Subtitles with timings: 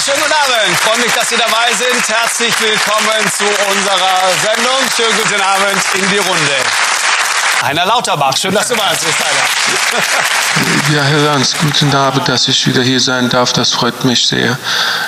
[0.00, 0.76] schönen guten Abend.
[0.80, 2.08] Freue mich, dass Sie dabei sind.
[2.08, 4.80] Herzlich willkommen zu unserer Sendung.
[4.96, 6.56] Schönen guten Abend in die Runde.
[7.62, 10.96] Heiner Lauterbach, schön, dass du bei uns bist, Heiner.
[10.96, 13.52] Ja, Herr Lanz, guten Abend, dass ich wieder hier sein darf.
[13.52, 14.58] Das freut mich sehr.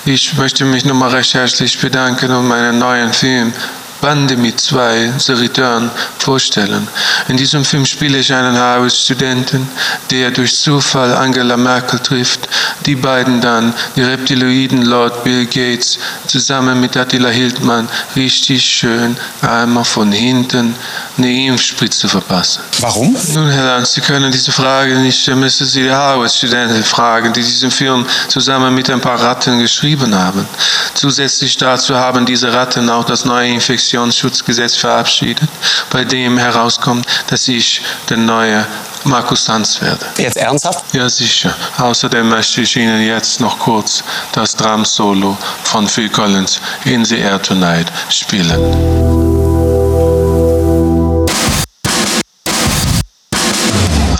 [0.04, 3.53] Ich möchte mich nochmal recht herzlich bedanken um meinen neuen Film
[4.01, 6.87] Pandemie 2, The Return, vorstellen.
[7.29, 9.69] In diesem Film spiele ich einen Harvard-Studenten,
[10.11, 12.49] der durch Zufall Angela Merkel trifft.
[12.85, 19.85] Die beiden dann, die Reptiloiden Lord Bill Gates, zusammen mit Attila Hildmann, richtig schön einmal
[19.85, 20.75] von hinten
[21.17, 22.63] eine Impfspritze verpassen.
[22.81, 23.17] Warum?
[23.32, 27.43] Nun, Herr Lanz, Sie können diese Frage nicht stellen, müssen Sie die Harvard-Studenten fragen, die
[27.43, 30.46] diesen Film zusammen mit ein paar Ratten geschrieben haben.
[30.95, 33.48] Zusätzlich dazu haben diese Ratten auch das neue
[33.97, 35.48] Infektionsschutzgesetz verabschiedet,
[35.91, 38.67] bei dem herauskommt, dass ich der neue
[39.05, 40.05] Markus Lanz werde.
[40.19, 40.84] Jetzt ernsthaft?
[40.92, 41.55] Ja, sicher.
[41.78, 47.41] Außerdem möchte ich Ihnen jetzt noch kurz das Drum-Solo von Phil Collins in The Air
[47.41, 48.61] Tonight spielen.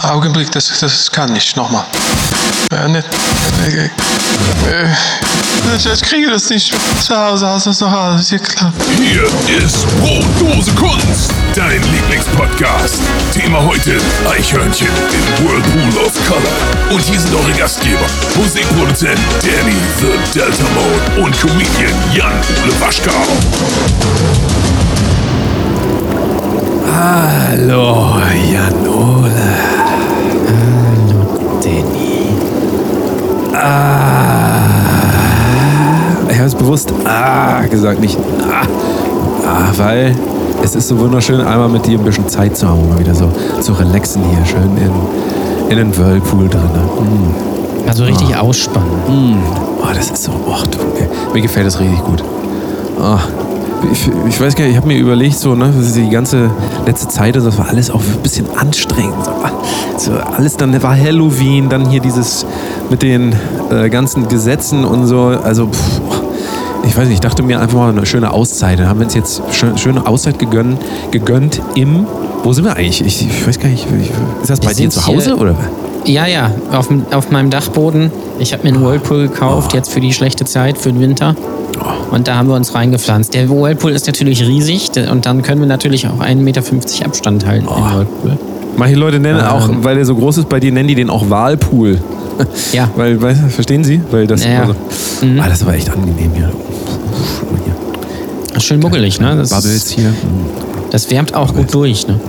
[0.03, 1.57] Augenblick, das, das kann ich.
[1.57, 1.85] Nochmal.
[2.73, 3.07] Äh, nicht,
[3.69, 4.89] äh, äh,
[5.77, 8.73] ich kriege das nicht zu Hause aus, das ist doch alles hier klar.
[8.99, 9.23] Hier
[9.65, 13.01] ist Brotdose Kunst, dein Lieblingspodcast.
[13.33, 16.95] Thema heute Eichhörnchen im Whirlpool of Color.
[16.95, 18.07] Und hier sind eure Gastgeber,
[18.37, 23.13] Musikproduzent Danny the Delta Mode und Comedian Jan-Ole Waschkau.
[26.93, 29.77] Hallo, Jan-Ole.
[31.63, 31.96] Danny.
[33.57, 34.61] Ah.
[36.29, 38.19] Ich habe es bewusst ah gesagt, nicht
[38.51, 38.67] ah.
[39.47, 39.73] ah.
[39.77, 40.15] Weil
[40.63, 43.31] es ist so wunderschön, einmal mit dir ein bisschen Zeit zu haben, mal wieder so
[43.61, 46.61] zu relaxen hier, schön in, in den Whirlpool drin.
[46.63, 47.89] Mm.
[47.89, 48.41] Also richtig Ah.
[48.41, 48.91] ausspannen.
[49.09, 49.37] Mm.
[49.81, 52.23] Oh, das ist so, oh, du, mir, mir gefällt das richtig gut.
[53.01, 53.19] Oh.
[53.93, 56.51] Ich, ich weiß gar nicht, ich habe mir überlegt, so, ne, die ganze
[56.87, 59.25] letzte Zeit, das war alles auch ein bisschen anstrengend.
[59.99, 62.45] So, ah, alles dann war Halloween, dann hier dieses
[62.91, 63.35] mit den
[63.71, 65.27] äh, ganzen Gesetzen und so.
[65.43, 66.01] Also, pff,
[66.87, 68.79] ich weiß nicht, ich dachte mir einfach mal eine schöne Auszeit.
[68.79, 70.79] Dann haben wir uns jetzt schön, schöne Auszeit gegönnt,
[71.11, 72.07] gegönnt im.
[72.43, 73.05] Wo sind wir eigentlich?
[73.05, 73.87] Ich, ich weiß gar nicht.
[74.01, 74.11] Ich,
[74.41, 75.55] ist das bei dir zu Hause oder?
[76.05, 78.13] Ja, ja, auf, auf meinem Dachboden.
[78.39, 81.35] Ich habe mir einen Whirlpool gekauft, jetzt für die schlechte Zeit, für den Winter.
[82.11, 83.35] Und da haben wir uns reingepflanzt.
[83.35, 86.63] Der Whirlpool ist natürlich riesig und dann können wir natürlich auch 1,50 Meter
[87.05, 88.39] Abstand halten im Whirlpool.
[88.77, 89.47] Manche Leute nennen Ähm.
[89.47, 91.99] auch, weil der so groß ist bei dir, nennen die den auch Wahlpool.
[92.73, 92.91] Ja.
[92.97, 93.99] Weil, du, verstehen Sie?
[94.11, 94.75] Weil das, Ja, also,
[95.23, 95.41] Mhm.
[95.41, 96.51] ah, das war echt angenehm hier.
[97.65, 98.61] hier.
[98.61, 99.35] Schön muckelig, ne?
[99.37, 100.13] Das, Bubbles hier.
[100.91, 102.21] das wärmt auch gut durch, ne?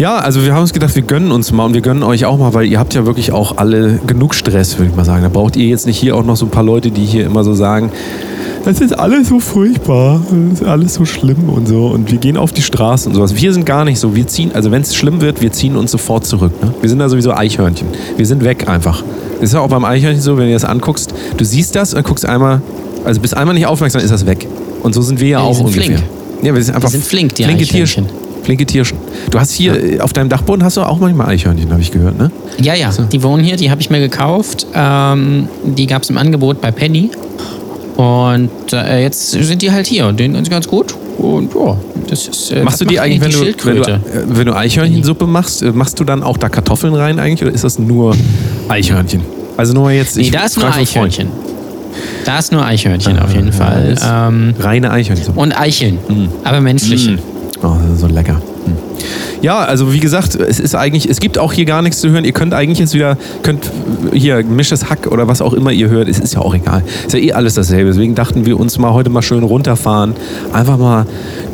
[0.00, 2.38] Ja, also wir haben uns gedacht, wir gönnen uns mal und wir gönnen euch auch
[2.38, 5.22] mal, weil ihr habt ja wirklich auch alle genug Stress, würde ich mal sagen.
[5.22, 7.44] Da braucht ihr jetzt nicht hier auch noch so ein paar Leute, die hier immer
[7.44, 7.92] so sagen,
[8.64, 12.38] das ist alles so furchtbar, das ist alles so schlimm und so und wir gehen
[12.38, 13.36] auf die Straße und sowas.
[13.36, 15.90] Wir sind gar nicht so, wir ziehen, also wenn es schlimm wird, wir ziehen uns
[15.90, 16.52] sofort zurück.
[16.62, 16.72] Ne?
[16.80, 17.88] Wir sind da sowieso Eichhörnchen.
[18.16, 19.02] Wir sind weg einfach.
[19.34, 22.04] Das ist ja auch beim Eichhörnchen so, wenn du das anguckst, du siehst das und
[22.04, 22.62] guckst einmal,
[23.04, 24.46] also bist einmal nicht aufmerksam, ist das weg.
[24.82, 25.98] Und so sind wir ja, Ja, auch sind ungefähr.
[25.98, 26.02] flink.
[26.42, 28.06] Ja, wir sind einfach sind flink, die flinke Eichhörnchen.
[28.06, 28.29] Tierchen.
[28.50, 28.98] Flinke Tierchen.
[29.30, 32.18] Du hast hier äh, auf deinem Dachboden hast du auch manchmal Eichhörnchen, habe ich gehört,
[32.18, 32.32] ne?
[32.60, 34.66] Ja, ja, die wohnen hier, die habe ich mir gekauft.
[34.74, 37.10] Ähm, die gab es im Angebot bei Penny.
[37.96, 40.96] Und äh, jetzt sind die halt hier und denen ist ganz gut.
[41.18, 41.76] Und ja,
[42.08, 42.50] das ist.
[42.50, 45.28] Äh, Machst du das die macht eigentlich, wenn du, wenn du, äh, wenn du Eichhörnchensuppe
[45.28, 48.16] machst, äh, machst du dann auch da Kartoffeln rein eigentlich oder ist das nur
[48.68, 49.20] Eichhörnchen?
[49.58, 50.16] Also nur jetzt.
[50.16, 50.74] Nee, ich da ist nur.
[50.74, 51.28] Eichhörnchen.
[52.24, 53.94] Da ist nur Eichhörnchen auf jeden Ja, Fall.
[54.04, 55.38] Ähm, Reine Eichhörnchensuppe.
[55.38, 55.98] und Eicheln.
[56.42, 57.18] Aber menschliche.
[57.62, 58.40] Oh, das so lecker.
[58.64, 58.76] Hm.
[59.42, 62.24] Ja, also wie gesagt, es ist eigentlich, es gibt auch hier gar nichts zu hören.
[62.24, 63.70] Ihr könnt eigentlich jetzt wieder, könnt
[64.12, 66.82] hier gemischtes Hack oder was auch immer ihr hört, es ist ja auch egal.
[67.06, 67.90] Ist ja eh alles dasselbe.
[67.90, 70.14] Deswegen dachten wir uns mal heute mal schön runterfahren,
[70.52, 71.06] einfach mal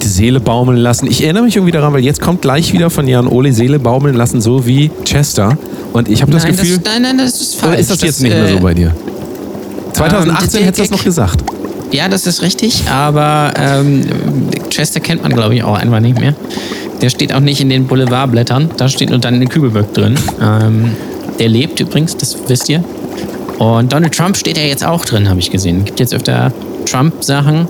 [0.03, 1.06] die Seele baumeln lassen.
[1.09, 4.16] Ich erinnere mich irgendwie daran, weil jetzt kommt gleich wieder von Jan Ole Seele baumeln
[4.16, 5.56] lassen, so wie Chester.
[5.93, 7.72] Und ich habe das nein, Gefühl, das, nein, nein, das ist falsch.
[7.72, 8.93] oder ist das jetzt nicht mehr äh, so bei dir?
[9.93, 11.45] 2018 der hättest du das noch gesagt.
[11.92, 14.03] Ja, das ist richtig, aber ähm,
[14.77, 16.34] Chester kennt man, glaube ich, auch einfach nicht mehr.
[17.01, 20.15] Der steht auch nicht in den Boulevardblättern, da steht nur dann Kübelböck drin.
[20.43, 20.93] Ähm,
[21.39, 22.84] der lebt übrigens, das wisst ihr.
[23.59, 25.84] Und Donald Trump steht ja jetzt auch drin, habe ich gesehen.
[25.87, 26.53] Gibt jetzt öfter
[26.84, 27.67] Trump-Sachen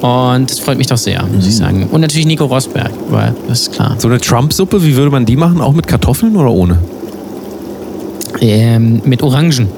[0.00, 1.48] und das freut mich doch sehr, muss Mhm.
[1.48, 1.88] ich sagen.
[1.90, 3.96] Und natürlich Nico Rosberg, weil das ist klar.
[3.98, 5.60] So eine Trump-Suppe, wie würde man die machen?
[5.60, 6.78] Auch mit Kartoffeln oder ohne?
[8.40, 9.68] Ähm, mit Orangen.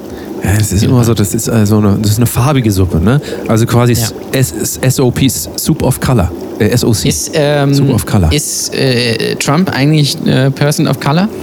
[0.43, 3.21] Ja, es ist immer so, das ist also eine, das ist eine farbige Suppe, ne?
[3.49, 5.21] Also quasi S- S- SOP,
[5.57, 6.31] Soup of Color.
[6.59, 7.05] Äh, SOC.
[7.07, 8.33] Ist, ähm, Soup of Color.
[8.33, 11.29] ist äh, Trump eigentlich äh, Person of Color?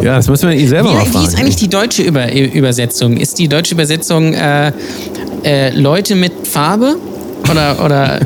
[0.00, 1.24] Ja, das müssen wir ihn selber mal Wie, fragen.
[1.24, 3.16] wie ist eigentlich die deutsche Über Übersetzung?
[3.16, 4.70] Ist die deutsche Übersetzung äh,
[5.42, 6.94] äh, Leute mit Farbe?
[7.50, 8.20] Oder, oder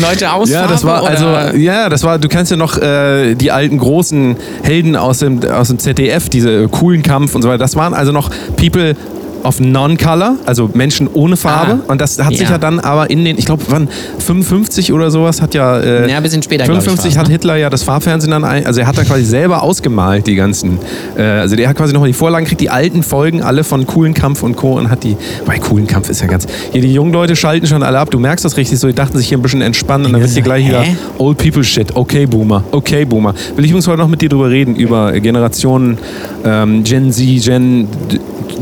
[0.00, 2.18] Leute aus Ja, das war also ja, das war.
[2.18, 6.68] Du kennst ja noch äh, die alten großen Helden aus dem aus dem ZDF, diese
[6.68, 7.58] coolen Kampf und so weiter.
[7.58, 8.96] Das waren also noch People
[9.44, 11.80] of Non-Color, also Menschen ohne Farbe.
[11.86, 12.52] Ah, und das hat sich ja.
[12.52, 15.78] ja dann aber in den, ich glaube, wann 55 oder sowas hat ja.
[15.78, 17.32] Äh, Ja, ein bisschen später, glaub ich, 55 war's, hat ne?
[17.32, 20.78] Hitler ja das Farbfernsehen dann ein, also er hat da quasi selber ausgemalt die ganzen.
[21.16, 24.14] Äh, also der hat quasi nochmal die Vorlagen kriegt, die alten Folgen alle von coolen
[24.14, 24.78] Kampf und Co.
[24.78, 25.16] und hat die.
[25.46, 26.46] Bei coolen Kampf ist ja ganz.
[26.72, 28.10] Hier die jungen Leute schalten schon alle ab.
[28.10, 28.86] Du merkst das richtig so.
[28.86, 30.84] Die dachten sich hier ein bisschen entspannen und dann wird hier gleich wieder?
[31.18, 31.94] Old People Shit.
[31.94, 32.64] Okay, Boomer.
[32.70, 33.34] Okay, Boomer.
[33.56, 35.98] Will ich übrigens heute noch mit dir drüber reden, über Generationen
[36.44, 37.88] ähm, Gen Z, Gen,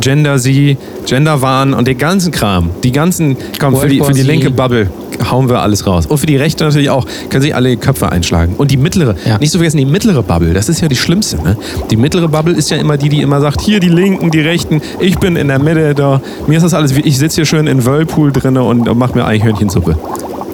[0.00, 0.69] Gender Z,
[1.06, 2.70] Genderwahn und den ganzen Kram.
[2.82, 4.90] Die ganzen, komm, für die, für die linke Bubble
[5.30, 6.06] hauen wir alles raus.
[6.06, 7.04] Und für die rechte natürlich auch.
[7.28, 8.54] Können sich alle Köpfe einschlagen.
[8.56, 9.38] Und die mittlere, Ja.
[9.38, 11.36] nicht zu vergessen, die mittlere Bubble, das ist ja die schlimmste.
[11.42, 11.56] Ne?
[11.90, 14.80] Die mittlere Bubble ist ja immer die, die immer sagt, hier die Linken, die Rechten,
[14.98, 17.66] ich bin in der Mitte, da, mir ist das alles, wie- ich sitze hier schön
[17.66, 19.98] in Whirlpool drinne und, und mach mir Eichhörnchensuppe.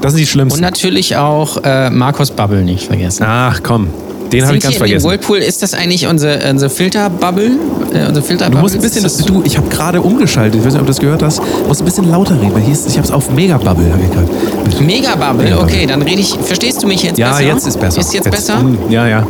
[0.03, 0.61] Das sind die Und schlimmsten.
[0.61, 3.25] natürlich auch äh, Markus Bubble nicht vergessen.
[3.27, 3.89] Ach komm,
[4.33, 5.09] den habe ich ganz hier in vergessen.
[5.11, 7.47] Whirlpool, ist das eigentlich unsere, unsere Filterbubble?
[7.95, 8.57] Äh, unsere Filterbubble?
[8.57, 10.91] Du musst ein bisschen, das- du, ich habe gerade umgeschaltet, ich weiß nicht, ob du
[10.93, 13.13] das gehört hast, du musst ein bisschen lauter reden, weil hier ist, ich habe es
[13.13, 13.93] auf Megabubble.
[13.93, 14.81] Hab ich grad.
[14.81, 15.59] Megabubble, Megabubble.
[15.63, 16.35] okay, dann rede ich.
[16.43, 17.43] Verstehst du mich jetzt Ja, besser?
[17.43, 18.01] jetzt ist besser.
[18.01, 18.57] Ist jetzt, besser?
[18.59, 19.27] mm, Ja, ja.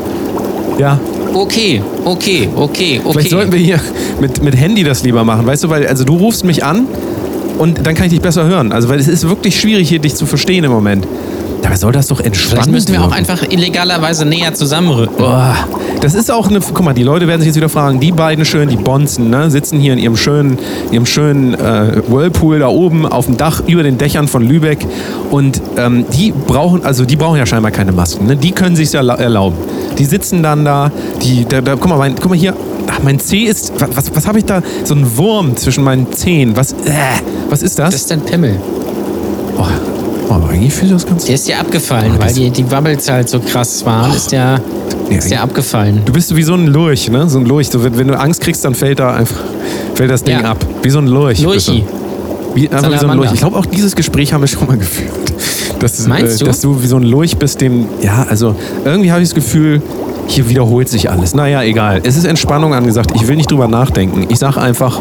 [0.79, 0.99] Ja,
[1.35, 3.13] Okay, okay, okay, okay.
[3.13, 3.79] vielleicht sollten wir hier
[4.21, 6.87] mit, mit Handy das lieber machen, weißt du, weil also du rufst mich an
[7.59, 8.73] und dann kann ich dich besser hören.
[8.73, 11.07] Also weil es ist wirklich schwierig hier dich zu verstehen im Moment.
[11.67, 12.63] Dabei soll das doch entspannen.
[12.63, 15.17] Vielleicht müssen wir auch einfach illegalerweise näher zusammenrücken.
[15.17, 15.57] Boah,
[16.01, 16.61] das ist auch eine.
[16.61, 19.51] Guck mal, die Leute werden sich jetzt wieder fragen, die beiden schön, die Bonzen, ne,
[19.51, 20.61] sitzen hier in ihrem schönen,
[20.93, 24.87] ihrem schönen äh, Whirlpool da oben auf dem Dach über den Dächern von Lübeck.
[25.33, 28.27] Und ähm, die brauchen, also die brauchen ja scheinbar keine Masken.
[28.27, 28.37] Ne?
[28.37, 29.57] Die können sich ja erlauben.
[29.99, 32.55] Die sitzen dann da, die, da, da guck mal, mein, guck mal hier.
[32.89, 33.73] Ach, mein Zeh ist.
[33.81, 34.63] Was, was, habe ich da?
[34.85, 36.57] So ein Wurm zwischen meinen Zehen.
[36.57, 36.93] Was, äh,
[37.51, 37.91] was ist das?
[37.91, 38.55] Das ist dein Pimmel.
[39.59, 39.96] oh,
[40.29, 41.25] aber eigentlich fühlt das ganz.
[41.25, 44.13] Der ist ja abgefallen, Oh, weil die, die Bubbles halt so krass waren.
[44.15, 44.61] Ist der,
[45.11, 46.03] Ja, ist der abgefallen.
[46.05, 47.29] Du bist so wie so ein Lurch, ne?
[47.29, 47.69] So ein Lurch.
[47.69, 49.41] So, wenn, wenn du Angst kriegst, dann fällt da einfach
[49.95, 50.51] fällt das Ding Ja.
[50.51, 50.65] ab.
[50.83, 51.39] Wie so ein Lurch.
[51.39, 51.45] du.
[51.45, 51.85] Lurchi.
[52.55, 53.17] Wie, einfach wie so ein.
[53.17, 53.33] Lurch.
[53.33, 55.11] Ich glaube, auch dieses Gespräch haben wir schon mal geführt.
[55.79, 56.45] Dass, Meinst äh, du?
[56.47, 57.87] Dass du wie so ein Lurch bist, dem.
[58.03, 59.83] Ja, also irgendwie habe ich das Gefühl,
[60.27, 61.35] hier wiederholt sich alles.
[61.35, 62.01] Naja, egal.
[62.03, 63.11] Es ist Entspannung angesagt.
[63.15, 64.27] Ich will nicht drüber nachdenken.
[64.29, 65.01] Ich sage einfach.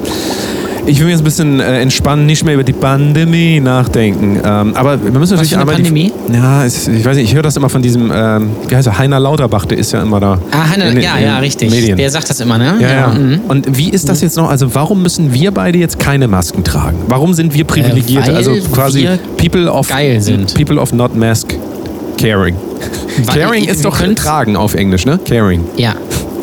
[0.88, 4.40] Ich will mich jetzt ein bisschen äh, entspannen, nicht mehr über die Pandemie nachdenken.
[4.44, 6.12] Ähm, aber wir müssen natürlich eine einmal Pandemie?
[6.30, 8.88] Die, ja, es, ich weiß nicht, ich höre das immer von diesem, ähm, wie heißt
[8.88, 10.40] er, Heiner Lauterbach, der ist ja immer da.
[10.52, 11.72] Ah, Heiner, in ja, in ja, richtig.
[11.72, 11.98] Medien.
[11.98, 12.76] Der sagt das immer, ne?
[12.80, 13.08] Ja, ja.
[13.08, 13.42] mhm.
[13.48, 14.50] Und wie ist das jetzt noch?
[14.50, 16.98] Also warum müssen wir beide jetzt keine Masken tragen?
[17.08, 18.28] Warum sind wir privilegiert?
[18.28, 20.54] Äh, also quasi wir people of geil sind.
[20.54, 21.56] People of not mask
[22.18, 22.56] caring.
[23.26, 25.20] Weil caring ist doch tragen auf Englisch, ne?
[25.26, 25.64] Caring.
[25.78, 25.96] Ja,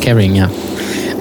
[0.03, 0.51] Caring, ja.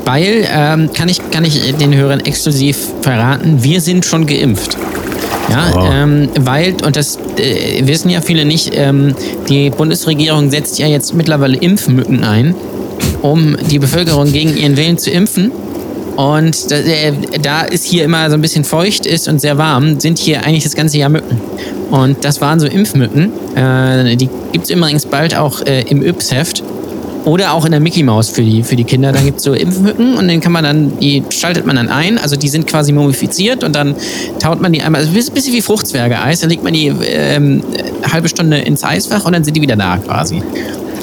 [0.05, 4.77] Weil, ähm, kann, ich, kann ich den Hörern exklusiv verraten, wir sind schon geimpft.
[5.49, 5.89] Ja, Oh.
[5.91, 9.13] ähm, weil, und das äh, wissen ja viele nicht, ähm,
[9.49, 12.55] die Bundesregierung setzt ja jetzt mittlerweile Impfmücken ein,
[13.21, 15.51] um die Bevölkerung gegen ihren Willen zu impfen.
[16.15, 19.99] Und da, äh, da es hier immer so ein bisschen feucht ist und sehr warm,
[19.99, 21.39] sind hier eigentlich das ganze Jahr Mücken.
[21.89, 23.31] Und das waren so Impfmücken.
[23.55, 26.63] Äh, die gibt es übrigens bald auch äh, im Yps-Heft.
[27.25, 29.11] Oder auch in der Mickey Maus für die, für die Kinder.
[29.11, 32.17] Da gibt es so Impfmücken und den kann man dann, die schaltet man dann ein.
[32.17, 33.95] Also die sind quasi mumifiziert und dann
[34.39, 37.61] taut man die einmal, also ein bisschen wie Fruchtzwerge-Eis, dann legt man die ähm,
[38.03, 40.41] eine halbe Stunde ins Eisfach und dann sind die wieder da quasi.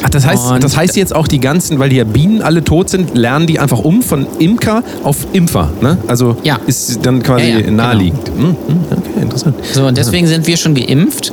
[0.03, 2.63] Ach, das heißt, Und- das heißt jetzt auch die ganzen, weil die ja Bienen alle
[2.63, 5.99] tot sind, lernen die einfach um von Imker auf Impfer, ne?
[6.07, 6.59] Also Ja.
[6.67, 7.83] ist dann quasi Ja, ja, genau.
[7.85, 8.29] naheliegend.
[8.37, 8.57] Hm, hm,
[8.91, 9.57] okay, interessant.
[9.73, 11.33] So, und deswegen sind wir schon geimpft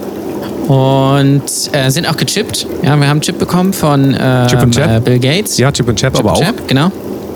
[0.68, 1.42] und
[1.72, 2.68] äh, sind auch gechippt.
[2.84, 4.98] Ja, wir haben einen Chip bekommen von ähm, Chip und Chap?
[4.98, 5.58] äh, Bill Gates.
[5.58, 6.46] Ja, Chip und Chap, Chip aber und auch.
[6.46, 6.92] Chap, genau.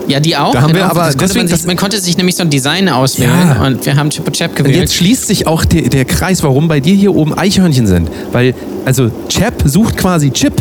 [0.07, 0.51] Ja, die auch.
[0.53, 0.91] Da haben wir genau.
[0.91, 3.65] aber das konnte deswegen man, sich, man konnte sich nämlich so ein Design auswählen Ja.
[3.67, 4.77] und wir haben Chip und Chap Und gewählt.
[4.77, 8.09] jetzt schließt sich auch der, der Kreis, warum bei dir hier oben Eichhörnchen sind.
[8.31, 8.55] Weil,
[8.85, 10.53] also Chap sucht quasi Chip.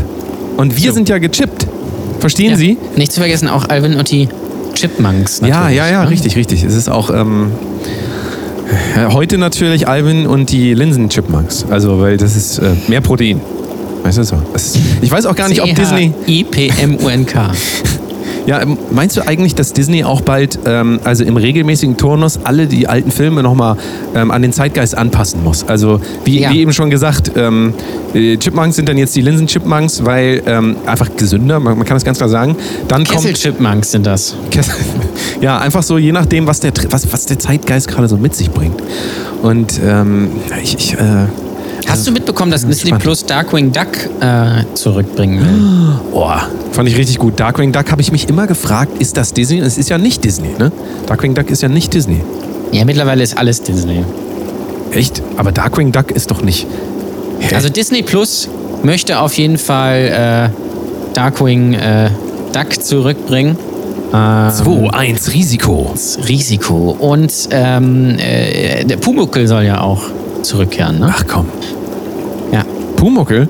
[0.59, 0.95] Und wir So.
[0.97, 1.67] sind ja gechippt.
[2.21, 2.57] Verstehen ja.
[2.57, 2.77] Sie?
[2.97, 4.29] Nicht zu vergessen auch Alvin und die
[4.75, 5.41] Chipmunks.
[5.41, 6.11] Ja, natürlich, ja, ja, ne?
[6.11, 6.63] richtig, richtig.
[6.65, 7.53] Es ist auch ähm,
[7.85, 8.08] äh,
[9.11, 11.67] heute natürlich Alvin und die Linsen-Chipmunks.
[11.71, 13.41] Also, weil das ist äh, mehr Protein.
[14.03, 14.37] Weißt du so?
[14.55, 16.13] Ist, ich weiß auch gar nicht, ob Disney.
[16.27, 17.53] I-P-M-U-N-K.
[18.49, 22.67] Ja, ähm, meinst du eigentlich, dass Disney auch bald, ähm, also im regelmäßigen Turnus, alle
[22.67, 23.77] die alten Filme nochmal
[24.15, 25.65] ähm, an den Zeitgeist anpassen muss?
[25.69, 26.51] Also, wie, Ja.
[26.51, 27.75] wie eben schon gesagt, ähm,
[28.15, 32.05] äh, Chipmunks sind dann jetzt die Linsen-Chipmunks, weil ähm, einfach gesünder, man, man kann das
[32.07, 32.57] ganz klar sagen.
[32.89, 33.21] Dann kommt.
[33.21, 34.35] Kessel-Chipmunks sind das.
[34.51, 34.77] Kessel-
[35.43, 38.51] Ja, einfach so, je nachdem, was der, was, was der Zeitgeist gerade so mit sich
[38.51, 38.81] bringt.
[39.43, 40.31] Und ähm,
[40.63, 41.27] ich, ich äh,
[41.89, 43.03] Hast du mitbekommen, dass Disney spannend.
[43.03, 43.87] Plus Darkwing Duck
[44.21, 46.01] äh, zurückbringen will?
[46.13, 46.43] Boah,
[46.73, 47.41] fand ich richtig gut.
[47.41, 49.59] Darkwing Duck habe ich mich immer gefragt, ist das Disney?
[49.59, 50.71] Es ist ja nicht Disney, ne?
[51.07, 52.21] Darkwing Duck ist ja nicht Disney.
[52.73, 54.05] Ja, mittlerweile ist alles Disney.
[54.93, 55.23] Echt?
[55.37, 56.67] Aber Darkwing Duck ist doch nicht.
[57.41, 57.55] Hä?
[57.55, 58.49] Also Disney Plus
[58.83, 62.11] möchte auf jeden Fall äh, Darkwing äh,
[62.53, 63.57] Duck zurückbringen.
[64.13, 65.95] Ähm, 2, 1, Risiko.
[66.27, 66.97] Risiko.
[66.99, 70.03] Und ähm, äh, der Pumuckel soll ja auch
[70.43, 71.13] zurückkehren, ne?
[71.15, 71.47] Ach komm.
[72.99, 73.49] Pumuckel?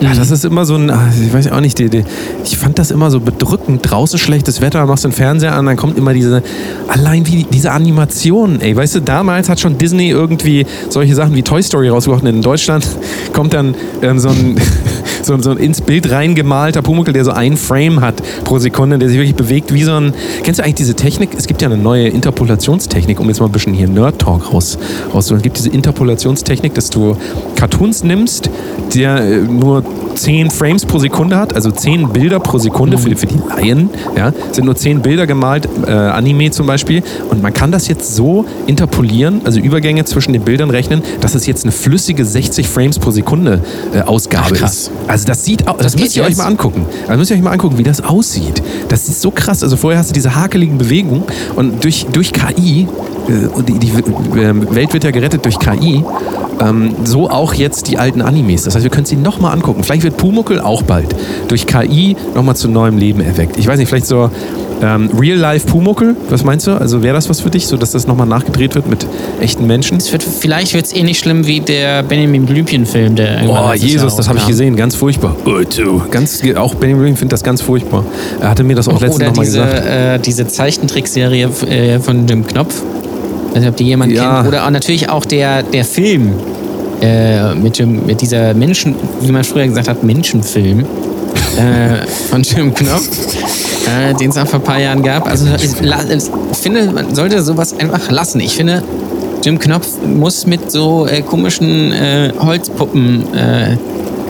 [0.00, 2.04] Ja, das ist immer so ein, ah, ich weiß auch nicht, die, die,
[2.44, 3.80] ich fand das immer so bedrückend.
[3.82, 6.42] Draußen schlechtes Wetter, machst den Fernseher an, dann kommt immer diese,
[6.86, 8.76] allein wie diese Animationen, ey.
[8.76, 12.22] Weißt du, damals hat schon Disney irgendwie solche Sachen wie Toy Story rausgebracht.
[12.22, 12.86] Und in Deutschland
[13.32, 14.60] kommt dann ähm, so, ein,
[15.22, 19.18] so, so ins Bild reingemalter Pumuckel, der so ein Frame hat pro Sekunde, der sich
[19.18, 20.14] wirklich bewegt wie so ein.
[20.42, 21.30] Kennst du eigentlich diese Technik?
[21.36, 24.78] Es gibt ja eine neue Interpolationstechnik, um jetzt mal ein bisschen hier Nerd-Talk raus,
[25.12, 25.38] rauszuholen.
[25.38, 27.16] Es gibt diese Interpolationstechnik, dass du
[27.56, 28.50] Cartoons nimmst,
[28.94, 29.84] der äh, nur
[30.16, 33.90] 10 Frames pro Sekunde hat, also 10 Bilder pro Sekunde für, für die Laien.
[34.16, 37.02] Ja, sind nur 10 Bilder gemalt, äh, Anime zum Beispiel.
[37.30, 41.46] Und man kann das jetzt so interpolieren, also Übergänge zwischen den Bildern rechnen, dass es
[41.46, 43.60] jetzt eine flüssige 60 Frames pro Sekunde
[43.94, 44.72] äh, Ausgabe Ach, krass.
[44.72, 44.90] ist.
[45.06, 46.38] Also das sieht aus, das, geht müsst ihr euch jetzt?
[46.38, 46.86] mal angucken.
[47.06, 48.62] Also müsst ihr euch mal angucken, wie das aussieht.
[48.88, 49.62] Das ist so krass.
[49.62, 52.88] Also vorher hast du diese hakeligen Bewegungen und durch, durch KI,
[53.28, 56.04] die, die äh, Welt wird ja gerettet durch KI,
[56.60, 58.64] ähm, so auch jetzt die alten Animes.
[58.64, 59.82] Das heißt, wir können sie nochmal angucken.
[59.84, 61.14] Vielleicht wird Pumuckel auch bald
[61.48, 63.56] durch KI nochmal zu neuem Leben erweckt.
[63.56, 64.30] Ich weiß nicht, vielleicht so
[64.82, 66.72] ähm, Real-Life Pumuckel, was meinst du?
[66.72, 69.06] Also wäre das was für dich, so dass das nochmal nachgedreht wird mit
[69.40, 69.96] echten Menschen?
[69.96, 74.16] Es wird, vielleicht wird es ähnlich schlimm wie der Benjamin Blümchen-Film, der Oh, Jesus, Jahr
[74.16, 75.34] das habe ich gesehen, ganz furchtbar.
[75.46, 76.00] Oh.
[76.10, 78.04] Ganz, auch Benjamin Blümchen findet das ganz furchtbar.
[78.40, 79.86] Er hatte mir das auch letztens Oder nochmal gesagt.
[79.86, 82.82] äh, diese Zeichentrickserie äh, von Jim Knopf.
[83.56, 84.36] Weiß nicht, ob die jemand Ja.
[84.36, 84.48] kennt.
[84.48, 86.32] Oder auch natürlich auch der, der Film
[87.00, 92.72] äh, mit, dem, mit dieser Menschen, wie man früher gesagt hat, Menschenfilm äh, von Jim
[92.74, 93.08] Knopf,
[93.86, 95.26] äh, den es auch vor ein paar Jahren gab.
[95.28, 98.40] Also ich, ich finde, man sollte sowas einfach lassen.
[98.40, 98.82] Ich finde,
[99.44, 103.76] Jim Knopf muss mit so äh, komischen äh, Holzpuppen äh,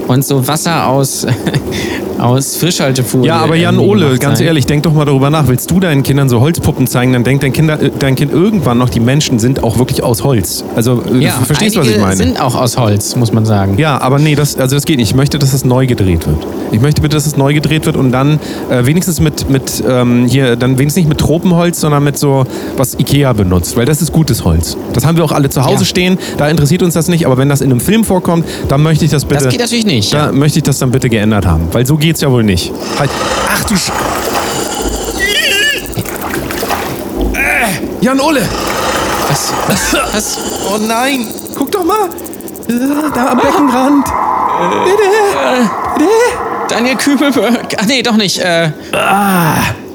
[0.08, 1.26] und so Wasser aus,
[2.18, 3.26] aus Frischhaltefolie.
[3.28, 4.46] Ja, aber Jan Ole, ganz sein.
[4.48, 5.48] ehrlich, denk doch mal darüber nach.
[5.48, 8.78] Willst du deinen Kindern so Holzpuppen zeigen, dann denkt dein, Kinder, äh, dein Kind irgendwann
[8.78, 10.64] noch, die Menschen sind auch wirklich aus Holz.
[10.75, 12.16] Also, äh, Ja, du verstehst, was ich meine?
[12.16, 13.75] sind auch aus Holz, muss man sagen.
[13.78, 15.10] Ja, aber nee, das, also das geht nicht.
[15.10, 16.38] Ich möchte, dass es neu gedreht wird.
[16.72, 18.38] Ich möchte bitte, dass es neu gedreht wird und dann
[18.70, 22.44] äh, wenigstens mit, mit ähm, hier, dann wenigstens nicht mit Tropenholz, sondern mit so,
[22.76, 24.76] was Ikea benutzt, weil das ist gutes Holz.
[24.92, 25.84] Das haben wir auch alle zu Hause Ja.
[25.84, 29.04] stehen, da interessiert uns das nicht, aber wenn das in einem Film vorkommt, dann möchte
[29.04, 29.44] ich das bitte.
[29.44, 29.96] Das geht natürlich nicht.
[30.12, 32.73] Da möchte ich das dann bitte geändert haben, weil so geht's ja wohl nicht.
[32.99, 33.11] Halt.
[33.50, 33.91] Ach du Sch
[37.35, 38.43] äh, Jan Ole!
[39.29, 39.53] Was?
[39.67, 39.97] Was?
[40.15, 40.38] Was?
[40.69, 41.26] Oh nein!
[41.57, 42.07] Guck doch mal!
[42.69, 42.73] Äh,
[43.15, 44.07] Da am Beckenrand!
[44.85, 45.71] Bitte!
[45.99, 46.11] Bitte!
[46.69, 47.75] Daniel Kübelberg.
[47.79, 48.38] Ach nee, doch nicht.
[48.38, 48.71] Äh,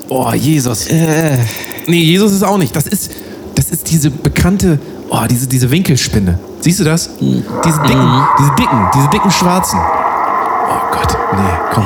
[0.10, 0.88] Oh, Jesus.
[0.90, 2.76] Nee, Jesus ist auch nicht.
[2.76, 3.12] Das ist,
[3.56, 4.78] das ist diese bekannte,
[5.12, 6.40] oh, diese, diese Winkelspinne.
[6.62, 7.10] Siehst du das?
[7.20, 9.80] Diese dicken, diese dicken, diese dicken schwarzen.
[9.80, 11.86] Oh Gott, nee, komm.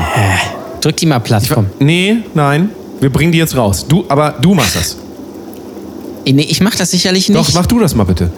[0.81, 1.43] drück die mal platt.
[1.53, 1.67] Komm.
[1.79, 3.85] Nee, nein, wir bringen die jetzt raus.
[3.87, 4.93] Du, aber du machst das.
[4.93, 7.37] Äh, Nee, ich mach das sicherlich nicht.
[7.37, 8.31] Doch, mach du das mal bitte.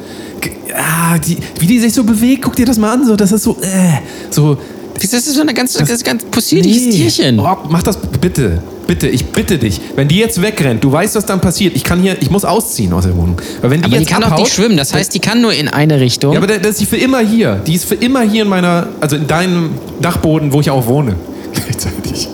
[0.75, 3.06] Ah, die, wie die sich so bewegt, guck dir das mal an.
[3.06, 4.58] So, das ist so, äh, so.
[4.94, 7.39] Das ist so eine ganz, das ganz possierliches Tierchen.
[7.39, 8.62] Oh, mach das bitte.
[8.88, 9.82] Bitte, ich bitte dich.
[9.96, 11.75] Wenn die jetzt wegrennt, du weißt, was dann passiert.
[11.75, 13.39] Ich kann hier, ich muss ausziehen aus der Wohnung.
[13.62, 14.77] Weil wenn die Aber die jetzt kann auch abhaut, nicht schwimmen.
[14.77, 16.32] Das heißt, die kann nur in eine Richtung.
[16.34, 17.56] Ja, aber das ist die für immer hier.
[17.67, 21.15] Die ist für immer hier in meiner, also in deinem Dachboden, wo ich auch wohne.
[21.53, 22.29] Gleichzeitig.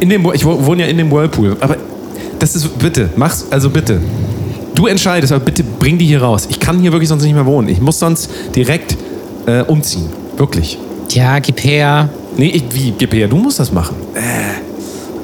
[0.00, 1.56] In dem, ich wo- wohne ja in dem Whirlpool.
[1.60, 1.76] Aber
[2.38, 4.00] das ist, bitte, mach's, also bitte.
[4.74, 6.46] Du entscheidest, aber bitte bring die hier raus.
[6.50, 7.68] Ich kann hier wirklich sonst nicht mehr wohnen.
[7.68, 8.96] Ich muss sonst direkt
[9.46, 10.06] äh, umziehen.
[10.36, 10.78] Wirklich.
[11.10, 12.08] ja, gib her.
[12.36, 13.96] Nee, ich, wie, gib her, du musst das machen.
[14.14, 14.20] Äh.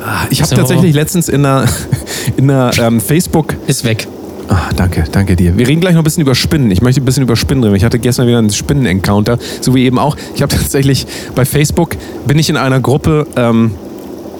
[0.04, 0.56] Ah, Ich habe So.
[0.56, 1.64] tatsächlich letztens in einer,
[2.36, 4.06] in einer ähm, Facebook Ist weg.
[4.48, 5.56] Ah, danke, danke dir.
[5.56, 6.70] Wir reden gleich noch ein bisschen über Spinnen.
[6.70, 7.76] Ich möchte ein bisschen über Spinnen reden.
[7.76, 10.16] Ich hatte gestern wieder einen Spinnen-Encounter, so wie eben auch.
[10.34, 11.96] Ich habe tatsächlich bei Facebook
[12.26, 13.26] bin ich in einer Gruppe.
[13.36, 13.70] Ähm,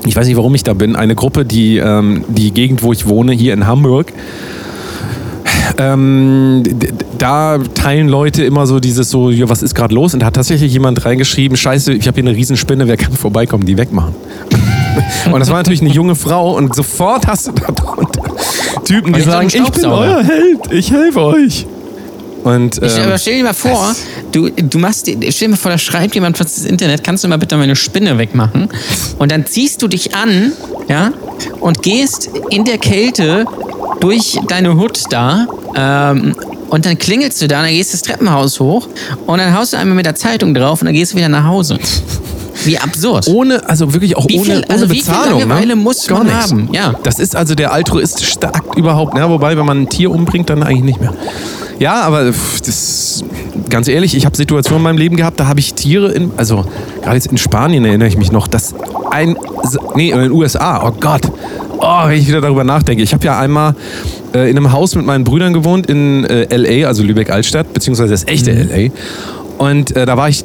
[0.04, 0.94] ich weiß nicht, warum ich da bin.
[0.96, 4.12] Eine Gruppe, die ähm, die Gegend, wo ich wohne, hier in Hamburg.
[5.78, 6.62] Ähm,
[7.18, 10.14] da teilen Leute immer so dieses so, ja, was ist gerade los?
[10.14, 13.64] Und da hat tatsächlich jemand reingeschrieben, scheiße, ich habe hier eine Riesenspinne, wer kann vorbeikommen,
[13.66, 14.14] die wegmachen?
[15.32, 18.22] und das war natürlich eine junge Frau und sofort hast du da drunter
[18.84, 21.66] Typen, die ich sagen, ich bin euer Held, ich helfe euch.
[22.44, 23.94] Und Ich, ähm, aber stell dir mal vor,
[24.32, 27.24] du, du machst, dir- stell dir mal vor, da schreibt jemand was ins Internet, kannst
[27.24, 28.68] du mal bitte meine Spinne wegmachen?
[29.18, 30.52] Und dann ziehst du dich an,
[30.88, 31.12] ja,
[31.60, 33.46] und gehst in der Kälte
[34.00, 36.36] durch deine Hut da ähm,
[36.68, 38.88] Und dann klingelst du da, und dann gehst du das Treppenhaus hoch
[39.26, 41.44] und dann haust du einmal mit der Zeitung drauf und dann gehst du wieder nach
[41.46, 41.78] Hause.
[42.64, 43.26] Wie absurd.
[43.28, 45.48] Ohne, also wirklich auch Wie ohne, viel- also ohne wie viel Bezahlung.
[45.48, 45.76] Ne?
[45.76, 46.50] muss Gar man nichts.
[46.50, 46.68] haben?
[46.72, 46.94] Ja.
[47.02, 49.16] Das ist also der altruistische Akt überhaupt.
[49.16, 51.12] Ja, wobei, wenn man ein Tier umbringt, dann eigentlich nicht mehr.
[51.80, 53.24] Ja, aber das,
[53.68, 56.64] ganz ehrlich, ich habe Situationen in meinem Leben gehabt, da habe ich Tiere in, also
[57.02, 58.74] gerade jetzt in Spanien erinnere ich mich noch, dass
[59.10, 59.36] ein,
[59.96, 61.22] nee, in den USA, oh Gott,
[61.78, 63.02] oh, wenn ich wieder darüber nachdenke.
[63.02, 63.74] Ich habe ja einmal
[64.32, 68.26] äh, in einem Haus mit meinen Brüdern gewohnt in äh, L.A., also Lübeck-Altstadt, beziehungsweise das
[68.28, 68.90] echte L.A.
[69.62, 70.44] Und äh, da war ich,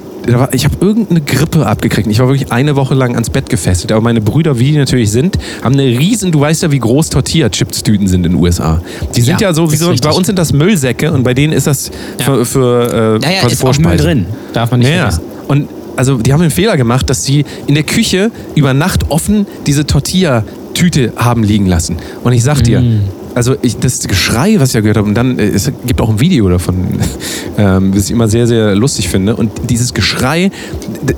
[0.52, 2.08] ich habe irgendeine Grippe abgekriegt.
[2.10, 3.92] Ich war wirklich eine Woche lang ans Bett gefesselt.
[3.92, 7.10] Aber meine Brüder, wie die natürlich sind, haben eine riesen, du weißt ja, wie groß
[7.10, 8.82] Tortilla-Chips-Tüten sind in den USA.
[9.16, 11.54] Die sind ja, Ja, so wie so, bei uns sind das Müllsäcke und bei denen
[11.54, 14.26] ist das für, für äh, Ja, ja, quasi ist auch Müll drin.
[14.54, 15.02] Darf man nicht Ja, ja.
[15.12, 15.24] vergessen.
[15.48, 19.46] Und also die haben den Fehler gemacht, dass sie in der Küche über Nacht offen
[19.66, 21.98] diese Tortilla-Tüte haben liegen lassen.
[22.24, 23.02] Und ich sag dir, Mm.
[23.36, 26.10] Also ich, das Geschrei, was ich da gehört habe, und dann, äh, es gibt auch
[26.10, 27.00] ein Video davon,
[27.58, 29.36] ähm, was ich immer sehr, sehr lustig finde.
[29.36, 30.52] Und dieses Geschrei,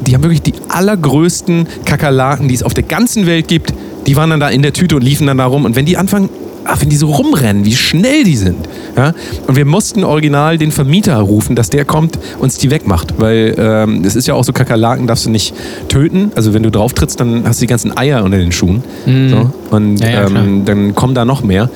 [0.05, 3.73] die haben wirklich die allergrößten Kakerlaken, die es auf der ganzen Welt gibt,
[4.07, 5.65] die waren dann da in der Tüte und liefen dann da rum.
[5.65, 6.29] Und wenn die anfangen,
[6.65, 8.67] ach, wenn die so rumrennen, wie schnell die sind.
[8.95, 9.13] Ja?
[9.47, 13.19] Und wir mussten original den Vermieter rufen, dass der kommt, uns die wegmacht.
[13.19, 15.53] Weil ähm, es ist ja auch so, Kakerlaken darfst du nicht
[15.87, 16.31] töten.
[16.35, 18.83] Also wenn du drauf trittst, dann hast du die ganzen Eier unter den Schuhen.
[19.29, 19.51] So.
[19.75, 21.69] Und Ja, ja, ähm, dann kommen da noch mehr.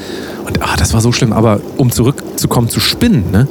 [0.45, 1.33] Und ah, das war so schlimm.
[1.33, 3.47] Aber um zurückzukommen zu Spinnen, ne?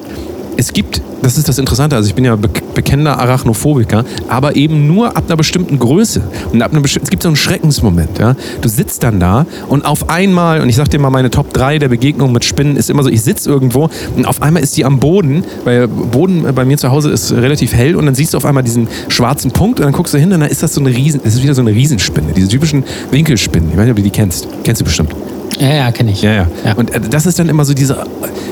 [0.57, 4.89] Es gibt, das ist das Interessante, also ich bin ja be bekennender Arachnophobiker, aber eben
[4.89, 6.23] nur ab einer bestimmten Größe.
[6.53, 8.19] Und ab einer es gibt so einen Schreckensmoment.
[8.19, 8.35] Ja?
[8.61, 11.79] Du sitzt dann da und auf einmal, und ich sag dir mal, meine Top 3
[11.79, 14.85] der Begegnung mit Spinnen ist immer so, ich sitze irgendwo und auf einmal ist die
[14.85, 18.39] am Boden, weil Boden bei mir zu Hause ist relativ hell und dann siehst du
[18.39, 20.81] auf einmal diesen schwarzen Punkt und dann guckst du hin und dann ist das so
[20.81, 23.71] eine Riesen, das ist wieder so eine Riesenspinne, diese typischen Winkelspinnen.
[23.71, 24.49] Ich weiß nicht, ob du die kennst.
[24.65, 25.15] Kennst du bestimmt.
[25.59, 26.23] Ja, ja, kenne ich.
[26.23, 26.47] Ja, ja.
[26.77, 28.05] Und äh, das ist dann immer so diese,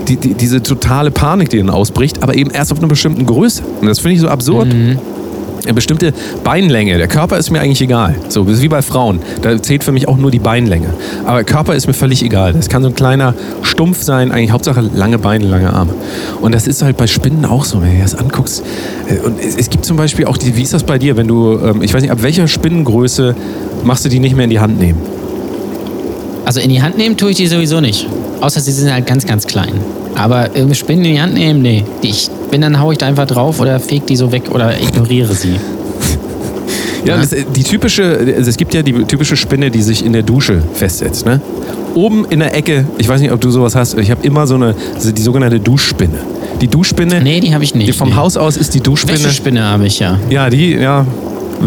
[0.09, 3.63] die, die, diese totale Panik, die dann ausbricht, aber eben erst auf einer bestimmten Größe.
[3.81, 4.69] Und das finde ich so absurd.
[5.65, 6.99] Eine bestimmte Beinlänge.
[6.99, 8.17] Der Körper ist mir eigentlich egal.
[8.29, 9.21] So, das ist wie bei Frauen.
[9.43, 10.89] Da zählt für mich auch nur die Beinlänge.
[11.25, 12.53] Aber Körper ist mir völlig egal.
[12.53, 15.95] Das kann so ein kleiner Stumpf sein, eigentlich Hauptsache lange Beine, lange Arme.
[16.41, 18.65] Und das ist halt bei Spinnen auch so, wenn du das anguckst.
[19.09, 21.29] Äh, Und es, es gibt zum Beispiel auch die, wie ist das bei dir, wenn
[21.29, 23.37] du, ähm, ich weiß nicht, ab welcher Spinnengröße
[23.85, 24.99] machst du die nicht mehr in die Hand nehmen?
[26.45, 28.07] Also in die Hand nehmen tue ich die sowieso nicht.
[28.41, 29.75] Außer sie sind halt ganz, ganz klein.
[30.15, 31.85] Aber irgendwie Spinnen in die Hand nehmen, nee.
[32.03, 35.35] Ich bin dann hau ich da einfach drauf oder feg die so weg oder ignoriere
[35.35, 35.57] sie.
[37.05, 40.13] Ja, Das, äh, die typische, also es gibt ja die typische Spinne, die sich in
[40.13, 41.27] der Dusche festsetzt.
[41.27, 41.41] Ne?
[41.95, 44.55] Oben in der Ecke, ich weiß nicht, ob du sowas hast, ich habe immer so
[44.55, 46.19] eine, die sogenannte Duschspinne.
[46.61, 47.89] Die Duschspinne, Nee, die habe ich nicht.
[47.89, 48.15] die vom nee.
[48.15, 49.19] Haus aus ist die Duschspinne.
[49.19, 50.17] Wäschespinne habe ich ja.
[50.31, 51.05] Ja, die, ja,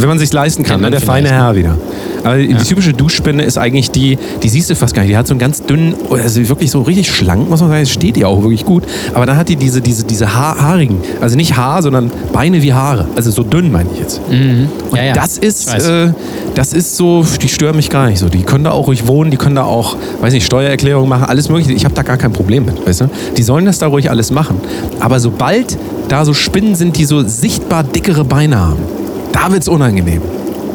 [0.02, 0.92] wenn man sich leisten kann, ne?
[0.92, 1.78] der feine Herr wieder.
[2.24, 5.12] Aber die typische Duschspinne ist eigentlich die, die siehst du fast gar nicht.
[5.12, 7.92] Die hat so einen ganz dünnen, also wirklich so richtig schlank, muss man sagen, es
[7.92, 8.84] steht ihr auch wirklich gut.
[9.14, 12.74] Aber dann hat die diese, diese, diese ha haarigen, also nicht Haar, sondern Beine wie
[12.74, 13.08] Haare.
[13.16, 14.22] Also so dünn meine ich jetzt.
[14.30, 14.70] Und Mhm.
[14.96, 15.14] Ja, ja.
[15.14, 16.12] das ist, äh,
[16.56, 18.30] das ist so, die stören mich gar nicht so.
[18.30, 21.50] Die können da auch ruhig wohnen, die können da auch, weiß nicht, Steuererklärung machen, alles
[21.50, 21.74] mögliche.
[21.74, 23.10] Ich habe da gar kein Problem mit, weißt du?
[23.38, 24.60] Die sollen das da ruhig alles machen.
[25.00, 25.78] Aber sobald
[26.08, 28.80] da so Spinnen sind, die so sichtbar dickere Beine haben,
[29.46, 30.22] da wird's unangenehm.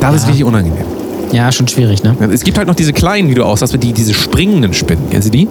[0.01, 0.85] Da wird's richtig unangenehm.
[1.33, 2.17] Ja, schon schwierig, ne?
[2.33, 5.05] Es gibt halt noch diese kleinen, die du auch sagst, die, diese springenden Spinnen.
[5.11, 5.49] Kennst du die?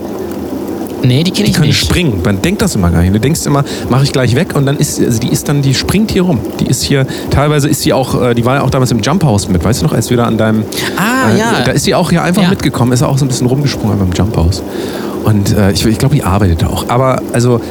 [1.01, 1.79] Nee, die kenne Die ich können nicht.
[1.79, 2.21] springen.
[2.25, 3.15] Man denkt das immer gar nicht.
[3.15, 5.73] Du denkst immer, mache ich gleich weg und dann ist, also die ist dann, die
[5.73, 6.39] springt hier rum.
[6.59, 9.23] Die ist hier, teilweise ist sie auch, äh, die war ja auch damals im Jump
[9.23, 10.63] House mit, weißt du noch, als wir da an deinem,
[10.97, 11.45] Ah, äh, ja.
[11.63, 12.49] da ist sie auch hier einfach Ja.
[12.49, 14.61] mitgekommen, ist auch so ein bisschen rumgesprungen beim Jump House.
[15.23, 16.89] Und äh, ich, ich glaube, die arbeitet auch.
[16.89, 17.61] Aber also,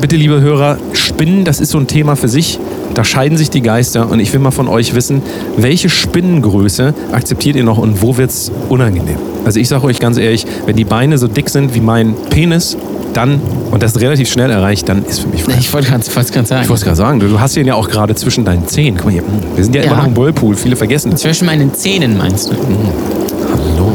[0.00, 2.58] bitte, liebe Hörer, Spinnen, das ist so ein Thema für sich.
[3.00, 5.22] Da scheiden sich die Geister und ich will mal von euch wissen,
[5.56, 9.16] welche Spinnengröße akzeptiert ihr noch und wo wird's unangenehm?
[9.46, 12.76] Also ich sage euch ganz ehrlich, wenn die Beine so dick sind wie mein Penis,
[13.14, 15.54] dann, und das relativ schnell erreicht, dann ist für mich frei.
[15.58, 16.62] Ich wollte gerade sagen.
[16.62, 18.96] Ich wollte es gerade sagen, du, hast den ja auch gerade zwischen deinen Zehen.
[18.96, 19.22] Guck mal hier,
[19.56, 19.98] wir sind ja, immer Ja.
[20.00, 21.22] noch im Whirlpool, viele vergessen das.
[21.22, 22.54] Zwischen meinen Zähnen meinst du?
[22.54, 23.92] Hallo.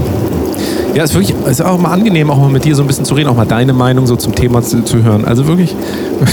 [0.96, 3.14] Ja, ist wirklich, ist auch mal angenehm, auch mal mit dir so ein bisschen zu
[3.14, 5.26] reden, auch mal deine Meinung so zum Thema zu, zu hören.
[5.26, 5.76] Also wirklich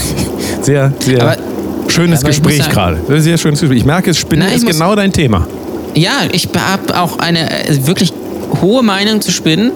[0.62, 1.51] sehr, sehr Aber-
[1.92, 3.20] schönes aber Gespräch gerade.
[3.20, 3.78] Sehr schönes Gespräch.
[3.78, 5.46] Ich merke, Spinnen Nein, ist genau dein Thema.
[5.94, 8.12] Ja, ich habe auch eine äh, wirklich
[8.60, 9.72] hohe Meinung zu Spinnen.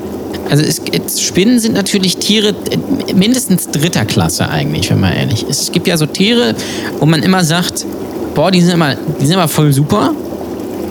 [0.48, 5.46] Also es, es, Spinnen sind natürlich Tiere äh, mindestens dritter Klasse eigentlich, wenn man ehrlich
[5.46, 5.62] ist.
[5.62, 6.54] Es gibt ja so Tiere,
[7.00, 7.84] wo man immer sagt,
[8.34, 10.12] boah, die sind immer, die sind immer voll super.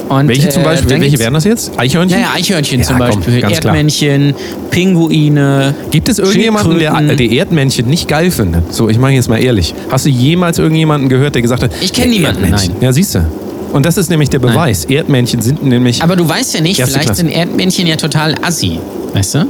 [0.08, 0.90] Und, Welche zum äh, Beispiel?
[0.90, 1.78] dann Welche wären das jetzt?
[1.80, 2.20] Eichhörnchen?
[2.20, 3.52] Ja, ja, Eichhörnchen Ja, zum komm, Beispiel, klar.
[3.52, 4.36] Erdmännchen,
[4.70, 5.74] Pinguine.
[5.92, 8.74] Gibt es irgendjemanden, der die Erdmännchen nicht geil findet?
[8.74, 9.74] So, ich mache jetzt mal ehrlich.
[9.90, 12.72] Hast du jemals irgendjemanden gehört, der gesagt hat, Ich kenn ja, niemanden, nein.
[12.82, 13.26] Ja, siehst du.
[13.74, 14.86] Und das ist nämlich der Beweis.
[14.86, 16.02] Erdmännchen sind nämlich.
[16.02, 17.22] Aber du weißt ja nicht, vielleicht Klasse.
[17.22, 18.80] sind Erdmännchen ja total assi.
[19.16, 19.46] Weißt du?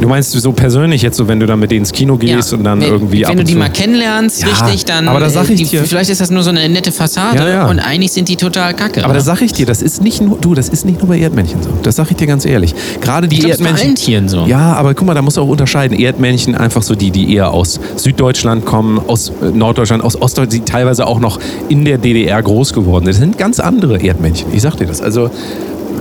[0.00, 2.64] Du meinst so persönlich jetzt so, wenn du dann mit denen ins Kino gehst und
[2.64, 5.08] dann wenn, irgendwie Wenn du die mal kennenlernst, Ja, richtig, dann.
[5.08, 7.38] aber da sag äh, ich die, dir- Vielleicht ist das nur so eine nette Fassade
[7.38, 7.66] Ja, ja.
[7.66, 9.02] und eigentlich sind die total kacke.
[9.04, 11.18] Aber das sag ich dir, das ist nicht nur, du, das ist nicht nur bei
[11.18, 11.70] Erdmännchen so.
[11.82, 12.74] Das sag ich dir ganz ehrlich.
[13.00, 13.88] Gerade die Ich glaub, das ist bei Erdmännchen.
[13.88, 14.44] allen Tieren so.
[14.46, 15.98] Ja, aber guck mal, da musst du auch unterscheiden.
[15.98, 20.70] Erdmännchen einfach so die, die eher aus Süddeutschland kommen, aus äh, Norddeutschland, aus Ostdeutschland, die
[20.70, 23.12] teilweise auch noch in der DDR groß geworden sind.
[23.14, 24.48] Das sind ganz andere Erdmännchen.
[24.52, 25.00] Ich sag dir das.
[25.00, 25.30] Also,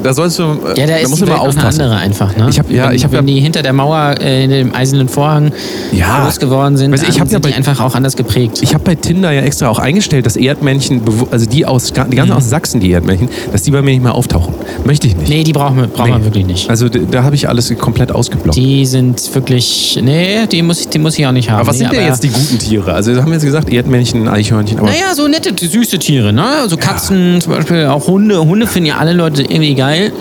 [0.04, 1.82] da sollst du, äh, Ja, da ist musst die du immer noch eine aufpassen.
[1.82, 2.36] andere einfach.
[2.38, 2.48] Ne?
[2.50, 4.76] Ich hab- ja, wenn, ich hab wenn ja- die hinter der Mauer äh, in dem
[4.76, 5.52] eisernen Vorhang
[5.92, 6.24] Ja.
[6.24, 8.60] groß geworden sind, ich hab ja sind die bei- einfach auch anders geprägt.
[8.62, 12.34] Ich habe bei Tinder ja extra auch eingestellt, dass Erdmännchen, also die aus, die ganzen
[12.34, 14.54] aus Sachsen, die Erdmännchen, dass die bei mir nicht mehr auftauchen.
[14.86, 15.30] Möchte ich nicht.
[15.30, 16.70] nee, die brauchen wir, brauchen wir wirklich nicht.
[16.70, 18.56] Also da habe ich alles komplett ausgeblockt.
[18.58, 20.00] Die sind wirklich.
[20.02, 21.60] Nee, die muss, ich- die muss ich auch nicht haben.
[21.60, 22.94] aber was nee, sind denn jetzt die guten Tiere?
[22.94, 26.44] Also haben wir jetzt gesagt, Erdmännchen, Eichhörnchen, aber Naja, so nette, süße Tiere, ne?
[26.62, 28.40] Also Katzen, zum Beispiel auch Hunde.
[28.40, 30.12] Hunde finden ja alle Leute irgendwie geil.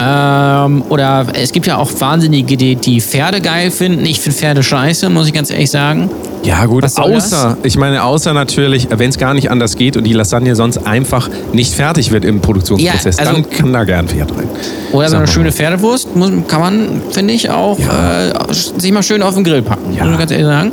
[0.00, 4.04] Ähm, oder es gibt ja auch Wahnsinnige, die, die Pferde geil finden.
[4.06, 6.08] Ich finde Pferde scheiße, muss ich ganz ehrlich sagen.
[6.44, 10.12] Ja, gut, außer, ich meine, außer natürlich, wenn es gar nicht anders geht und die
[10.12, 14.30] Lasagne sonst einfach nicht fertig wird im Produktionsprozess, Ja, also- dann kann da gern Pferd
[14.30, 14.48] rein.
[14.92, 19.20] Oder so eine schöne Pferdewurst muss, kann man, finde ich, auch äh, sich mal schön
[19.22, 19.94] auf den Grill packen.
[19.96, 20.04] Ja.
[20.04, 20.72] Muss ich ganz ehrlich sagen.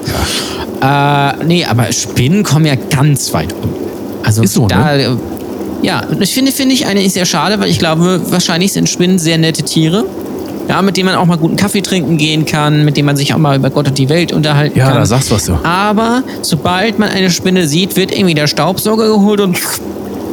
[0.82, 3.70] Äh, nee, aber Spinnen kommen ja ganz weit um.
[4.24, 5.10] Also Ist so, da, äh,
[5.86, 9.38] Ja, ich finde, finde ich eigentlich sehr schade, weil ich glaube, wahrscheinlich sind Spinnen sehr
[9.38, 10.06] nette Tiere.
[10.68, 13.36] Ja, mit denen man auch mal guten Kaffee trinken gehen kann, mit denen man sich
[13.36, 14.96] auch mal über Gott und die Welt unterhalten Ja, kann.
[14.96, 15.60] da sagst du was du.
[15.64, 19.58] Aber sobald man eine Spinne sieht, wird irgendwie der Staubsauger geholt und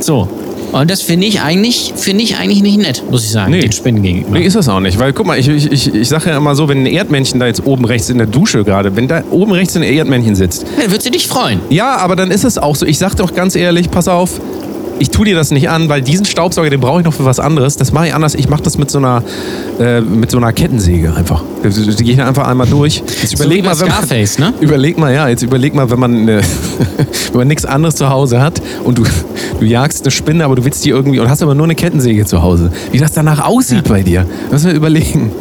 [0.01, 0.27] so.
[0.73, 3.61] Und das finde ich eigentlich, finde ich eigentlich nicht nett, muss ich sagen, Nee.
[3.61, 4.38] den Spinnen gegenüber.
[4.38, 4.99] Nee, ist das auch nicht.
[4.99, 7.47] Weil guck mal, ich, ich, ich, ich sage ja immer so, wenn ein Erdmännchen da
[7.47, 10.91] jetzt oben rechts in der Dusche gerade, wenn da oben rechts ein Erdmännchen sitzt, Dann
[10.91, 11.61] würdest du dich freuen.
[11.69, 12.87] Ja, aber dann ist es auch so.
[12.87, 14.41] Ich sag doch ganz ehrlich, pass auf,
[15.03, 17.41] ich tue dir das nicht an, weil diesen Staubsauger, den brauche ich noch für was
[17.41, 17.77] anderes.
[17.77, 18.37] Das mache ich anders.
[18.37, 19.25] Ich mache das mit so einer,
[19.81, 21.43] äh, mit so einer Kettensäge einfach.
[21.65, 23.03] Die, gehe ich einfach einmal durch.
[23.21, 24.55] Jetzt So wie bei Scarface, ne?
[24.61, 26.41] Überleg mal, ja, jetzt überleg mal, wenn man, äh,
[27.33, 29.03] wenn man nichts anderes zu Hause hat und du,
[29.59, 32.25] du jagst eine Spinne, aber du willst die irgendwie und hast aber nur eine Kettensäge
[32.25, 32.71] zu Hause.
[32.93, 35.33] Wie das danach aussieht bei dir, müssen wir überlegen.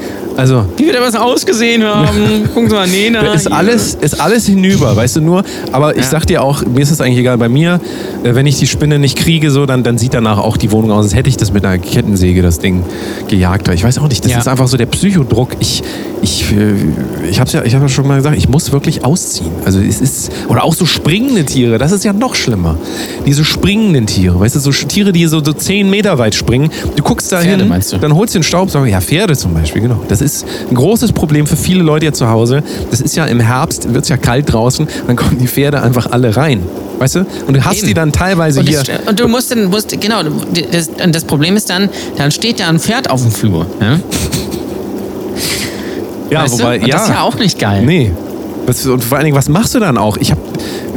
[0.41, 2.49] Also, Die wird was ausgesehen haben.
[2.55, 3.31] Gucken Sie mal, Nena.
[3.31, 5.43] ist alles, ist alles hinüber, weißt du nur.
[5.71, 6.09] Aber ich Ja.
[6.09, 7.37] sag dir auch, mir ist es eigentlich egal.
[7.37, 7.79] Bei mir,
[8.23, 10.89] äh, wenn ich die Spinne nicht kriege, so, dann, dann sieht danach auch die Wohnung
[10.93, 12.83] aus, als hätte ich das mit einer Kettensäge, das Ding,
[13.27, 13.67] gejagt.
[13.67, 14.39] Ich weiß auch nicht, das Ja.
[14.39, 15.49] ist einfach so der Psychodruck.
[15.59, 15.83] Ich,
[16.23, 16.73] ich, äh,
[17.29, 19.51] ich hab's ja, ich hab ja schon mal gesagt, ich muss wirklich ausziehen.
[19.63, 22.77] Also es ist, oder auch so springende Tiere, das ist ja noch schlimmer.
[23.27, 26.71] Diese springenden Tiere, weißt du, so Tiere, die so, so 10 Meter weit springen.
[26.95, 27.59] Du guckst da hin,
[28.01, 28.87] dann holst du den Staubsauger.
[28.87, 29.99] Ja, Pferde zum Beispiel, genau.
[30.07, 30.30] Das ist
[30.69, 32.63] ein großes Problem für viele Leute hier zu Hause.
[32.89, 36.11] Das ist ja im Herbst, wird es ja kalt draußen, dann kommen die Pferde einfach
[36.11, 36.63] alle rein.
[36.99, 37.25] Weißt du?
[37.47, 37.87] Und du hast Eben.
[37.87, 38.83] die dann teilweise Und, hier.
[38.83, 40.21] das, und du musst dann, musst, genau,
[40.71, 43.65] das, und das Problem ist dann, dann steht da ein Pferd auf dem Flur.
[43.79, 43.99] Ja?
[46.29, 46.87] Ja, weißt wobei, ja.
[46.87, 47.83] Das ist ja auch nicht geil.
[47.85, 48.11] Nee.
[48.65, 50.17] Was, und vor allen Dingen, was machst du dann auch?
[50.17, 50.41] Ich habe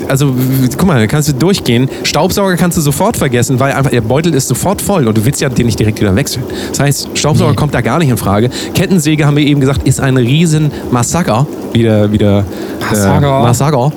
[0.08, 0.34] also,
[0.76, 1.88] guck mal, da kannst du durchgehen.
[2.02, 5.40] Staubsauger kannst du sofort vergessen, weil einfach der Beutel ist sofort voll und du willst
[5.40, 6.44] ja den nicht direkt wieder wechseln.
[6.70, 7.56] Das heißt, Staubsauger Nee.
[7.56, 8.50] kommt da gar nicht in Frage.
[8.74, 11.46] Kettensäge, haben wir eben gesagt, ist ein riesen Massaker.
[11.72, 12.44] Wieder, wieder.
[12.80, 13.26] Massaker.
[13.40, 13.92] Äh, Massaker.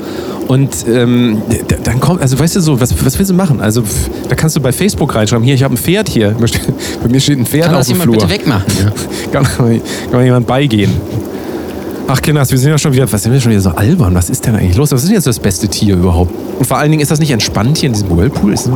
[0.48, 1.42] Und ähm,
[1.84, 3.60] dann kommt, also weißt du so, was, was willst du machen?
[3.60, 3.84] Also
[4.30, 6.36] da kannst du bei Facebook reinschreiben, hier, ich habe ein Pferd hier.
[7.04, 8.28] Bei mir steht ein Pferd Kann auf das dem jemand Flur.
[8.28, 8.66] bitte wegmachen?
[8.82, 8.92] Ja.
[9.44, 10.90] Kann, kann jemand beigehen.
[12.10, 14.16] Ach Kinders, wir sind ja schon wieder, was sind wir schon wieder so albern?
[14.16, 14.94] Was ist denn eigentlich los?
[14.94, 16.32] Was ist denn jetzt das beste Tier überhaupt?
[16.58, 18.54] Und vor allen Dingen, ist das nicht entspannt hier in diesem Whirlpool?
[18.54, 18.74] Ist das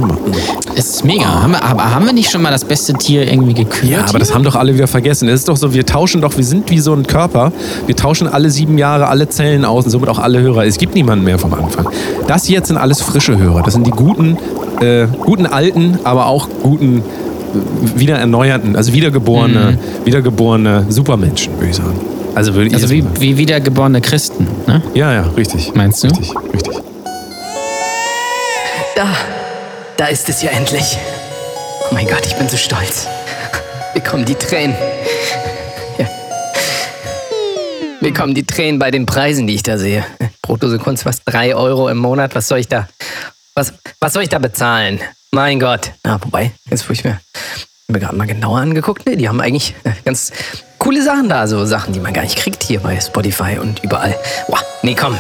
[0.76, 1.24] Es ist mega.
[1.24, 3.90] Haben wir, aber haben wir nicht schon mal das beste Tier irgendwie gekürt?
[3.90, 5.30] ja, aber das haben doch alle wieder vergessen.
[5.30, 7.54] Es ist doch so, wir tauschen doch, wir sind wie so ein Körper.
[7.86, 10.66] Wir tauschen alle sieben Jahre alle Zellen aus und somit auch alle Hörer.
[10.66, 11.88] Es gibt niemanden mehr vom Anfang.
[12.28, 13.62] Das jetzt sind alles frische Hörer.
[13.62, 14.38] Das sind die guten,
[14.82, 17.02] äh, guten alten, aber auch guten äh,
[17.98, 21.96] wieder erneuerten, also wiedergeborene, wiedergeborene Supermenschen, würde ich sagen.
[22.34, 24.82] Also würde ich also wie, wie wiedergeborene Christen, ne?
[24.94, 25.74] Ja, ja, richtig.
[25.76, 26.08] Meinst du?
[26.08, 26.78] Richtig, richtig.
[28.96, 29.08] Da,
[29.98, 30.98] da ist es ja endlich.
[31.90, 33.08] Oh mein Gott, ich bin so stolz.
[33.94, 34.76] Mir kommen die Tränen.
[35.98, 36.08] Ja.
[38.00, 40.06] Mir kommen die Tränen bei den Preisen, die ich da sehe.
[40.42, 42.34] Pro Dose Kunst fast 3 Euro im Monat.
[42.34, 42.88] Was soll ich da?
[43.56, 45.02] Was, was soll ich da bezahlen?
[45.32, 45.92] Mein Gott.
[46.04, 47.20] Na, wobei, jetzt wo ich mir,
[47.90, 50.32] mir gerade mal genauer angeguckt, ne, die haben eigentlich ganz
[50.82, 54.16] coole Sachen da, so Sachen, die man gar nicht kriegt hier bei Spotify und überall.
[54.48, 55.18] Boah, nee, komm,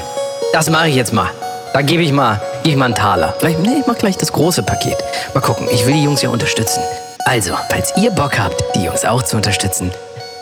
[0.53, 1.29] das mache ich jetzt mal.
[1.73, 3.35] Da gebe ich mal, gebe ich mal einen Taler.
[3.37, 4.97] Vielleicht, nee, ich mach gleich das große Paket.
[5.35, 6.81] Mal gucken, ich will die Jungs ja unterstützen.
[7.25, 9.91] Also, falls ihr Bock habt, die Jungs auch zu unterstützen,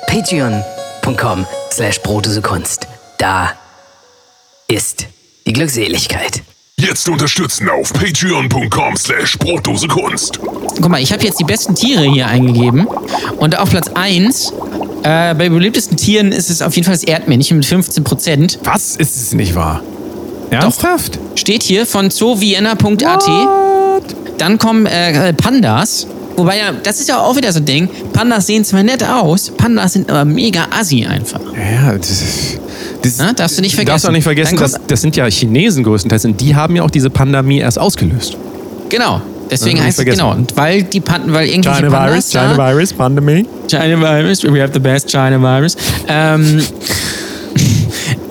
[0.07, 1.99] patreon.com slash
[2.41, 2.87] Kunst.
[3.17, 3.51] Da
[4.69, 5.05] ist
[5.45, 6.41] die Glückseligkeit.
[6.77, 10.39] Jetzt unterstützen auf patreon.com slash Brotdosekunst.
[10.39, 12.87] Guck mal, ich habe jetzt die besten Tiere hier eingegeben
[13.37, 14.53] und auf Platz 1
[15.09, 18.59] Äh, bei beliebtesten Tieren ist es auf jeden Fall das Erdmännchen mit 15 Prozent.
[18.63, 18.95] Was?
[18.95, 19.81] Ist es nicht wahr?
[20.51, 21.17] Ernsthaft?
[21.33, 23.25] Steht hier von zoovienna.at.
[24.37, 26.05] Dann kommen äh, Pandas.
[26.35, 27.89] Wobei ja, das ist ja auch wieder so ein Ding.
[28.13, 31.41] Pandas sehen zwar nett aus, Pandas sind aber mega assi einfach.
[31.55, 32.59] Ja, das ist.
[33.01, 34.07] Das, Na, darfst du nicht Du darfst vergessen.
[34.07, 36.83] auch nicht vergessen, Dann das, kommt- das sind ja Chinesen größtenteils und die haben ja
[36.83, 38.37] auch diese Pandemie erst ausgelöst.
[38.89, 39.21] Genau.
[39.51, 40.31] Deswegen Ja, heißt es genau.
[40.31, 43.45] Und weil die Panten, weil irgendwelche China Pandas Virus, da, China Virus, Pandemie.
[43.67, 45.75] China Virus, we have the best China Virus.
[46.07, 46.61] Ähm,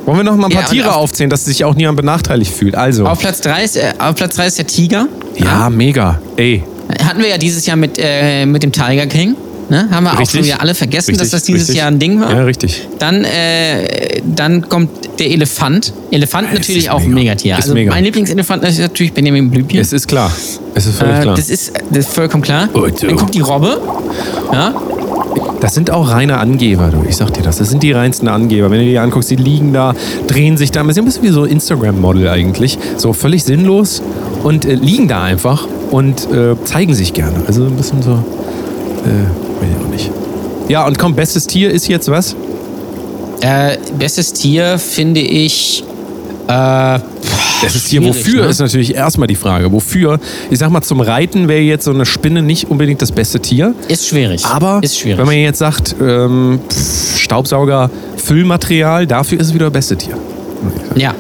[0.05, 2.55] Wollen wir noch mal ein paar Ja, Tiere auf- aufzählen, dass sich auch niemand benachteiligt
[2.55, 2.75] fühlt?
[2.75, 3.05] Also.
[3.07, 5.07] auf, Platz drei ist, äh, auf Platz 3 ist der Tiger.
[5.37, 6.19] ja, mega.
[6.37, 6.63] Ey.
[7.07, 9.35] Hatten wir ja dieses Jahr mit, äh, mit dem Tiger King.
[9.71, 9.87] Ne?
[9.91, 10.41] Haben wir auch Richtig.
[10.41, 11.77] schon wieder alle vergessen, Richtig, dass das dieses richtig.
[11.77, 12.31] Jahr ein Ding war.
[12.35, 12.89] Ja, richtig.
[12.99, 15.93] Dann, äh, dann kommt der Elefant.
[16.11, 17.21] Elefant Es natürlich ist auch ein mega.
[17.33, 17.55] Megatier.
[17.59, 17.91] Ist Also mega.
[17.91, 19.79] mein Lieblingselefant ist natürlich Benjamin Blümchen.
[19.79, 20.33] Es ist klar.
[20.75, 21.35] Es ist völlig Äh, klar.
[21.37, 22.69] das, ist, das ist vollkommen klar.
[22.73, 22.87] Oh.
[22.87, 23.79] Dann kommt die Robbe.
[24.53, 24.75] Ja?
[25.61, 27.05] Das sind auch reine Angeber, du.
[27.07, 27.59] Ich sag dir das.
[27.59, 28.71] Das sind die reinsten Angeber.
[28.71, 29.95] Wenn du die anguckst, die liegen da,
[30.29, 30.83] drehen sich da.
[30.83, 32.79] Das ist ein bisschen wie so Instagram-Model eigentlich.
[32.97, 34.01] So völlig sinnlos
[34.45, 37.43] und äh, liegen da einfach und äh, zeigen sich gerne.
[37.47, 38.25] Also ein bisschen so.
[39.61, 40.11] Weiß ich auch nicht.
[40.68, 42.35] Ja, und komm, bestes Tier ist jetzt was?
[43.40, 45.85] Äh, bestes Tier finde ich.
[46.49, 46.99] Äh,
[47.61, 48.49] Bestes Tier, wofür ne?
[48.49, 49.73] ist natürlich erstmal die Frage.
[49.73, 50.21] Wofür?
[50.49, 53.75] Ich sag mal, zum Reiten wäre jetzt so eine Spinne nicht unbedingt das beste Tier.
[53.88, 54.44] ist schwierig.
[54.44, 55.18] Aber ist schwierig.
[55.18, 60.14] wenn man jetzt sagt, ähm, pff, Staubsauger, Füllmaterial, dafür ist es wieder das beste Tier.
[60.94, 61.14] ja.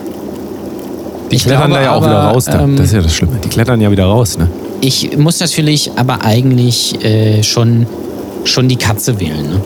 [1.30, 2.44] Die Ich klettern glaube da ja auch aber, wieder raus.
[2.44, 2.60] Da.
[2.62, 3.32] ähm, das ist ja das Schlimme.
[3.44, 4.38] Die klettern ja wieder raus.
[4.38, 4.48] Ne?
[4.80, 7.86] Ich muss natürlich aber eigentlich äh, schon,
[8.44, 9.48] schon die Katze wählen.
[9.50, 9.60] Ne?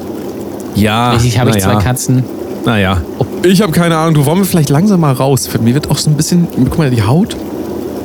[0.74, 2.24] Ja, Ich habe ich zwei Katzen.
[2.64, 3.00] Naja.
[3.44, 4.14] Ich habe keine Ahnung.
[4.14, 5.48] Du wollen wir vielleicht langsam mal raus.
[5.60, 7.36] Mir wird auch so ein bisschen, guck mal, die Haut.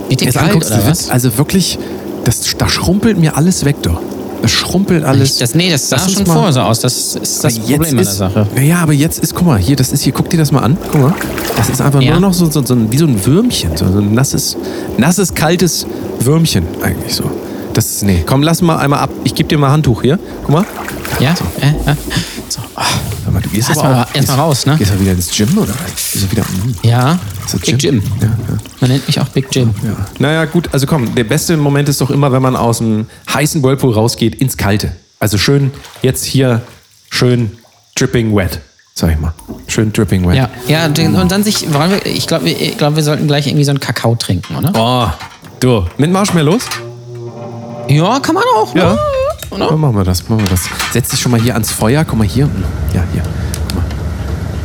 [0.09, 1.03] Wird dir Jetzt kalt anguckst, oder das was?
[1.05, 1.77] wird, also wirklich,
[2.23, 3.99] das, da schrumpelt mir alles weg, doch.
[4.41, 5.37] Das schrumpelt alles.
[5.37, 6.79] Das, nee, das sah uns schon vorher so aus.
[6.79, 8.47] Das ist das Problem an der ist, Sache.
[8.55, 10.77] Naja, aber jetzt ist, guck mal, hier, das ist hier, guck dir das mal an.
[10.91, 11.13] Guck mal.
[11.55, 12.11] Das ist einfach Ja.
[12.11, 13.75] nur noch so, so, so ein, wie so ein Würmchen.
[13.75, 14.55] So, so ein nasses,
[14.97, 15.85] nasses, kaltes
[16.19, 17.23] Würmchen eigentlich so.
[17.77, 19.11] Das ist, nee, komm, lass mal einmal ab.
[19.23, 20.17] Ich gebe dir mal ein Handtuch hier.
[20.41, 20.65] Guck mal.
[21.19, 21.35] Ja?
[21.61, 21.95] Äh, äh.
[22.49, 22.59] So.
[23.23, 24.77] Sag mal, du gehst Erst aber mal- auch, erst gehst- raus, ne?
[24.79, 25.73] Gehst du wieder ins Gym oder?
[26.11, 28.01] Gehst du wieder, mm, Ja, so Big Jim.
[28.19, 28.33] Ja, ja.
[28.81, 29.75] Man nennt mich auch Big Jim.
[29.83, 29.95] Ja.
[30.17, 33.61] Naja, gut, also komm, der beste Moment ist doch immer, wenn man aus dem heißen
[33.61, 34.93] Whirlpool rausgeht ins Kalte.
[35.19, 35.69] Also schön,
[36.01, 36.63] jetzt hier
[37.11, 37.59] schön
[37.93, 38.59] dripping wet,
[38.95, 39.33] sag ich mal.
[39.67, 40.35] Schön dripping wet.
[40.35, 43.69] Ja, ja und dann sich, wir, ich glaube, wir, glaub, wir sollten gleich irgendwie so
[43.71, 44.71] einen Kakao trinken, oder?
[44.73, 45.11] Oh,
[45.59, 46.63] du, mit Marshmallows?
[47.89, 48.75] Ja, kann man auch.
[48.75, 48.93] Ja.
[48.93, 49.65] Ne?
[49.69, 50.61] Ja, machen wir das, machen wir das.
[50.91, 52.49] Setz dich schon mal hier ans Feuer, guck mal hier.
[52.93, 53.23] Ja, hier.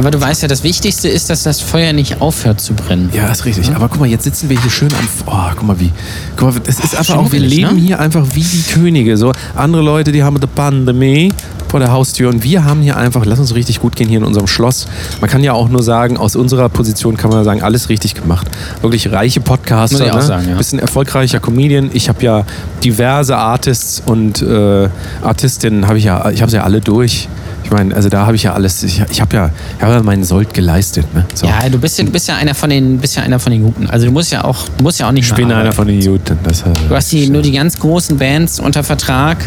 [0.03, 3.09] Aber du weißt ja, das Wichtigste ist, dass das Feuer nicht aufhört zu brennen.
[3.15, 3.73] Ja, ist richtig.
[3.75, 4.99] Aber guck mal, jetzt sitzen wir hier schön am.
[5.05, 5.93] F- Oh, guck mal wie.
[6.37, 7.31] Guck mal, das ist einfach auch.
[7.31, 7.81] Wir leben ne?
[7.81, 9.17] hier einfach wie die Könige.
[9.17, 11.33] So andere Leute, die haben die Pandemie
[11.69, 13.25] vor der Haustür und wir haben hier einfach.
[13.25, 14.89] Lass uns richtig gut gehen hier in unserem Schloss.
[15.21, 18.49] Man kann ja auch nur sagen, aus unserer Position kann man sagen, alles richtig gemacht.
[18.81, 20.23] Wirklich reiche Podcaster, ne?
[20.23, 20.57] sagen, ja.
[20.57, 21.91] bisschen erfolgreicher Comedian.
[21.93, 22.45] Ich habe ja
[22.83, 24.89] diverse Artists und äh,
[25.23, 27.29] Artistinnen habe ich ja, ich habe sie ja alle durch.
[27.73, 28.83] Ich meine, also da habe ich ja alles.
[28.83, 31.07] Ich, ich habe ja, ich habe ja meinen Sold geleistet.
[31.15, 31.25] Ne?
[31.35, 31.47] So.
[31.47, 33.63] Ja, du bist ja, du bist ja einer von den, bist ja einer von den
[33.63, 33.87] Guten.
[33.89, 35.97] Also du musst ja auch, du musst ja auch nicht Ich bin einer von den
[35.97, 36.39] Idioten.
[36.43, 39.39] Das, äh, Du hast die, nur die ganz großen Bands unter Vertrag.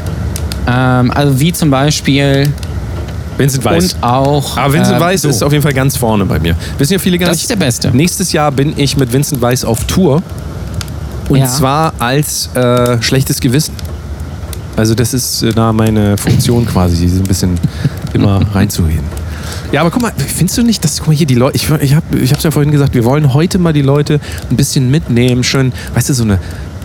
[0.67, 2.49] Ähm, also wie zum Beispiel
[3.37, 3.93] Vincent Weiss.
[3.93, 4.57] und auch.
[4.57, 5.29] Aber Vincent äh, Weiss so.
[5.29, 6.55] ist auf jeden Fall ganz vorne bei mir.
[6.79, 7.43] Wissen ja viele gar Das nicht.
[7.43, 7.91] ist der Beste.
[7.95, 10.23] Nächstes Jahr bin ich mit Vincent Weiss auf Tour.
[11.29, 11.45] Und Ja.
[11.45, 13.75] zwar als äh, schlechtes Gewissen.
[14.77, 17.51] Also das ist äh, da meine Funktion quasi, die so ein bisschen
[18.15, 19.05] immer reinzuheben.
[19.71, 21.93] Ja, aber guck mal, findest du nicht, dass, guck mal hier, die Leute, ich, ich
[21.95, 25.71] habe hab's ja vorhin gesagt, wir wollen heute mal die Leute ein bisschen mitnehmen, schön,
[25.93, 26.39] weißt du, so eine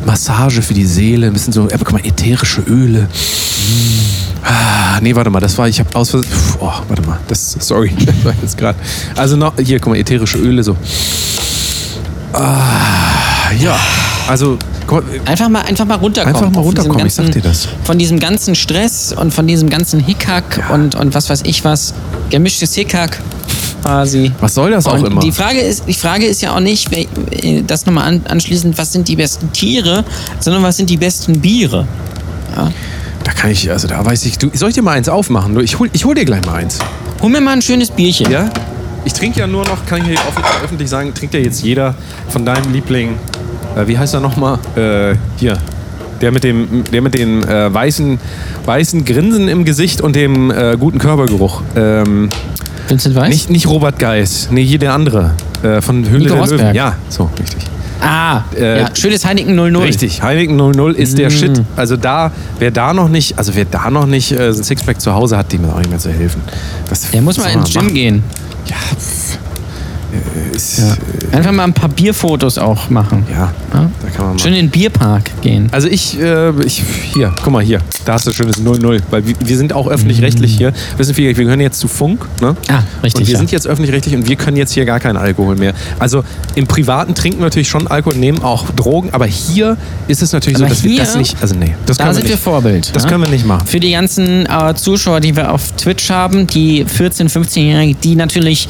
[0.05, 3.07] Massage für die Seele, ein bisschen so, aber guck mal, ätherische Öle.
[4.43, 7.57] Ah, nee, warte mal, das war, ich habe aus Vers- Pff, Oh, warte mal, das,
[7.61, 8.79] sorry, das war jetzt gerade.
[9.16, 10.77] Also noch, hier, guck mal, ätherische Öle, so.
[12.33, 13.77] Ah, ja,
[14.29, 14.59] also,
[15.24, 16.35] Einfach mal, einfach mal runterkommen.
[16.37, 17.68] Einfach mal Von diesem runterkommen, ich sag dir das.
[17.85, 21.94] Von diesem ganzen Stress und von diesem ganzen Hickhack und, und was weiß ich was.
[22.31, 23.20] Gemischtes Hickhack
[23.83, 24.33] quasi.
[24.40, 25.20] was soll das auch und immer?
[25.20, 28.92] Die Frage, ist, die Frage ist ja auch nicht, äh, das nochmal an, anschließend, was
[28.92, 30.05] sind die besten Tiere,
[30.38, 31.87] sondern was sind die besten Biere.
[33.24, 35.55] Da kann ich, also da weiß ich, du, soll ich dir mal eins aufmachen?
[35.55, 36.79] Du, Ich hol, ich hol dir gleich mal eins.
[37.22, 38.31] Hol mir mal ein schönes Bierchen.
[38.31, 38.50] Ja?
[39.05, 40.18] Ich trinke ja nur noch, kann ich hier
[40.64, 41.94] öffentlich sagen, trinkt ja jetzt jeder
[42.29, 43.16] von deinem Liebling,
[43.76, 44.59] äh, wie heißt er nochmal?
[44.76, 45.56] Äh, hier.
[46.20, 48.18] Der mit dem, der mit dem äh, weißen,
[48.66, 51.62] weißen Grinsen im Gesicht und dem äh, guten Körpergeruch.
[51.76, 52.28] Ähm,
[52.88, 53.28] Vincent Weiss?
[53.30, 55.33] nicht, nicht Robert Geis, nee, hier der andere.
[55.62, 56.50] Äh, von Höhle Nico der Löwen.
[56.52, 56.74] Rosberg.
[56.74, 57.62] Ja, so, richtig.
[58.02, 59.76] Ah, Äh, ja, schönes Heineken 00.
[59.76, 61.62] Richtig, Heineken 00 ist der Shit.
[61.76, 65.14] Also da, wer da noch nicht, also wer da noch nicht äh, ein Sixpack zu
[65.14, 66.40] Hause hat, dem ist auch nicht mehr zu helfen.
[66.88, 68.22] Das, Der muss mal ins Gym gehen.
[68.68, 68.96] machen?
[70.61, 70.99] Ist,
[71.33, 73.25] Einfach mal ein paar Bierfotos auch machen.
[73.31, 73.90] ja, Ja?
[74.03, 74.38] da kann man mal.
[74.38, 75.68] Schön in den Bierpark gehen.
[75.73, 76.83] Also ich, äh, ich,
[77.14, 80.57] hier, guck mal hier, da hast du schönes 00, weil wir, wir sind auch öffentlich-rechtlich
[80.57, 80.73] hier.
[80.96, 82.57] Wissen viele, wir gehören jetzt zu Funk, ne?
[82.68, 83.38] Ah, richtig, Und wir ja.
[83.38, 85.73] sind jetzt öffentlich-rechtlich und wir können jetzt hier gar keinen Alkohol mehr.
[85.99, 86.25] Also
[86.57, 89.77] im Privaten trinken wir natürlich schon Alkohol, nehmen auch Drogen, aber hier
[90.09, 92.14] ist es natürlich Aber so, dass wir hier- das nicht, also nee, das Da können
[92.14, 92.44] sind wir wir nicht.
[92.44, 92.96] Vorbild.
[92.96, 93.09] Das ne?
[93.11, 93.66] können wir nicht machen.
[93.66, 98.68] Für die ganzen äh, Zuschauer, die wir auf Twitch haben, die 14-, 15-Jährigen, die natürlich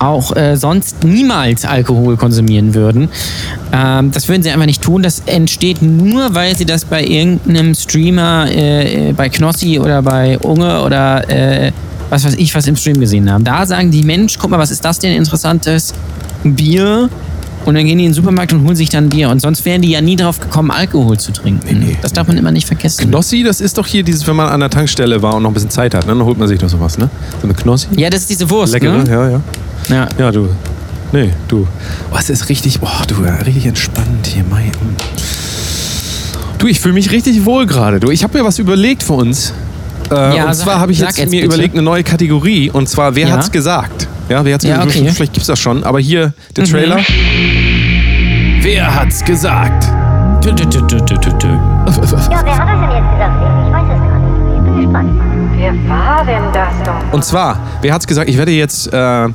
[0.00, 3.08] auch äh, sonst niemals Alkohol konsumieren würden.
[3.72, 5.02] Ähm, das würden sie einfach nicht tun.
[5.02, 10.82] Das entsteht nur, weil sie das bei irgendeinem Streamer, äh, bei Knossi oder bei Unge
[10.82, 11.72] oder äh,
[12.08, 13.44] was weiß ich, was im Stream gesehen haben.
[13.44, 15.94] Da sagen die, Mensch, guck mal, was ist das denn Interessantes?
[16.42, 17.08] Bier.
[17.66, 19.28] Und dann gehen die in den Supermarkt und holen sich dann Bier.
[19.28, 21.78] Und sonst wären die ja nie drauf gekommen, Alkohol zu trinken.
[21.78, 23.10] nee, das darf man immer nicht vergessen.
[23.10, 25.54] Knossi, das ist doch hier dieses, wenn man an der Tankstelle war und noch ein
[25.54, 26.14] bisschen Zeit hat, ne?
[26.14, 27.10] dann holt man sich doch sowas, ne?
[27.40, 27.88] So eine Knossi.
[27.96, 29.10] Ja, das ist diese Wurst, Leckere, ne?
[29.10, 29.40] ja, ja.
[29.90, 30.08] Ja.
[30.18, 30.48] Ja, du.
[31.12, 31.66] Nee, du.
[32.12, 34.70] Oh, es ist richtig, oh, du, richtig entspannt hier, mein.
[36.58, 37.98] Du, ich fühle mich richtig wohl gerade.
[38.00, 39.52] Du, ich habe mir was überlegt für uns.
[40.10, 41.46] Äh, Ja, und sag- zwar habe ich jetzt, jetzt mir bitte.
[41.54, 42.70] überlegt eine neue Kategorie.
[42.70, 43.34] Und zwar, wer Ja?
[43.36, 44.06] hat's gesagt?
[44.28, 44.90] Ja, wer hat's Ja, gesagt?
[44.96, 45.08] okay.
[45.08, 45.12] Mhm.
[45.14, 45.82] Vielleicht gibt's das schon.
[45.84, 46.98] Aber hier der Trailer.
[48.62, 49.88] Wer hat's gesagt?
[50.42, 51.46] Tü, tü, tü, tü, tü, tü, tü.
[51.48, 53.34] Ja, wer hat das denn jetzt gesagt?
[53.66, 54.56] Ich weiß es gar nicht.
[54.56, 55.20] Ich bin gespannt.
[55.56, 57.12] Wer war denn das doch?
[57.12, 58.28] Und zwar, wer hat's gesagt?
[58.30, 59.28] Ich werde jetzt äh,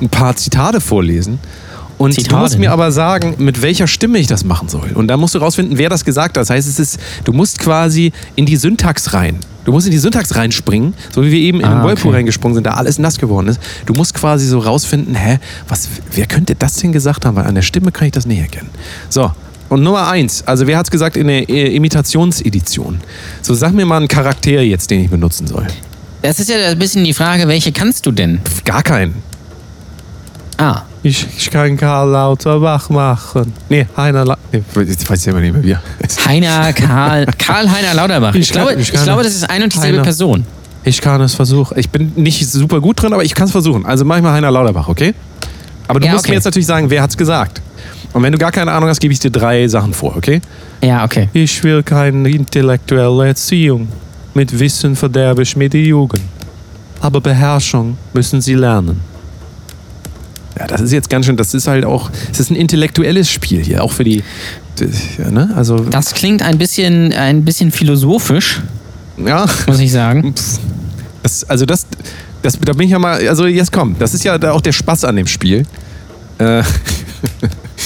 [0.00, 1.38] ein paar Zitate vorlesen.
[1.98, 4.92] Und du Zitate, musst mir aber sagen, mit welcher Stimme ich das machen soll.
[4.94, 6.40] Und da musst du rausfinden, wer das gesagt hat.
[6.42, 9.36] Das heißt, es ist, du musst quasi in die Syntax rein.
[9.66, 12.16] Du musst in die Syntax reinspringen, so wie wir eben in den Ah, Whirlpool okay.
[12.16, 13.60] reingesprungen sind, da alles nass geworden ist.
[13.84, 17.36] Du musst quasi so rausfinden, hä, was, wer könnte das denn gesagt haben?
[17.36, 18.70] Weil an der Stimme kann ich das nicht erkennen.
[19.10, 19.30] So,
[19.68, 23.00] und Nummer eins, also wer hat es gesagt in der äh, Imitationsedition?
[23.42, 25.66] So, sag mir mal einen Charakter jetzt, den ich benutzen soll.
[26.22, 28.40] Das ist ja ein bisschen die Frage, welche kannst du denn?
[28.44, 29.14] Pff, Gar keinen.
[30.60, 33.52] Ah, Ich, ich kann Karl Lauterbach machen.
[33.70, 35.82] Nee, Heiner La nee, Jetzt weiß ich immer nicht mehr, wie er.
[36.26, 38.34] Heiner, Karl, Karl-Heiner Lauterbach.
[38.34, 40.04] Ich, Ich kann- glaube, ich ich, glaube, das ist ein und dieselbe Heiner.
[40.04, 40.44] Person.
[40.84, 41.78] Ich kann es versuchen.
[41.78, 43.86] Ich bin nicht super gut drin, aber ich kann es versuchen.
[43.86, 45.14] Also mach ich mal Heiner Lauterbach, okay?
[45.88, 46.32] Aber du Ja, musst okay.
[46.32, 47.60] mir jetzt natürlich sagen, wer hat's gesagt.
[48.12, 50.40] Und wenn du gar keine Ahnung hast, gebe ich dir drei Sachen vor, okay?
[50.82, 51.28] Ja, okay.
[51.32, 53.88] Ich will keine intellektuelle Erziehung.
[54.34, 56.22] Mit Wissen verderbe ich mir die Jugend.
[57.00, 59.00] Aber Beherrschung müssen sie lernen.
[60.60, 63.64] Ja, das ist jetzt ganz schön, das ist halt auch, es ist ein intellektuelles Spiel
[63.64, 64.22] hier, auch für die,
[65.18, 65.50] ja, ne?
[65.56, 68.60] Also, Das klingt ein bisschen, ein bisschen philosophisch,
[69.24, 70.34] ja, muss ich sagen.
[71.22, 71.86] das, also das,
[72.42, 75.04] das, da bin ich ja mal, also jetzt komm, das ist ja auch der Spaß
[75.04, 75.64] an dem Spiel.
[76.38, 76.62] Äh,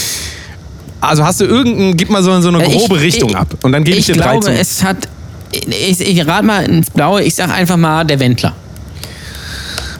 [1.01, 3.55] also hast du irgendeinen, gib mal so, so eine Äh, ich- grobe Richtung ich- ab
[3.63, 4.51] und dann gebe ich, dir drei glaube, zu.
[4.51, 5.07] es hat.
[5.51, 8.53] Ich, ich rate mal ins Blaue, ich sag einfach mal der Wendler.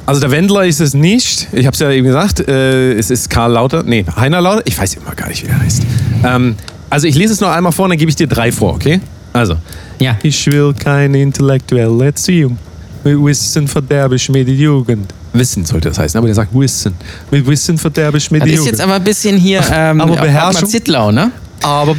[0.06, 1.48] Also der Wendler ist es nicht.
[1.52, 2.48] Ich habe es ja eben gesagt.
[2.48, 3.84] Äh, es ist Karl Lauter.
[3.84, 4.62] Nee, Heiner Lauter.
[4.66, 5.82] Ich weiß immer gar nicht, wie er heißt.
[6.24, 6.56] Ähm,
[6.90, 9.00] also ich lese es noch einmal vor, dann gebe ich dir drei vor, okay?
[9.34, 9.56] Also.
[10.00, 10.18] Ja.
[10.22, 12.58] Ich will keine intellektuelle Erziehung.
[13.04, 15.14] Mit Wissen verderbe ich mir die Jugend.
[15.34, 16.94] Wissen sollte das heißen, aber der sagt Wissen.
[17.30, 18.72] Mit Wissen verderbe ich mir Das die ist Jugend.
[18.74, 20.70] jetzt aber ein bisschen hier ähm, Aber Beherrschung?
[20.70, 21.32] Zittlau, ne?
[21.62, 21.96] aber,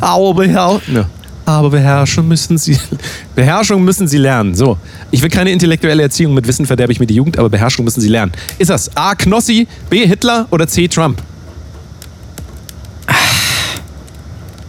[0.00, 1.06] aber, beher ja.
[1.46, 2.78] Aber beherrschen müssen sie.
[3.34, 4.54] Beherrschung müssen sie lernen.
[4.54, 4.78] So.
[5.10, 6.34] Ich will keine intellektuelle Erziehung.
[6.34, 8.32] Mit Wissen verderbe ich mir die Jugend, aber Beherrschung müssen sie lernen.
[8.58, 9.14] Ist das A.
[9.14, 10.06] Knossi, B.
[10.06, 10.88] Hitler oder C.
[10.88, 11.22] Trump?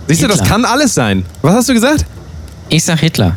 [0.08, 0.50] Siehst du, das Hitler.
[0.50, 1.26] kann alles sein.
[1.42, 2.06] Was hast du gesagt?
[2.70, 3.36] Ich sag Hitler.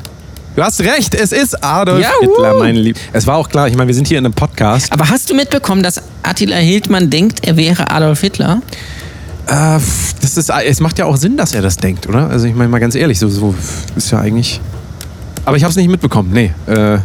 [0.57, 2.97] Du hast recht, es ist Adolf Ja, Hitler, mein Lieb.
[3.13, 4.93] Es war auch klar, ich meine, wir sind hier in einem Podcast.
[4.93, 8.63] Aber hast du mitbekommen, dass Attila Hildmann denkt, er wäre Adolf Hitler?
[9.47, 9.79] Äh,
[10.21, 12.29] das ist, es macht ja auch Sinn, dass er das denkt, oder?
[12.31, 13.55] Also ich meine mal ganz ehrlich, so, so
[13.97, 14.61] ist ja eigentlich.
[15.45, 16.31] Aber ich habe es nicht mitbekommen.
[16.33, 16.53] Nee.
[16.67, 16.99] Äh,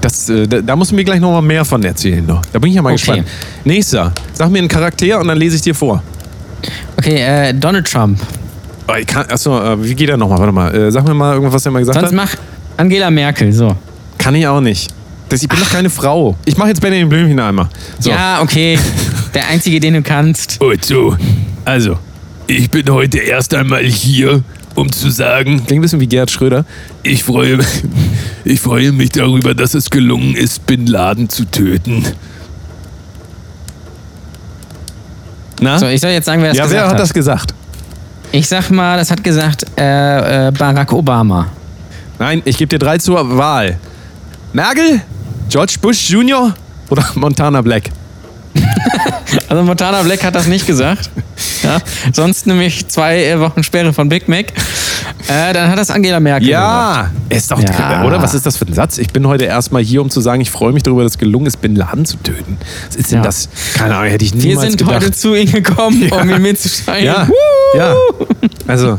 [0.00, 2.24] das, äh, da, da musst du mir gleich noch mal mehr von erzählen.
[2.24, 2.42] Noch.
[2.52, 2.96] Da bin ich ja mal Okay.
[2.98, 3.28] gespannt.
[3.64, 4.12] Nächster.
[4.32, 6.02] Sag mir einen Charakter und dann lese ich dir vor.
[6.96, 8.18] Okay, äh, Donald Trump.
[8.88, 10.38] Oh, ich kann, achso, äh, wie geht er nochmal?
[10.38, 10.74] Warte mal.
[10.74, 12.14] Äh, sag mir mal irgendwas, was er mal gesagt Sonst hat.
[12.14, 12.34] mach
[12.78, 13.74] Angela Merkel, so.
[14.16, 14.90] Kann ich auch nicht.
[15.28, 16.36] Das, ich bin doch keine Frau.
[16.44, 17.68] Ich mache jetzt Benjamin Blümchen einmal.
[17.98, 18.10] So.
[18.10, 18.78] Ja, okay.
[19.34, 20.60] Der einzige, den du kannst.
[20.62, 21.16] Und so,
[21.66, 21.98] also,
[22.46, 24.42] ich bin heute erst einmal hier,
[24.76, 26.64] um zu sagen, Klingt ein bisschen wie Gerhard Schröder.
[27.02, 27.58] ich freue,
[28.44, 32.04] ich freue mich darüber, dass es gelungen ist, Bin Laden zu töten.
[35.60, 35.78] Na?
[35.78, 37.00] So, ich soll jetzt sagen, wer das ja, gesagt wer hat hat.
[37.00, 37.54] das gesagt?
[38.32, 41.48] Ich sag mal, das hat gesagt äh, äh, Barack Obama.
[42.18, 43.78] Nein, ich gebe dir drei zur Wahl.
[44.52, 45.00] Merkel,
[45.48, 46.54] George Bush Jr.
[46.90, 47.90] oder Montana Black?
[49.48, 51.10] Also Montana Black hat das nicht gesagt.
[51.62, 51.78] Ja,
[52.12, 54.46] sonst nämlich zwei äh, Wochen Sperre von Big Mac.
[55.28, 57.10] Äh, dann hat das Angela Merkel gemacht.
[57.30, 58.04] Ja, ist doch, Ja.
[58.04, 58.22] oder?
[58.22, 58.98] Was ist das für ein Satz?
[58.98, 61.46] Ich bin heute erstmal hier, um zu sagen, ich freue mich darüber, dass es gelungen
[61.46, 62.56] ist, Bin Laden zu töten.
[62.88, 63.24] Was ist denn Ja.
[63.24, 63.48] das?
[63.74, 64.94] Keine Ahnung, hätte ich Wir niemals sind gedacht.
[64.96, 67.04] heute zu Ihnen gekommen, um ihn mitzusteigen.
[67.06, 67.28] Ja,
[67.76, 67.94] ja.
[68.66, 68.98] Also,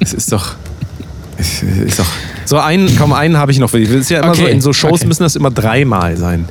[0.00, 0.54] es ist doch.
[1.38, 2.06] Es ist doch.
[2.44, 3.88] So, einen, komm, einen habe ich noch für dich.
[3.88, 5.06] Das ist ja immer so, Okay, in so Shows okay.
[5.06, 6.46] müssen das immer dreimal sein.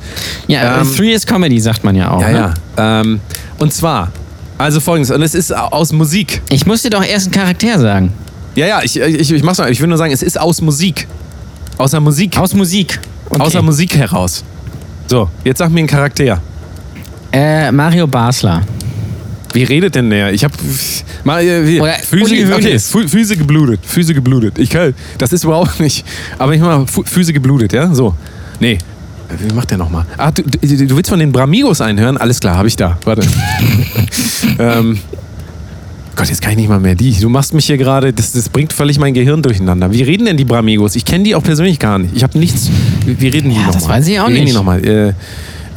[0.46, 2.20] Ja, Ähm, Three is Comedy, sagt man ja auch.
[2.20, 2.54] Ja, ne?
[2.76, 3.00] ja.
[3.00, 3.20] Ähm,
[3.58, 4.10] und zwar,
[4.58, 6.40] also folgendes, und es ist aus Musik.
[6.50, 8.12] Ich muss dir doch erst einen Charakter sagen.
[8.54, 9.70] Ja, ja, ich, ich, ich mach's mal.
[9.70, 11.06] Ich will nur sagen, es ist aus Musik.
[11.78, 12.36] Aus der Musik.
[12.38, 12.98] Aus Musik.
[13.30, 13.40] Okay.
[13.40, 14.44] Aus der Musik heraus.
[15.08, 16.40] So, jetzt sag mir einen Charakter.
[17.32, 18.62] Äh, Mario Basler.
[19.52, 20.32] Wie redet denn der?
[20.32, 20.54] Ich habe
[21.24, 24.58] mal äh, Oder Füße, okay, Füße geblutet, Füße geblutet.
[24.58, 26.04] Ich kann, das ist überhaupt nicht.
[26.38, 27.94] Aber ich mach Fu- Füße geblutet, ja?
[27.94, 28.14] So.
[28.60, 28.78] Nee.
[29.38, 30.04] Wie macht der nochmal?
[30.18, 32.16] Ah, du, du, du willst von den Bramigos einhören?
[32.18, 32.98] Alles klar, habe ich da.
[33.04, 33.22] Warte.
[34.58, 34.98] ähm,
[36.14, 37.12] Gott, jetzt kann ich nicht mal mehr die.
[37.18, 39.90] Du machst mich hier gerade, das, das bringt völlig mein Gehirn durcheinander.
[39.90, 40.94] Wie reden denn die Bramigos?
[40.96, 42.14] Ich kenne die auch persönlich gar nicht.
[42.14, 42.70] Ich habe nichts.
[43.06, 43.72] Wie, reden die Ja, nochmal?
[43.74, 44.54] das weiß ich auch wie Reden die nicht.
[44.54, 44.86] nochmal?
[44.86, 45.12] Äh,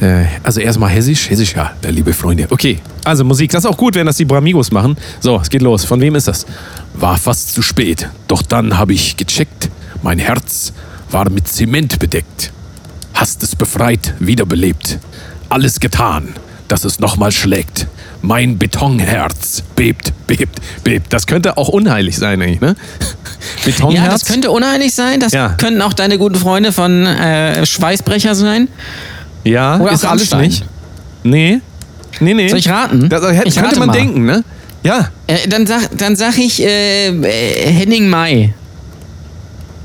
[0.00, 2.46] äh, also erstmal hessisch, hessisch, ja, liebe Freunde.
[2.50, 4.96] Okay, also Musik, das ist auch gut, wenn das die Bramigos machen.
[5.20, 5.84] So, es geht los.
[5.84, 6.46] Von wem ist das?
[6.94, 9.70] War fast zu spät, doch dann habe ich gecheckt.
[10.02, 10.72] Mein Herz
[11.10, 12.52] war mit Zement bedeckt.
[13.14, 14.98] Hast es befreit, wiederbelebt.
[15.48, 16.34] Alles getan,
[16.68, 17.86] dass es nochmal schlägt.
[18.22, 21.12] Mein Betonherz bebt, bebt, bebt.
[21.12, 22.74] Das könnte auch unheilig sein, eigentlich, ne?
[23.64, 24.04] Betonherz.
[24.04, 25.20] Ja, das könnte uneinig sein.
[25.20, 25.50] Das Ja.
[25.50, 28.68] könnten auch deine guten Freunde von äh, Schweißbrecher sein.
[29.46, 30.64] Ja, Oder ist alles nicht.
[31.22, 31.60] Nee.
[32.20, 32.48] Nee, nee.
[32.48, 33.08] Soll ich raten?
[33.08, 33.92] Das, hätte- Ich könnte rate man mal.
[33.94, 34.44] denken, ne?
[34.82, 35.08] Ja.
[35.26, 38.54] Äh, dann, sag, dann sag ich äh, äh, Henning May.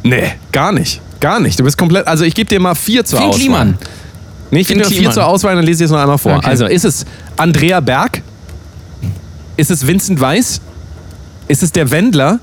[0.03, 1.01] Nee, gar nicht.
[1.19, 1.59] Gar nicht.
[1.59, 2.07] Du bist komplett.
[2.07, 3.39] Also ich gebe dir mal vier zur Finn Auswahl.
[3.39, 3.77] Kliman.
[4.49, 6.37] Nee, ich gebe dir vier zur Auswahl, dann lese ich es noch einmal vor.
[6.37, 6.47] Okay.
[6.47, 7.05] Also, ist es
[7.37, 8.21] Andrea Berg?
[9.57, 10.59] Ist es Vincent Weiss?
[11.47, 12.39] Ist es der Wendler?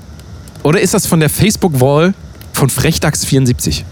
[0.63, 2.13] Oder ist das von der Facebook-Wall
[2.53, 3.83] von Frechdachs74?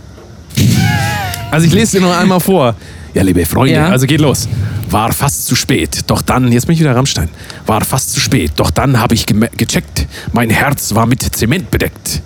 [1.51, 2.75] Also ich lese dir noch einmal vor.
[3.17, 3.89] Ja, liebe Freunde, Ja.
[3.89, 4.47] also geht los.
[4.91, 7.29] War fast zu spät, doch dann, jetzt bin ich wieder Rammstein.
[7.65, 10.05] War fast zu spät, doch dann habe ich gecheckt.
[10.33, 12.21] Mein Herz war mit Zement bedeckt.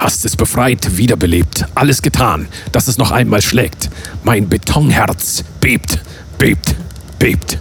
[0.00, 3.88] Hast es befreit, wiederbelebt, alles getan, dass es noch einmal schlägt.
[4.24, 6.00] Mein Betonherz bebt,
[6.38, 6.74] bebt,
[7.20, 7.58] bebt.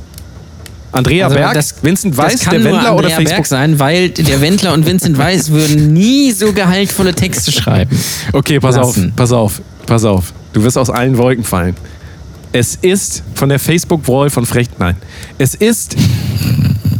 [0.91, 3.36] Andrea Also Berg, das- Vincent das kann der nur Wendler oder Andrea Facebook?
[3.36, 7.95] Berg sein, weil der Wendler und Vincent Weiss würden nie so gehaltvolle Texte schreiben.
[8.34, 9.09] Okay, pass lassen.
[9.11, 10.34] auf, pass auf, pass auf.
[10.51, 11.75] Du wirst aus allen Wolken fallen.
[12.54, 14.78] Es ist von der Facebook-Wall von Frecht.
[14.80, 14.95] Nein.
[15.38, 15.95] Es ist.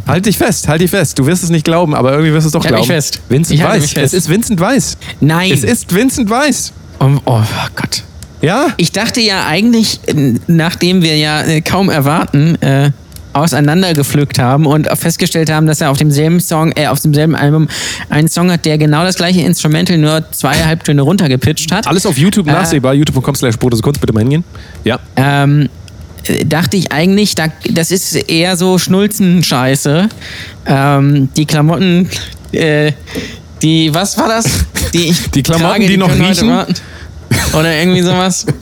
[0.08, 1.18] Halt dich fest, halt dich fest.
[1.20, 2.88] Du wirst es nicht glauben, aber irgendwie wirst du es doch Ich halt glauben.
[2.88, 3.22] mich fest.
[3.30, 3.82] Vincent Ich Weiss.
[3.82, 4.14] mich fest.
[4.14, 4.98] Es ist Vincent Weiss.
[5.20, 5.52] Nein.
[5.52, 6.74] Es ist Vincent Weiss.
[7.00, 7.42] Oh, oh
[7.76, 8.04] Gott.
[8.42, 8.68] Ja?
[8.78, 10.00] Ich dachte ja eigentlich,
[10.48, 12.92] nachdem wir ja äh, kaum erwarten, äh,
[13.34, 17.68] auseinandergepflückt haben und festgestellt haben, dass er auf demselben Song, äh, auf demselben Album
[18.10, 21.88] einen Song hat, der genau das gleiche Instrumental nur zweieinhalb Töne runtergepitcht hat.
[21.88, 22.52] Alles auf YouTube Äh.
[22.52, 22.94] nachsehbar.
[22.94, 24.44] youtube.com slash bitte mal hingehen.
[24.84, 25.00] Ja.
[25.16, 25.70] ähm,
[26.26, 30.10] äh, dachte ich eigentlich, da, das ist eher so Schnulzen-Scheiße.
[30.68, 32.10] Ähm, die Klamotten,
[32.52, 32.92] äh,
[33.62, 34.46] die, was war das?
[34.94, 36.50] Die, Die Klamotten, trage, die noch können heute riechen?
[36.50, 36.74] warten.
[37.54, 38.46] Oder irgendwie sowas.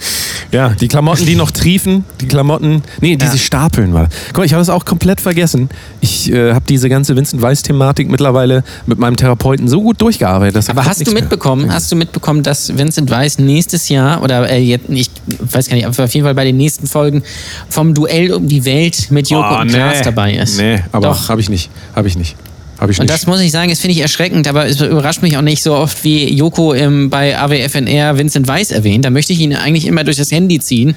[0.51, 3.37] Ja, die Klamotten, die noch triefen, die Klamotten, nee, die Ja.
[3.37, 3.93] stapeln.
[3.93, 4.09] War.
[4.29, 5.69] Guck mal, ich habe das auch komplett vergessen.
[6.01, 10.55] Ich äh, habe diese ganze Vincent Weiss-Thematik mittlerweile mit meinem Therapeuten so gut durchgearbeitet.
[10.55, 14.23] dass Aber hast du nichts mehr- mitbekommen, hast du mitbekommen, dass Vincent Weiss nächstes Jahr
[14.23, 17.21] oder äh, jetzt, ich weiß gar nicht, aber auf jeden Fall bei den nächsten Folgen
[17.69, 20.57] vom Duell um die Welt mit Joko Oh, und Klaas dabei ist?
[20.57, 21.29] Nee, aber Doch.
[21.29, 21.69] habe ich nicht.
[21.95, 22.35] Habe ich nicht.
[22.79, 23.13] Habe ich Und nicht.
[23.13, 25.73] das muss ich sagen, das finde ich erschreckend, aber es überrascht mich auch nicht so
[25.75, 29.03] oft, wie Joko im, bei AWFNR Vincent Weiss erwähnt.
[29.05, 30.95] Da möchte ich ihn eigentlich immer durch das Handy ziehen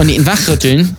[0.00, 0.96] und ihn wachrütteln.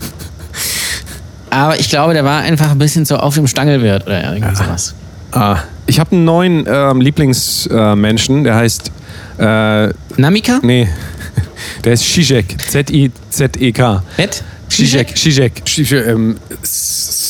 [1.50, 4.94] Aber ich glaube, der war einfach ein bisschen so auf dem Stangelwirt oder irgendwie sowas.
[5.32, 5.58] ah,
[5.88, 8.92] ich habe einen neuen ähm, Lieblingsmenschen, äh, der heißt.
[9.40, 10.60] Äh, Namika?
[10.64, 10.88] nee,
[11.84, 12.56] der ist Zizek.
[12.70, 14.04] Z-I-Z-E-K.
[14.18, 14.44] Ed?
[14.70, 15.62] Zizek, Zizek.
[15.68, 16.38] Zizek, ähm,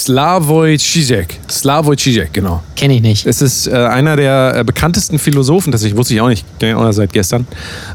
[0.04, 1.40] Slavoj Zizek.
[1.50, 2.62] Slavoj Zizek, genau.
[2.76, 3.26] Kenne ich nicht.
[3.26, 6.74] Es ist äh, einer der äh, bekanntesten Philosophen, das ich wusste ich auch nicht, kenne
[6.74, 7.48] ich auch seit gestern.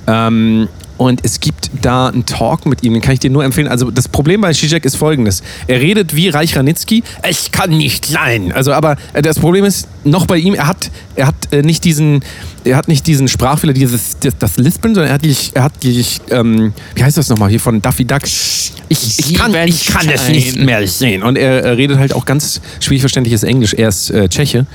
[0.06, 0.68] Ähm,
[0.98, 3.68] und es gibt da einen Talk mit ihm, den kann ich dir nur empfehlen.
[3.68, 5.42] Also das Problem bei Zizek ist folgendes.
[5.68, 8.52] Er redet wie Reich Ranitzky, ich kann nicht sein.
[8.52, 11.84] Also aber äh, das Problem ist, noch bei ihm, er hat, er hat äh, nicht
[11.84, 12.24] diesen,
[12.64, 15.72] er hat nicht diesen Sprachfehler, dieses, das, das Lispeln, sondern er hat die, er hat
[15.82, 18.22] die, ähm, wie heißt das nochmal, hier von Daffy Duck.
[18.24, 21.22] Ich, ich, kann, ich kann es nicht mehr sehen.
[21.22, 23.74] Und er, er redet halt auch ganz schwierig verständliches Englisch.
[23.74, 24.66] Er ist äh, Tscheche.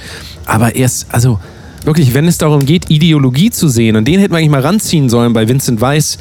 [0.46, 1.40] Aber er ist, also
[1.86, 5.10] wirklich, wenn es darum geht, Ideologie zu sehen, und den hätten wir eigentlich mal ranziehen
[5.10, 6.18] sollen bei Vincent Weiss,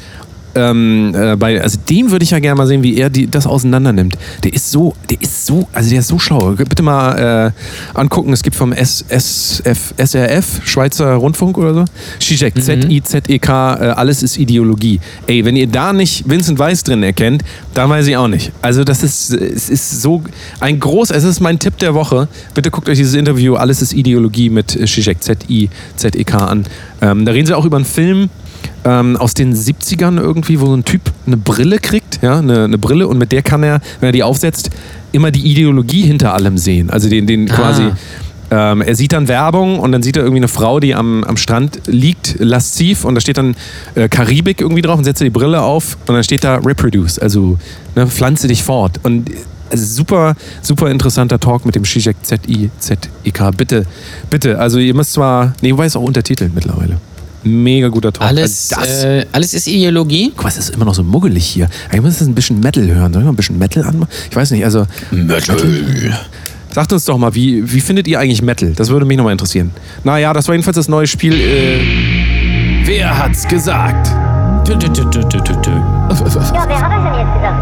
[0.55, 3.47] ähm, äh, bei, also den würde ich ja gerne mal sehen, wie er die, das
[3.47, 4.17] auseinander nimmt.
[4.43, 6.51] Der ist so, der ist so, also der ist so schlau.
[6.51, 7.53] Bitte mal
[7.95, 11.85] äh, angucken, es gibt vom S, SF, SRF, Schweizer Rundfunk oder so.
[12.19, 14.99] Zizek, Z-I-Z-E-K, äh, alles ist Ideologie.
[15.27, 17.43] Ey, wenn ihr da nicht Vincent Weiss drin erkennt,
[17.73, 18.51] dann weiß ich auch nicht.
[18.61, 20.23] Also das ist, es ist so
[20.59, 22.27] ein groß, es ist mein Tipp der Woche.
[22.53, 26.65] Bitte guckt euch dieses Interview, alles ist Ideologie mit Zizek, Z-I-Z-E-K an.
[27.01, 28.29] Ähm, da reden sie auch über einen Film,
[28.85, 32.77] ähm, aus den 70ern irgendwie, wo so ein Typ eine Brille kriegt, ja, eine, eine
[32.77, 34.69] Brille und mit der kann er, wenn er die aufsetzt,
[35.11, 36.89] immer die Ideologie hinter allem sehen.
[36.89, 37.55] Also den, den Ah.
[37.55, 37.83] quasi.
[38.51, 41.37] Ähm, er sieht dann Werbung und dann sieht er irgendwie eine Frau, die am, am
[41.37, 43.55] Strand liegt, lasziv und da steht dann
[43.95, 47.17] äh, Karibik irgendwie drauf und setzt er die Brille auf und dann steht da Reproduce,
[47.17, 47.57] also
[47.95, 48.99] ne, pflanze dich fort.
[49.01, 49.31] Und
[49.71, 53.51] also super, super interessanter Talk mit dem Zizek Z-I-Z-E-K.
[53.51, 53.85] Bitte,
[54.29, 56.97] bitte, also ihr müsst zwar, nee, wobei es auch untertitelt mittlerweile.
[57.43, 58.27] Mega guter Talk.
[58.27, 60.31] Alles, Also das, äh, alles ist Ideologie.
[60.35, 61.69] Guck mal, es ist immer noch so muggelig hier.
[61.91, 63.11] Ich muss jetzt ein bisschen Metal hören.
[63.13, 64.09] Soll ich mal ein bisschen Metal anmachen?
[64.29, 64.85] Ich weiß nicht, also.
[65.11, 65.57] Metal.
[66.71, 68.73] Sagt uns doch mal, wie, wie findet ihr eigentlich Metal?
[68.73, 69.71] Das würde mich nochmal interessieren.
[70.03, 71.33] Naja, das war jedenfalls das neue Spiel.
[71.33, 71.79] Äh,
[72.85, 74.07] wer hat's gesagt?
[76.55, 77.52] Ja, wer hat das denn jetzt gesagt?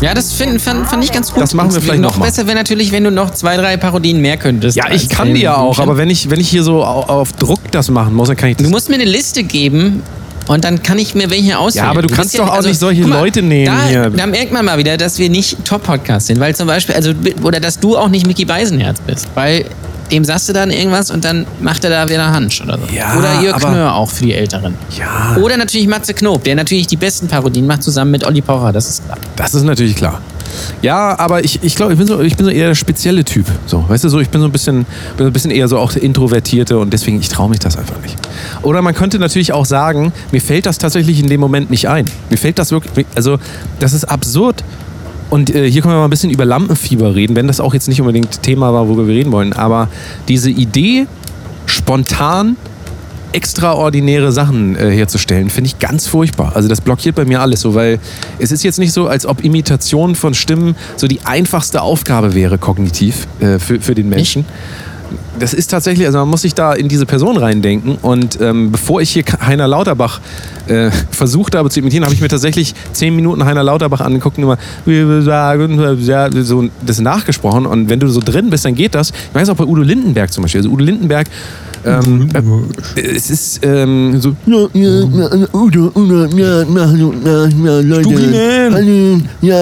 [0.00, 1.42] Ja, das find, fand, fand ich ganz gut.
[1.42, 2.24] Das machen wir vielleicht noch noch mal.
[2.26, 4.76] besser wäre natürlich, wenn du noch zwei, drei Parodien mehr könntest.
[4.76, 7.32] Ja, ich kann die ja auch, aber wenn ich, wenn ich hier so au- auf
[7.34, 8.64] Druck das machen muss, dann kann ich das.
[8.66, 10.02] Du musst mir eine Liste geben
[10.48, 11.84] und dann kann ich mir welche auswählen.
[11.84, 14.10] Ja, aber du kannst doch auch nicht solche mal, Leute nehmen da, hier.
[14.10, 17.60] Da merkt man mal wieder, dass wir nicht Top-Podcast sind, weil zum Beispiel, also, oder
[17.60, 19.66] dass du auch nicht Mickey Beisenherz bist, weil
[20.10, 22.94] dem sagst du dann irgendwas und dann macht er da wieder Hansch oder so.
[22.94, 24.74] Ja, oder Jörg Knör auch für die Älteren.
[24.98, 25.36] Ja.
[25.40, 28.88] Oder natürlich Matze Knob, der natürlich die besten Parodien macht zusammen mit Olli Pocher, das
[28.88, 29.18] ist klar.
[29.36, 30.20] Das ist natürlich klar.
[30.82, 33.46] Ja, aber ich, ich glaube, ich bin so, ich bin so eher der spezielle Typ.
[33.66, 34.84] So, weißt du, so, ich bin so ein bisschen,
[35.16, 37.76] bin so ein bisschen eher so auch der Introvertierte und deswegen, ich traue mich das
[37.76, 38.16] einfach nicht.
[38.62, 42.06] Oder man könnte natürlich auch sagen, mir fällt das tatsächlich in dem Moment nicht ein.
[42.30, 43.38] Mir fällt das wirklich, also,
[43.78, 44.64] das ist absurd.
[45.30, 47.88] Und äh, hier können wir mal ein bisschen über Lampenfieber reden, wenn das auch jetzt
[47.88, 49.52] nicht unbedingt Thema war, worüber wir reden wollen.
[49.52, 49.88] Aber
[50.28, 51.06] diese Idee,
[51.66, 52.56] spontan
[53.32, 56.56] extraordinäre Sachen äh, herzustellen, finde ich ganz furchtbar.
[56.56, 58.00] Also das blockiert bei mir alles so, weil
[58.38, 62.58] es ist jetzt nicht so, als ob Imitation von Stimmen so die einfachste Aufgabe wäre
[62.58, 64.44] kognitiv äh, für, für den Menschen.
[65.38, 67.96] Das ist tatsächlich, also man muss sich da in diese Person reindenken.
[68.02, 70.20] Und ähm, bevor ich hier Heiner Lauterbach
[70.66, 74.44] äh, versucht habe zu imitieren, habe ich mir tatsächlich zehn Minuten Heiner Lauterbach angeguckt und
[74.44, 74.58] immer,
[76.42, 77.66] so das nachgesprochen.
[77.66, 79.10] Und wenn du so drin bist, dann geht das.
[79.10, 81.28] Ich weiß auch bei Udo Lindenberg zum Beispiel, also Udo Lindenberg
[81.84, 82.28] ähm,
[82.96, 84.36] äh, es ist ähm, so.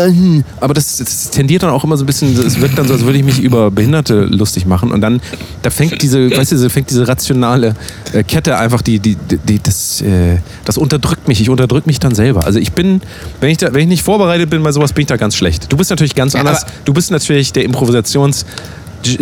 [0.08, 0.44] Hm.
[0.60, 3.04] Aber das, das tendiert dann auch immer so ein bisschen, es wirkt dann so, als
[3.04, 4.90] würde ich mich über Behinderte lustig machen.
[4.90, 5.20] Und dann,
[5.62, 7.74] da fängt diese, weißt du, fängt diese rationale
[8.12, 11.40] äh, Kette einfach, die, die, die, das, äh, das unterdrückt mich.
[11.40, 12.44] Ich unterdrück mich dann selber.
[12.44, 13.00] Also ich bin,
[13.40, 15.72] wenn ich, da, wenn ich nicht vorbereitet bin bei sowas, bin ich da ganz schlecht.
[15.72, 16.66] Du bist natürlich ganz anders.
[16.84, 18.44] Du bist natürlich der Improvisations,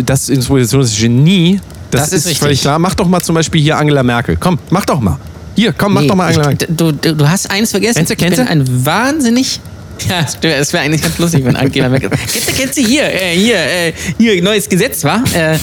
[0.03, 1.59] das Improvisationsgenie.
[1.91, 2.79] Das, Das ist ist, völlig klar.
[2.79, 4.37] Mach doch mal zum Beispiel hier Angela Merkel.
[4.37, 5.17] Komm, mach doch mal.
[5.55, 6.67] Hier, komm, mach Nee, doch mal Angela ich, Merkel.
[6.75, 7.95] du, du, du hast eins vergessen.
[7.95, 8.51] Kennst du, ich kennst bin du?
[8.51, 9.59] ein wahnsinnig.
[10.07, 10.19] Ja,
[10.51, 12.11] es wäre eigentlich ganz lustig, wenn Angela Merkel.
[12.31, 15.23] Kennst du, kennst du hier, äh, hier, äh, hier, neues Gesetz, war?
[15.33, 15.57] Äh,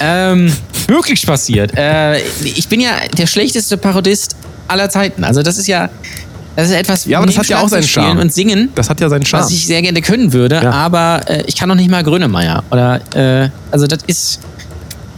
[0.00, 0.52] ähm,
[0.86, 1.76] wirklich passiert.
[1.76, 4.36] Äh, ich bin ja der schlechteste Parodist
[4.68, 5.24] aller Zeiten.
[5.24, 5.88] Also, das ist ja.
[6.54, 8.20] Das ist etwas, Ja, aber das hat ja auch seinen Charme.
[8.20, 9.42] Und singen, Das hat ja seinen Charme.
[9.44, 10.70] was ich sehr gerne können würde, Ja.
[10.70, 12.62] aber äh, ich kann noch nicht mal Grönemeyer.
[12.70, 14.38] Oder, äh, also, das ist.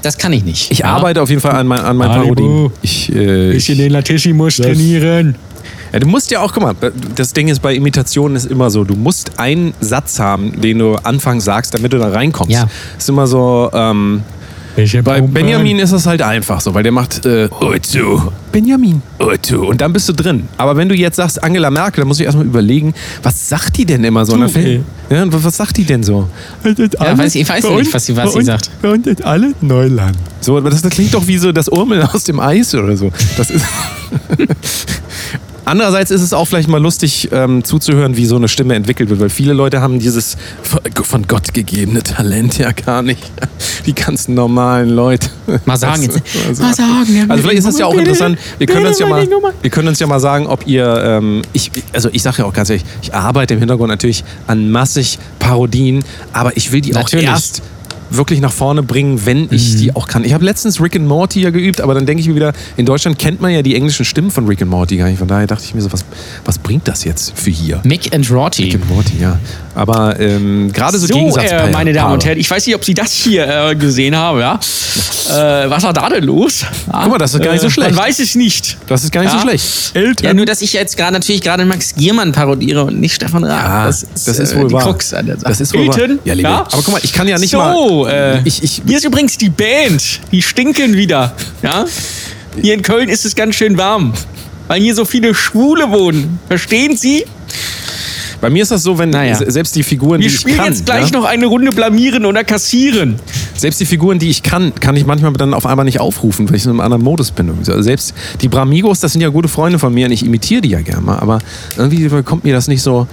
[0.03, 0.71] Das kann ich nicht.
[0.71, 0.87] Ich ja.
[0.87, 2.23] arbeite auf jeden Fall an, mein, an meinen.
[2.23, 2.71] Parodien.
[2.83, 5.37] Ich, äh, ich, den Latissimus trainieren.
[5.93, 6.75] ja, du musst ja auch, guck mal,
[7.15, 10.97] das Ding ist bei Imitationen ist immer so, du musst einen Satz haben, den du
[10.97, 12.53] anfangs sagst, damit du da reinkommst.
[12.53, 12.69] Ja.
[12.97, 14.23] Ist immer so, ähm,
[15.03, 18.33] bei Benjamin ist es halt einfach so, weil der macht äh, Otto.
[18.53, 19.01] Benjamin.
[19.19, 19.67] Otto.
[19.69, 20.49] Und dann bist du drin.
[20.59, 23.87] Aber wenn du jetzt sagst Angela Merkel, dann muss ich erstmal überlegen, was sagt die
[23.87, 24.37] denn immer so?
[24.37, 26.29] Dann fällt- ja, was sagt die denn so?
[26.65, 28.71] Ja, weiß, ich weiß nicht, was sie, was sie sagt.
[28.83, 30.17] Bei uns ist alles Neuland.
[30.41, 33.11] So, aber das, das klingt doch wie so das Urmeln aus dem Eis oder so.
[33.37, 33.65] Das ist.
[35.67, 39.19] Andererseits ist es auch vielleicht mal lustig ähm, zuzuhören, wie so eine Stimme entwickelt wird,
[39.19, 40.37] weil viele Leute haben dieses
[41.03, 43.33] von Gott gegebene Talent ja gar nicht.
[43.87, 45.29] Die ganzen normalen Leute.
[45.65, 46.23] Mal sagen jetzt.
[46.47, 47.27] Also, Mal sagen.
[47.29, 48.39] also vielleicht ist das ja auch interessant.
[48.59, 49.27] Wir können uns ja mal,
[49.61, 52.53] wir können uns ja mal sagen, ob ihr, ähm, ich, also ich sage ja auch
[52.53, 57.29] ganz ehrlich, ich arbeite im Hintergrund natürlich an massig Parodien, aber ich will die Natürlich.
[57.29, 57.63] auch erst
[58.11, 59.79] wirklich nach vorne bringen, wenn ich Mhm.
[59.79, 60.25] die auch kann.
[60.25, 62.87] Ich habe letztens Rick and Morty ja geübt, aber dann denke ich mir wieder, in
[62.87, 65.19] Deutschland kennt man ja die englischen Stimmen von Rick and Morty gar nicht.
[65.19, 66.05] Von daher dachte ich mir so, was,
[66.45, 67.81] was bringt das jetzt für hier?
[67.85, 68.65] Mick and Rorty.
[68.65, 69.39] Rick and Morty, ja.
[69.75, 71.69] Aber ähm, gerade so, So, Gegensatzpaare.
[71.69, 74.39] äh, meine Damen und Herren, ich weiß nicht, ob Sie das hier äh, gesehen haben,
[74.41, 74.55] ja?
[75.29, 76.63] Äh, was war da denn los?
[76.63, 77.91] Ja, Guck mal, das ist gar nicht so schlecht.
[77.95, 78.79] Man weiß es nicht.
[78.87, 79.39] Das ist gar nicht Ja.
[79.41, 79.91] so schlecht.
[79.95, 80.27] Eltern.
[80.27, 83.65] Ja, nur dass ich jetzt gerade natürlich gerade Max Giermann parodiere und nicht Stefan Raab.
[83.65, 84.03] Ja, das
[84.39, 84.83] ist wohl die wahr.
[84.85, 85.49] Krux an der Sache.
[85.51, 85.99] Das ist wohl wahr.
[85.99, 86.49] Elton, Ja, liebe.
[86.49, 87.75] Aber guck mal, ich kann ja nicht so, mal-
[88.05, 90.21] Äh, Ich- ich- hier ist übrigens die Band.
[90.31, 91.35] Die stinken wieder.
[91.63, 91.85] Ja?
[92.61, 94.13] Hier in Köln ist es ganz schön warm.
[94.69, 96.39] Weil hier so viele Schwule wohnen.
[96.49, 97.25] Verstehen Sie?
[98.41, 99.35] Bei mir ist das so, wenn Naja.
[99.37, 101.71] se- selbst die Figuren, Wir die ich spielen kann, jetzt gleich ja, noch eine Runde
[101.73, 103.17] blamieren oder kassieren.
[103.57, 106.57] selbst die Figuren, die ich kann, kann ich manchmal dann auf einmal nicht aufrufen, weil
[106.57, 107.51] ich in einem anderen Modus bin.
[107.59, 110.69] Also selbst die Bramigos, das sind ja gute Freunde von mir und ich imitiere die
[110.69, 111.39] ja gerne mal, aber
[111.79, 113.07] irgendwie kommt mir das nicht so.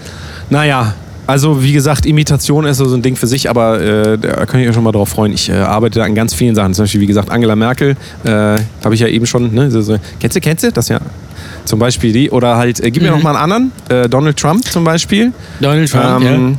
[0.50, 0.94] Naja.
[1.26, 4.70] Also wie gesagt, Imitation ist so ein Ding für sich, aber äh, da könnt ihr
[4.70, 5.32] euch schon mal drauf freuen.
[5.32, 6.74] Ich äh, arbeite an ganz vielen Sachen.
[6.74, 7.96] Zum Beispiel, wie gesagt, Angela Merkel,
[8.26, 9.72] äh, habe ich ja eben schon, ne?
[9.72, 10.72] So, so, kennst du, kennst du?
[10.72, 11.00] Das ja
[11.66, 12.30] zum Beispiel die.
[12.32, 15.32] Oder halt, äh, gib mir noch mal einen anderen, äh, Donald Trump zum Beispiel.
[15.60, 16.58] Donald Trump, ähm,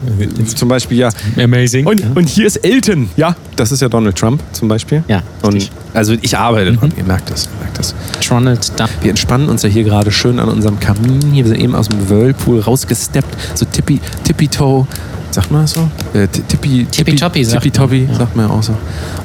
[0.54, 1.10] Zum Beispiel, ja.
[1.42, 1.86] Amazing.
[1.86, 3.08] Und, und hier ist Elton.
[3.16, 5.02] Ja, das ist ja Donald Trump zum Beispiel.
[5.08, 6.92] Ja, Und also ich arbeite dran.
[6.96, 7.46] Ihr merkt das.
[7.46, 7.94] Ihr merkt das.
[8.28, 8.90] Donald Trump.
[9.02, 11.20] Wir entspannen uns ja hier gerade schön an unserem Kamin.
[11.32, 13.36] Hier wir sind eben aus dem Whirlpool rausgesteppt.
[13.54, 14.86] So tippi, tippy-toe.
[15.30, 15.88] Sagt man das so?
[16.18, 18.74] Äh, ti- tippi, Tippitoppi, sagt Tippitoppi, sagt man ja auch so.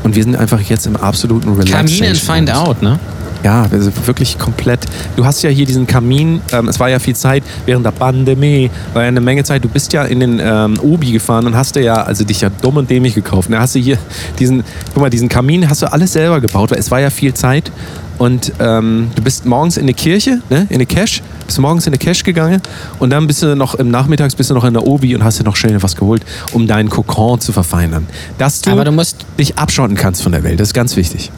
[0.03, 2.07] Und wir sind einfach jetzt im absoluten Kamin Relaxation.
[2.07, 2.99] and Find Out, ne?
[3.44, 4.82] Ja, also wirklich komplett.
[5.16, 8.70] Du hast ja hier diesen Kamin, ähm, es war ja viel Zeit während der Pandemie,
[8.94, 9.64] war ja eine Menge Zeit.
[9.64, 12.50] Du bist ja in den ähm, Obi gefahren und hast dir ja, also dich ja
[12.50, 13.50] dumm und dämlich gekauft.
[13.52, 13.98] Da hast du hier
[14.40, 14.64] diesen,
[14.94, 17.72] guck mal, diesen Kamin hast du alles selber gebaut, weil es war ja viel Zeit.
[18.18, 21.94] Und ähm, du bist morgens in die Kirche, ne, in die Cash, bist morgens in
[21.94, 22.62] die Cash gegangen
[23.00, 25.40] und dann bist du noch im Nachmittags bist du noch in der Obi und hast
[25.40, 28.06] dir noch schnell was geholt, um deinen Kokon zu verfeinern.
[28.38, 31.32] Dass du, Aber du musst- dich abschotten kannst von der Welt, das ist ganz wichtig.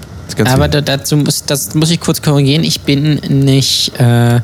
[0.53, 2.63] Aber da, dazu muss, das muss ich kurz korrigieren.
[2.63, 4.39] Ich bin nicht, äh,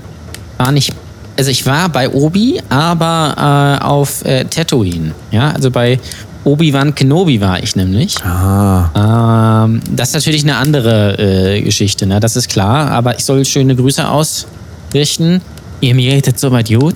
[0.57, 0.93] war nicht,
[1.38, 5.13] also ich war bei Obi, aber äh, auf äh, Tatooine.
[5.31, 5.99] Ja, also bei
[6.47, 8.15] Obi-Wan Kenobi war ich nämlich.
[8.23, 9.65] Ah.
[9.65, 11.17] Ähm, das ist natürlich eine andere
[11.57, 12.21] äh, Geschichte, ne?
[12.21, 12.89] das ist klar.
[12.91, 15.41] Aber ich soll schöne Grüße ausrichten.
[15.81, 16.95] Ihr mir redet so weit gut.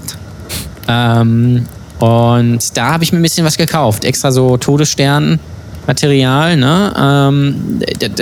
[0.87, 1.65] Ähm,
[1.99, 4.05] und da habe ich mir ein bisschen was gekauft.
[4.05, 5.39] Extra so Todesstern.
[5.87, 6.93] Material, ne?
[6.97, 7.79] Ähm,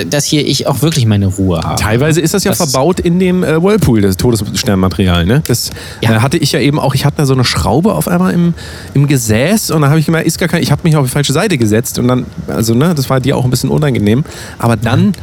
[0.10, 1.76] dass hier ich auch wirklich meine Ruhe habe.
[1.82, 5.26] Teilweise ist das ja Das- verbaut in dem äh, Whirlpool, das Todessternmaterial.
[5.26, 5.44] Ne?
[5.46, 5.70] Das
[6.02, 6.16] Ja.
[6.16, 8.54] äh, hatte ich ja eben auch, ich hatte da so eine Schraube auf einmal im,
[8.94, 11.12] im Gesäß und dann habe ich gemerkt, ist gar kein, ich habe mich auf die
[11.12, 14.24] falsche Seite gesetzt und dann, also ne, das war dir auch ein bisschen unangenehm.
[14.58, 15.14] Aber dann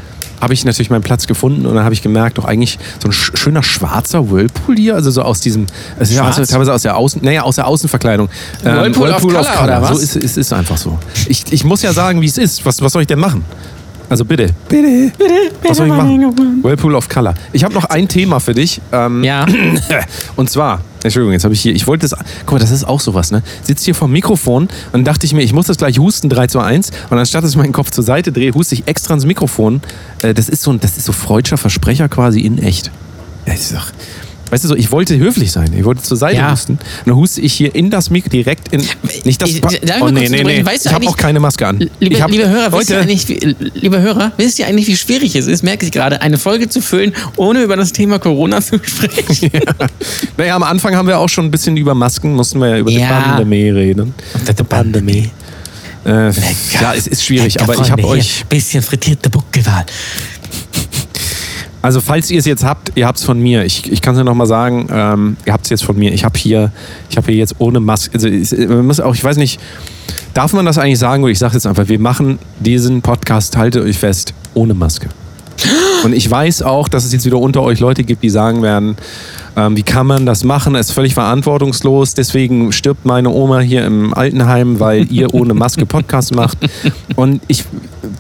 [0.41, 3.13] habe ich natürlich meinen Platz gefunden und dann habe ich gemerkt, doch eigentlich so ein
[3.13, 5.67] sch schöner schwarzer Whirlpool hier, also so aus diesem,
[5.99, 6.39] also ja, Schwarz?
[6.39, 8.29] also teilweise aus der Außen, naja, aus der Außenverkleidung.
[8.65, 9.91] Ähm, Whirlpool of Color, oder was?
[9.91, 10.99] So ist es ist einfach so.
[11.29, 12.65] Ich, ich muss ja sagen, wie es ist.
[12.65, 13.45] Was, was soll ich denn machen?
[14.09, 14.49] Also bitte.
[14.69, 15.13] Bitte.
[15.19, 15.35] Bitte.
[15.63, 16.63] Was soll ich machen?
[16.63, 17.35] Whirlpool of Color.
[17.53, 18.81] Ich habe noch ein Thema für dich.
[18.93, 19.47] Ähm, Ja.
[20.37, 23.01] Und zwar, Entschuldigung, jetzt habe ich hier, ich wollte das, guck mal, das ist auch
[23.01, 23.43] sowas, ne?
[23.63, 26.47] Sitzt hier vom Mikrofon und dann dachte ich mir, ich muss das gleich husten, 3
[26.49, 26.91] zu 1.
[27.11, 29.81] Und anstatt dass ich meinen Kopf zur Seite drehe, huste ich extra ins Mikrofon.
[30.23, 32.91] Äh, das ist so ein, das ist so freudscher Versprecher quasi in echt.
[33.47, 33.87] Ja, das ist doch,
[34.51, 35.73] weißt du so, ich wollte höflich sein.
[35.77, 36.53] Ich wollte zur Seite Ja.
[36.53, 36.73] husten.
[36.73, 38.83] Und dann huste ich hier in das Mikro direkt in,
[39.25, 40.65] nicht das, Pa- darf oh nee, nee, nee.
[40.65, 41.79] Weißt du Ich habe auch keine Maske an.
[42.01, 45.35] Liebe, hab, liebe Hörer, wisst ihr eigentlich, wie, liebe Hörer, wisst ihr eigentlich, wie schwierig
[45.37, 48.79] es ist, merke ich gerade, eine Folge zu füllen, ohne über das Thema Corona zu
[48.83, 49.51] sprechen?
[50.37, 52.91] Naja, am Anfang haben wir auch schon ein bisschen über Masken, mussten wir ja über
[52.91, 52.99] Ja.
[52.99, 54.15] die Pandemie reden.
[54.47, 55.31] Die Pandemie.
[56.05, 56.31] Äh,
[56.81, 58.45] ja, es ist schwierig, aber ich habe euch.
[58.49, 59.85] Bisschen frittierte Buckelwahl.
[61.87, 63.65] Also falls ihr es jetzt habt, ihr habt es von mir.
[63.65, 66.13] Ich, ich kann es ja nochmal sagen, ähm, ihr habt es jetzt von mir.
[66.13, 66.73] Ich habe hier,
[67.17, 68.15] habe hier jetzt ohne Maske.
[68.15, 69.61] Also ich, man muss auch, ich weiß nicht,
[70.35, 71.25] darf man das eigentlich sagen?
[71.29, 75.11] Ich sage jetzt einfach, wir machen diesen Podcast, haltet euch fest, ohne Maske.
[76.03, 78.97] Und ich weiß auch, dass es jetzt wieder unter euch Leute gibt, die sagen werden,
[79.57, 80.75] ähm, wie kann man das machen?
[80.75, 82.13] Es ist völlig verantwortungslos.
[82.15, 86.59] Deswegen stirbt meine Oma hier im Altenheim, weil ihr ohne Maske Podcast macht.
[87.17, 87.65] Und ich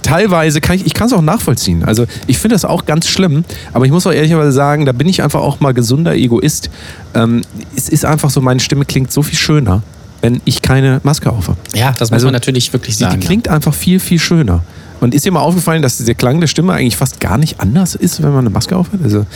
[0.03, 1.85] teilweise kann ich, ich kann es auch nachvollziehen.
[1.85, 5.09] Also ich finde das auch ganz schlimm, aber ich muss auch ehrlicherweise sagen, da bin
[5.09, 6.71] ich einfach auch mal gesunder Egoist.
[7.15, 7.43] Ähm,
[7.77, 9.83] es ist einfach so, meine Stimme klingt so viel schöner,
[10.23, 11.59] wenn ich keine Maske auf habe.
[11.75, 13.21] Ja, das muss Also, man natürlich wirklich Die, sagen.
[13.21, 14.63] die klingt einfach viel, viel schöner.
[14.99, 17.95] Und ist dir mal aufgefallen, dass der Klang der Stimme eigentlich fast gar nicht anders
[17.95, 19.01] ist, wenn man eine Maske aufhat?
[19.05, 19.27] Also,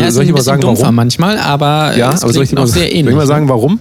[0.00, 0.94] ja, ist soll ein ich mal bisschen sagen, warum?
[0.94, 3.14] manchmal, aber Ja, es aber soll ich, mal, sehr soll ich ähnlich.
[3.14, 3.78] mal sagen, warum?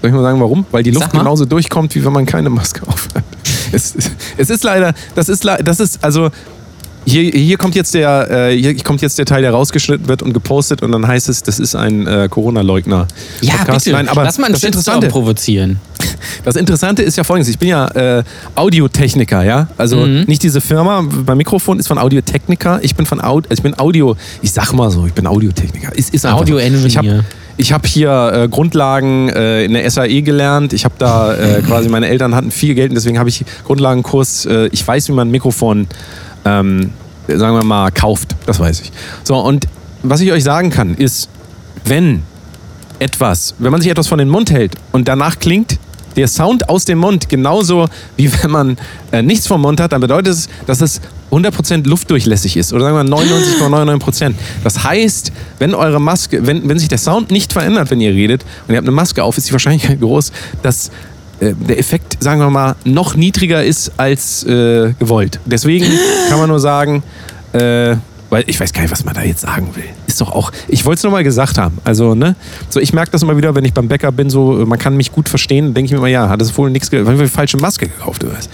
[0.00, 0.66] Soll ich mal sagen, warum?
[0.70, 1.20] Weil die Luft mal.
[1.20, 3.24] genauso durchkommt, wie wenn man keine Maske aufhat.
[3.72, 3.94] Es,
[4.36, 6.30] es ist leider, das ist, das ist, also,
[7.06, 10.32] hier, hier kommt jetzt der, äh, hier kommt jetzt der Teil, der rausgeschnitten wird und
[10.32, 13.06] gepostet und dann heißt es, das ist ein äh, Corona-Leugner.
[13.40, 13.84] Ja, Podcast.
[13.84, 13.96] bitte.
[13.96, 15.78] Nein, aber Lass mal das Interessante, provozieren.
[16.44, 18.22] das Interessante ist ja folgendes: Ich bin ja äh,
[18.54, 19.68] Audiotechniker, ja.
[19.76, 20.24] Also Mhm.
[20.26, 21.02] nicht diese Firma.
[21.26, 22.80] Mein Mikrofon ist von Audiotechniker.
[22.82, 24.16] Ich bin von Aud ich bin Audio.
[24.42, 25.94] Ich sag mal so, ich bin Audiotechniker.
[25.96, 26.42] Ist, ist einfach so.
[26.44, 27.24] Audio-Engineer.
[27.56, 30.72] Ich habe hier äh, Grundlagen äh, in der SAE gelernt.
[30.72, 34.46] Ich habe da äh, quasi meine Eltern hatten viel Geld und deswegen habe ich Grundlagenkurs.
[34.46, 35.86] Äh, ich weiß, wie man ein Mikrofon
[36.44, 36.90] ähm,
[37.28, 38.34] sagen wir mal, kauft.
[38.46, 38.92] Das weiß ich.
[39.22, 39.66] So, und
[40.02, 41.28] was ich euch sagen kann, ist,
[41.84, 42.22] wenn
[42.98, 45.78] etwas, wenn man sich etwas von den Mund hält und danach klingt
[46.16, 48.76] der Sound aus dem Mund genauso wie wenn man
[49.10, 51.00] äh, nichts vom Mund hat, dann bedeutet es, dass es
[51.32, 54.34] 100% luftdurchlässig ist oder sagen wir 99,99%.
[54.62, 58.44] Das heißt, wenn eure Maske, wenn, wenn sich der Sound nicht verändert, wenn ihr redet
[58.66, 60.30] und ihr habt eine Maske auf, ist die Wahrscheinlichkeit groß,
[60.62, 60.90] dass
[61.52, 65.38] der Effekt, sagen wir mal, noch niedriger ist als äh, gewollt.
[65.44, 65.86] Deswegen
[66.30, 67.02] kann man nur sagen,
[67.52, 67.96] äh,
[68.30, 69.84] weil ich weiß gar nicht, was man da jetzt sagen will.
[70.08, 71.78] Ist doch auch, ich wollte es nur mal gesagt haben.
[71.84, 72.34] Also, ne?
[72.68, 75.12] So, ich merke das immer wieder, wenn ich beim Bäcker bin, so, man kann mich
[75.12, 77.58] gut verstehen, dann denke ich mir immer, ja, hat es wohl nichts, weil wir falsche
[77.58, 78.48] Maske gekauft oder was.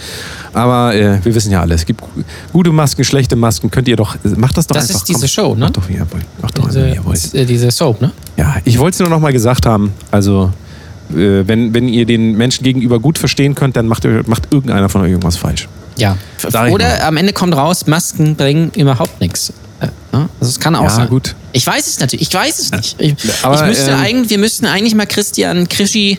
[0.53, 2.07] Aber äh, wir wissen ja alle, es gibt gu-
[2.53, 4.97] gute Masken, schlechte Masken, könnt ihr doch, macht das doch Das einfach.
[5.01, 5.61] ist diese komm, Show, ne?
[5.61, 6.25] Macht doch, wie ihr wollt.
[6.41, 7.33] Macht doch, Diese, wie ihr wollt.
[7.33, 8.11] äh, diese Soap, ne?
[8.37, 9.93] Ja, ich wollte es nur noch mal gesagt haben.
[10.11, 10.70] Also, äh,
[11.13, 15.09] wenn, wenn ihr den Menschen gegenüber gut verstehen könnt, dann macht, macht irgendeiner von euch
[15.09, 15.67] irgendwas falsch.
[15.97, 16.17] Ja.
[16.37, 19.53] Sag Oder am Ende kommt raus, Masken bringen überhaupt nichts.
[19.81, 20.29] Äh, ne?
[20.39, 21.09] Also es kann auch Ja, sein.
[21.09, 21.35] gut.
[21.51, 22.95] Ich weiß es natürlich, ich weiß es nicht.
[22.99, 26.17] Ich, Aber, ich müsste ähm, eigentlich, wir müssten eigentlich mal Christian Krischi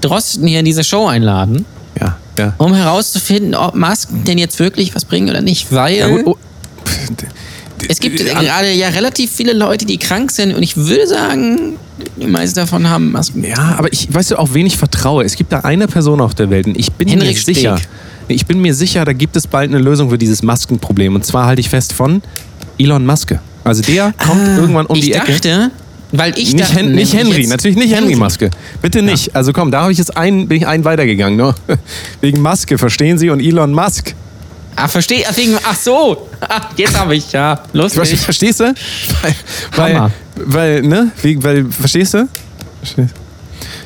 [0.00, 1.64] Drosten hier in diese Show einladen,
[1.98, 2.52] Ja, ja.
[2.58, 5.72] um herauszufinden, ob Masken denn jetzt wirklich was bringen oder nicht.
[5.72, 6.36] Weil ja gut, oh,
[7.88, 11.74] es gibt gerade ja relativ viele Leute, die krank sind und ich würde sagen,
[12.16, 13.44] die meisten davon haben Masken.
[13.44, 15.24] Ja, aber ich weißt du, auf wen ich vertraue.
[15.24, 17.78] Es gibt da eine Person auf der Welt und ich bin Henrik mir sicher.
[17.78, 17.88] Steg.
[18.28, 21.14] Ich bin mir sicher, da gibt es bald eine Lösung für dieses Maskenproblem.
[21.14, 22.22] Und zwar halte ich fest von
[22.78, 23.34] Elon Musk.
[23.64, 25.32] Also der kommt irgendwann um die Ecke.
[25.32, 25.70] dachte,
[26.12, 28.50] weil ich Nicht, dachte, Hen nicht Henry, natürlich nicht Henry Maske.
[28.80, 29.34] Bitte nicht.
[29.34, 31.36] Also komm, da habe ich jetzt einen, bin ich einen weitergegangen.
[31.36, 31.54] Ne?
[32.20, 33.30] Wegen Maske, verstehen Sie?
[33.30, 34.14] Und Elon Musk.
[34.76, 35.24] Ah, verstehe.
[35.28, 35.34] Ach,
[35.70, 36.28] ach so.
[36.40, 37.56] Ah, jetzt habe ich, ja.
[37.56, 38.20] Ver- Lustig.
[38.20, 38.64] Verstehst du?
[39.22, 39.34] Weil,
[39.76, 40.10] weil, Hammer.
[40.36, 41.12] weil, ne?
[41.22, 42.28] Weil, verstehst du?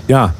[0.08, 0.34] Ja.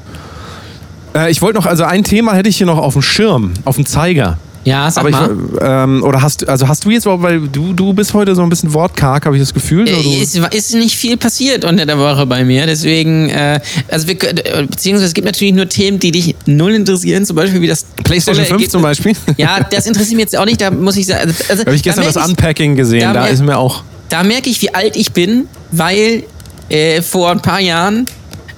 [1.14, 3.76] Äh, ich wollte noch, also ein Thema hätte ich hier noch auf dem Schirm, auf
[3.76, 4.38] dem Zeiger.
[4.68, 5.36] Ja, sag Aber ich, mal.
[5.84, 8.48] ähm, oder hast, also hast du jetzt, überhaupt- weil du, du bist heute so ein
[8.48, 9.88] bisschen wortkarg, habe ich das Gefühl.
[9.88, 14.14] Äh, Es ist nicht viel passiert unter der Woche bei mir, deswegen, äh, also wir,
[14.22, 17.84] äh, beziehungsweise es gibt natürlich nur Themen, die dich null interessieren, zum Beispiel wie das
[18.04, 19.12] PlayStation tolle 5 zum Beispiel.
[19.36, 21.32] Ja, das interessiert mich jetzt auch nicht, da muss ich sagen.
[21.48, 23.82] Also, habe ich gestern da das Unpacking gesehen, da da ist mir auch.
[24.08, 26.24] Da merke ich, wie alt ich bin, weil
[26.68, 28.06] äh, vor ein paar Jahren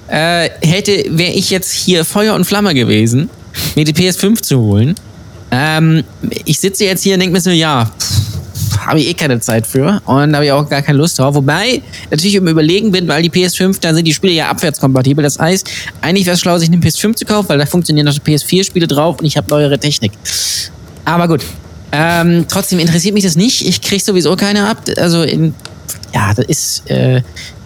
[0.07, 3.29] äh, hätte, wäre ich jetzt hier Feuer und Flamme gewesen,
[3.75, 4.95] mir die PS5 zu holen.
[5.51, 6.03] Ähm,
[6.45, 7.91] ich sitze jetzt hier und denke mir so, ja,
[8.85, 11.35] habe ich eh keine Zeit für und habe ich auch gar keine Lust drauf.
[11.35, 15.23] Wobei natürlich im Überlegen bin, weil die PS5, da sind die Spiele ja abwärtskompatibel.
[15.23, 15.69] Das heißt,
[16.01, 19.19] eigentlich wäre es schlau, sich eine PS5 zu kaufen, weil da funktionieren noch PS4-Spiele drauf
[19.19, 20.13] und ich habe neuere Technik.
[21.05, 21.43] Aber gut.
[21.93, 23.67] Ähm, trotzdem interessiert mich das nicht.
[23.67, 24.81] Ich kriege sowieso keine ab.
[24.97, 25.53] Also in,
[26.13, 27.21] ja, das ist, äh,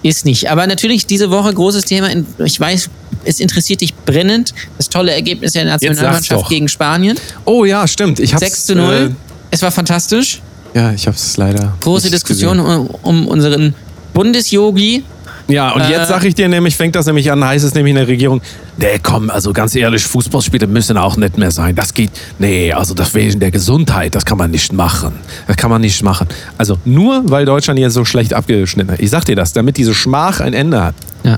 [0.08, 0.50] ist nicht.
[0.50, 2.08] Aber natürlich diese Woche großes Thema.
[2.12, 2.90] In- Ich weiß,
[3.26, 4.54] es interessiert dich brennend.
[4.78, 7.18] Das tolle Ergebnis der Nationalmannschaft gegen Spanien.
[7.46, 8.20] Oh ja, stimmt.
[8.20, 9.16] Ich hab's, 6 zu 0.
[9.52, 10.42] es war fantastisch.
[10.74, 11.76] Äh, ja, ich hab's leider.
[11.82, 13.74] Große Diskussion um, um unseren
[14.14, 15.04] Bundesyogi.
[15.48, 17.92] Ja, und Äh, jetzt sag ich dir nämlich, fängt das nämlich an, heißt es nämlich
[17.92, 18.42] in der Regierung,
[18.78, 21.76] nee, komm, also ganz ehrlich, Fußballspiele müssen auch nicht mehr sein.
[21.76, 25.14] Das geht, nee, also das wegen der Gesundheit, das kann man nicht machen.
[25.48, 26.28] Das kann man nicht machen.
[26.58, 29.00] Also nur, weil Deutschland jetzt so schlecht abgeschnitten hat.
[29.00, 30.96] Ich sag dir das, damit diese Schmach ein Ende hat.
[31.24, 31.38] Ja.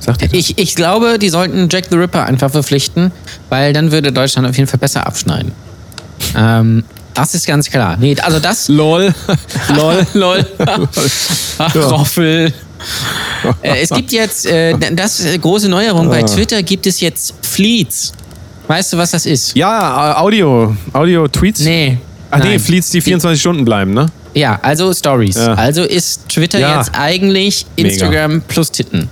[0.00, 0.36] Sag dir das.
[0.38, 3.12] Ich, ich glaube, die sollten Jack the Ripper einfach verpflichten,
[3.48, 5.52] weil dann würde Deutschland auf jeden Fall besser abschneiden.
[6.36, 6.84] Ähm,
[7.14, 7.96] das ist ganz klar.
[7.98, 8.68] Nee, also das.
[8.68, 9.14] Lol.
[9.76, 10.06] Lol.
[10.12, 10.46] Lol.
[11.74, 12.52] Roffel.
[13.62, 17.34] Äh, es gibt jetzt, äh, das ist eine große Neuerung, bei Twitter gibt es jetzt
[17.42, 18.12] Fleets.
[18.66, 19.56] Weißt du, was das ist?
[19.56, 21.60] Ja, äh, Audio, Audio-Tweets.
[21.60, 21.98] Nee.
[22.30, 22.58] Ach nee, Nein.
[22.60, 24.06] Fleets, die 24 Stunden bleiben, ne?
[24.34, 25.36] Ja, also Stories.
[25.36, 25.54] Ja.
[25.54, 26.78] Also ist Twitter Ja.
[26.78, 27.88] jetzt eigentlich Mega.
[27.88, 29.08] Instagram plus Titten.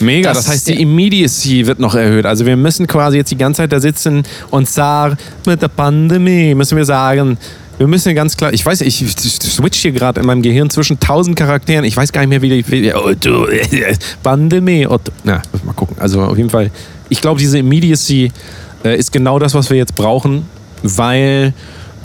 [0.00, 2.26] Mega, Das das, heißt, die Immediacy wird noch erhöht.
[2.26, 5.16] Also wir müssen quasi jetzt die ganze Zeit da sitzen und sagen,
[5.46, 7.38] mit der Pandemie müssen wir sagen,
[7.78, 11.36] wir müssen ganz klar, ich weiß, ich switch hier gerade in meinem Gehirn zwischen tausend
[11.36, 13.46] Charakteren, ich weiß gar nicht mehr, wie die, wie, oh, du,
[14.22, 14.98] Pandemie, du.
[15.24, 15.96] na, mal gucken.
[15.98, 16.70] Also auf jeden Fall,
[17.08, 18.30] ich glaube, diese Immediacy
[18.84, 20.46] äh, ist genau das, was wir jetzt brauchen,
[20.82, 21.52] weil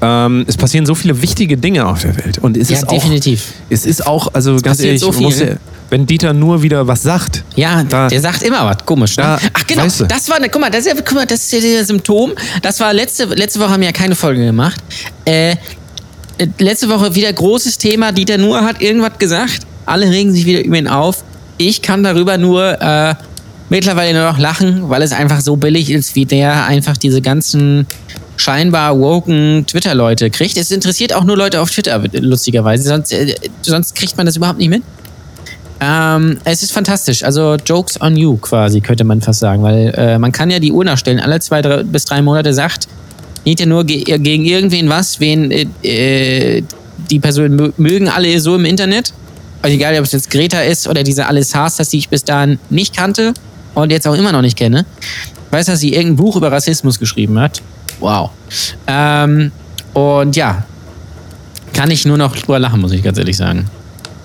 [0.02, 2.38] ähm, es passieren so viele wichtige Dinge auf der Welt.
[2.40, 3.54] Und es Ja, ist auch, definitiv.
[3.70, 5.56] es ist auch, also ganz passiert ehrlich, so ja,
[5.90, 9.18] wenn Dieter nur wieder was sagt, Ja, Da- der sagt immer was komisch.
[9.18, 9.24] Ne?
[9.24, 10.06] Da- Ach genau, weißt du.
[10.06, 12.34] das war, ne, guck mal, das ist ja, guck mal, das ist ja Symptom.
[12.62, 14.80] Das war letzte, letzte Woche haben wir ja keine Folge gemacht.
[15.26, 15.56] Äh,
[16.60, 18.12] letzte Woche wieder großes Thema.
[18.12, 19.62] Dieter Nuhr hat irgendwas gesagt.
[19.86, 21.24] Alle regen sich wieder über ihn auf.
[21.58, 23.16] Ich kann darüber nur äh,
[23.70, 27.88] mittlerweile nur noch lachen, weil es einfach so billig ist, wie der einfach diese ganzen
[28.40, 30.58] scheinbar woken Twitter-Leute kriegt.
[30.58, 32.84] Es interessiert auch nur Leute auf Twitter, lustigerweise.
[32.84, 34.82] Sonst, äh, sonst kriegt man das überhaupt nicht mit.
[35.82, 37.24] Ähm, es ist fantastisch.
[37.24, 39.62] Also Jokes on you quasi, könnte man fast sagen.
[39.64, 41.20] Weil äh, man kann ja die Uhr nachstellen.
[41.20, 42.88] Alle zwei drei, bis drei Monate sagt
[43.46, 46.64] ja nur ge gegen irgendwen was, wen äh, äh,
[47.10, 49.14] die Personen mö- mögen alle so im Internet.
[49.62, 52.60] Also egal, ob es jetzt Greta ist oder diese Alice Haas, die ich bis dahin
[52.70, 53.34] nicht kannte
[53.74, 54.86] und jetzt auch immer noch nicht kenne.
[55.52, 57.62] Weiß, dass sie irgendein Buch über Rassismus geschrieben hat.
[58.00, 58.32] Wow.
[58.88, 59.52] Ähm,
[59.94, 60.64] und ja,
[61.74, 63.66] kann ich nur noch drüber lachen, muss ich ganz ehrlich sagen.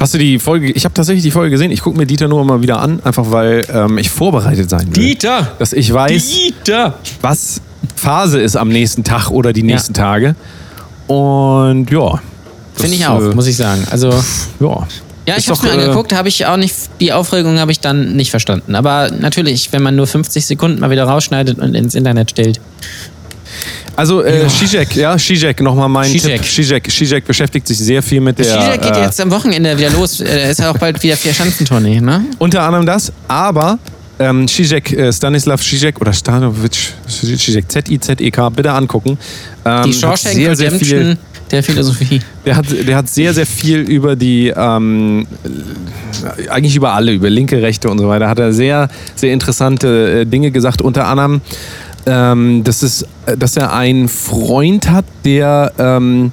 [0.00, 2.44] Hast du die Folge, ich habe tatsächlich die Folge gesehen, ich gucke mir Dieter nur
[2.44, 5.02] mal wieder an, einfach weil ähm, ich vorbereitet sein will.
[5.02, 5.52] Dieter!
[5.58, 6.98] Dass ich weiß, Dieter!
[7.22, 7.60] was
[7.96, 10.34] Phase ist am nächsten Tag oder die nächsten Tage.
[11.06, 12.20] Und ja.
[12.74, 13.86] Finde ich auch, äh, muss ich sagen.
[13.90, 14.10] Also,
[14.60, 14.86] Ja.
[15.26, 18.16] ja, ich habe mir äh, angeguckt, habe ich auch nicht, die Aufregung habe ich dann
[18.16, 18.74] nicht verstanden.
[18.74, 22.60] Aber natürlich, wenn man nur 50 Sekunden mal wieder rausschneidet und ins Internet stellt.
[23.97, 26.42] Also äh, Zizek, ja, Zizek, nochmal mein Zizek.
[26.42, 26.51] Tipp.
[26.51, 28.47] Zizek, Zizek beschäftigt sich sehr viel mit der...
[28.47, 30.20] Zizek geht äh, jetzt am Wochenende wieder los.
[30.20, 32.24] Er ist ja auch bald wieder Vier-Schanzentournee, ne?
[32.38, 33.78] Unter anderem das, aber
[34.18, 39.18] ähm, Zizek, äh, Stanislav Zizek oder Stanovic Zizek, Z-I-Z-E-K, bitte angucken.
[39.64, 41.18] Ähm, Die hat Shawshank sehr, sehr viel,
[41.51, 42.20] der Philosophie.
[42.45, 45.26] der hat, der hat sehr, sehr viel über die, ähm,
[46.36, 50.20] äh, eigentlich über alle, über linke, rechte und so weiter, hat er sehr, sehr interessante
[50.20, 50.80] äh, Dinge gesagt.
[50.82, 51.40] Unter anderem,
[52.07, 56.32] ähm, dass, es, äh, dass er einen Freund hat, der ähm,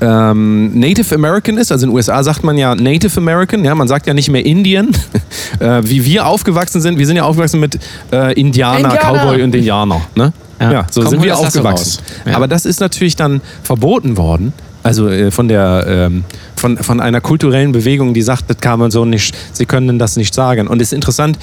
[0.00, 1.72] ähm, Native American ist.
[1.72, 4.44] Also in den USA sagt man ja Native American, ja, man sagt ja nicht mehr
[4.44, 4.88] Indian.
[5.60, 7.78] äh, wie wir aufgewachsen sind, wir sind ja aufgewachsen mit
[8.12, 9.18] äh, Indianer, Indianer.
[9.18, 10.00] Cowboy und Indianer.
[10.14, 10.32] Ne?
[10.60, 10.72] Ja.
[10.72, 12.02] Ja, so Komm, sind wir aufgewachsen.
[12.24, 12.36] Ja.
[12.36, 14.52] Aber das ist natürlich dann verboten worden.
[14.82, 18.90] Also äh, von der ähm, von, von einer kulturellen Bewegung, die sagt, das kann man
[18.90, 20.68] so nicht, sie können das nicht sagen.
[20.68, 21.38] Und es ist interessant,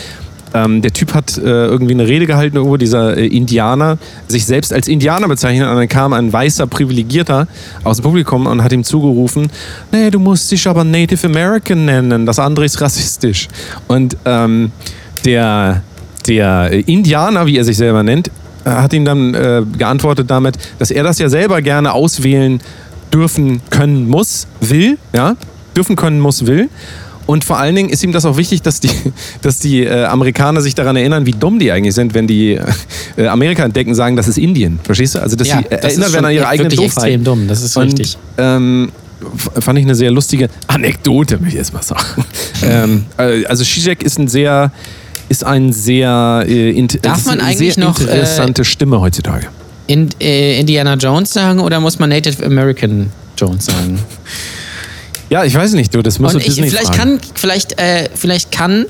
[0.53, 3.97] ähm, der Typ hat äh, irgendwie eine Rede gehalten, irgendwo dieser äh, Indianer,
[4.27, 5.67] sich selbst als Indianer bezeichnet.
[5.67, 7.47] Und dann kam ein weißer Privilegierter
[7.83, 9.49] aus dem Publikum und hat ihm zugerufen,
[9.91, 13.47] nee, du musst dich aber Native American nennen, das andere ist rassistisch.
[13.87, 14.71] Und ähm,
[15.25, 15.81] der,
[16.27, 18.29] der Indianer, wie er sich selber nennt,
[18.65, 22.61] äh, hat ihm dann äh, geantwortet damit, dass er das ja selber gerne auswählen
[23.13, 25.35] dürfen, können, muss, will, ja,
[25.75, 26.69] dürfen, können, muss, will.
[27.25, 28.89] Und vor allen Dingen ist ihm das auch wichtig, dass die,
[29.41, 32.59] dass die äh, Amerikaner sich daran erinnern, wie dumm die eigentlich sind, wenn die
[33.17, 34.79] äh, Amerika entdecken, sagen, das ist Indien.
[34.83, 35.19] Verstehst du?
[35.19, 36.87] Also, dass Ja, sie äh, das erinnert werden an ihre eigene Doofheit.
[36.89, 38.17] extrem dumm, das ist Und, richtig.
[38.37, 38.91] Ähm,
[39.59, 42.25] fand ich eine sehr lustige Anekdote, will ich jetzt mal sagen.
[42.63, 44.71] ähm, äh, also Zizek ist ein sehr,
[45.29, 49.47] ist ein sehr, äh, Darf man eine eigentlich sehr noch, äh, interessante Stimme heutzutage.
[49.87, 53.99] In, äh, Indiana Jones sagen oder muss man Native American Jones sagen?
[55.33, 57.17] Ja, ich weiß nicht, du, das musst Und du ich, Disney vielleicht fragen.
[57.17, 58.85] kann, vielleicht, äh, vielleicht kann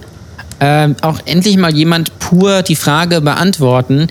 [0.60, 4.08] ähm, auch endlich mal jemand pur die Frage beantworten,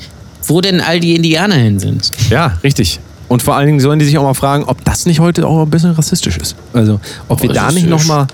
[0.46, 2.10] wo denn all die Indianer hin sind.
[2.30, 3.00] Ja, richtig.
[3.28, 5.64] Und vor allen Dingen sollen die sich auch mal fragen, ob das nicht heute auch
[5.64, 6.56] ein bisschen rassistisch ist.
[6.72, 8.28] Also, ob wir da nicht nochmal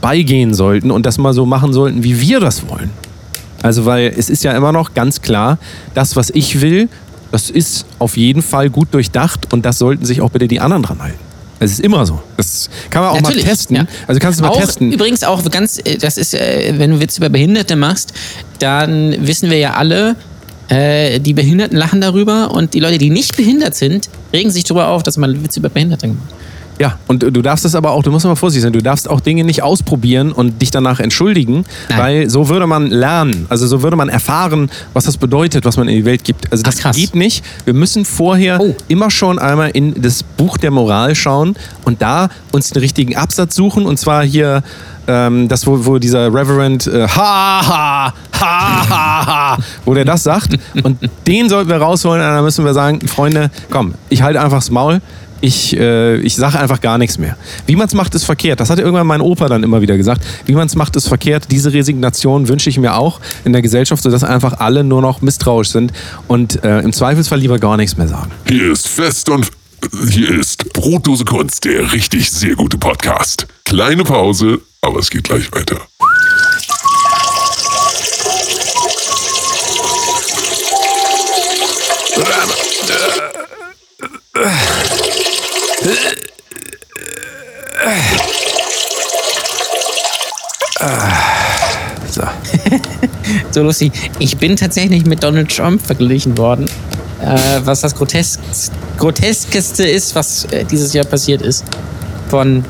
[0.00, 2.90] beigehen sollten und das mal so machen sollten, wie wir das wollen.
[3.62, 5.58] Also, weil es ist ja immer noch ganz klar,
[5.94, 6.88] das, was ich will,
[7.30, 10.82] das ist auf jeden Fall gut durchdacht und das sollten sich auch bitte die anderen
[10.82, 11.33] dran halten.
[11.64, 12.20] Es ist immer so.
[12.36, 13.76] Das kann man auch Natürlich, mal testen.
[13.76, 13.86] ja.
[14.06, 14.92] Also kannst du mal auch testen.
[14.92, 18.12] übrigens auch ganz, äh, das ist, äh, wenn du Witze über Behinderte machst,
[18.58, 20.16] dann wissen wir ja alle,
[20.68, 24.88] äh, die Behinderten lachen darüber und die Leute, die nicht behindert sind, regen sich darüber
[24.88, 26.36] auf, dass man Witze über Behinderte gemacht hat.
[26.78, 29.20] Ja, und du darfst das aber auch, du musst immer vorsichtig sein, du darfst auch
[29.20, 31.98] Dinge nicht ausprobieren und dich danach entschuldigen, Nein.
[31.98, 35.86] weil so würde man lernen, also so würde man erfahren, was das bedeutet, was man
[35.88, 36.50] in die Welt gibt.
[36.50, 37.44] Also das Ach, geht nicht.
[37.64, 38.74] Wir müssen vorher Oh.
[38.88, 41.54] immer schon einmal in das Buch der Moral schauen
[41.84, 44.62] und da uns den richtigen Absatz suchen und zwar hier
[45.06, 50.22] ähm, das, wo, wo dieser Reverend äh, ha, ha, ha, ha, ha, wo der das
[50.22, 54.40] sagt und den sollten wir rausholen und dann müssen wir sagen, Freunde, komm, ich halte
[54.40, 55.00] einfach das Maul,
[55.44, 57.36] ich, äh, ich sage einfach gar nichts mehr.
[57.66, 58.60] Wie man es macht, ist verkehrt.
[58.60, 60.22] Das hat irgendwann mein Opa dann immer wieder gesagt.
[60.46, 61.48] Wie man es macht, ist verkehrt.
[61.50, 65.68] Diese Resignation wünsche ich mir auch in der Gesellschaft, sodass einfach alle nur noch misstrauisch
[65.68, 65.92] sind
[66.28, 68.30] und äh, im Zweifelsfall lieber gar nichts mehr sagen.
[68.48, 69.50] Hier ist Fest und
[70.08, 73.46] hier ist Brotdose Kunst, der richtig sehr gute Podcast.
[73.66, 75.76] Kleine Pause, aber es geht gleich weiter.
[92.10, 92.22] So.
[93.50, 93.92] So lustig.
[94.18, 96.68] Ich bin tatsächlich mit Donald Trump verglichen worden.
[97.22, 98.40] äh, was das Grotesk
[98.98, 101.64] Groteskeste ist, was äh, dieses Jahr passiert ist.
[102.28, 102.64] Von.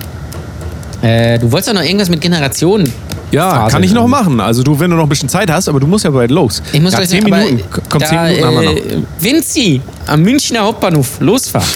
[1.03, 2.91] Äh, du wolltest doch noch irgendwas mit Generationen.
[3.31, 4.41] Ja, Phase kann ich noch machen.
[4.41, 6.63] Also du, wenn du noch ein bisschen Zeit hast, aber du musst ja bald los.
[6.73, 7.65] Ich muss gleich zehn sagen, aber Minuten.
[7.89, 9.29] Komm, da, zehn Minuten haben wir noch.
[9.39, 11.69] äh, Sie am Münchner Hauptbahnhof losfahren,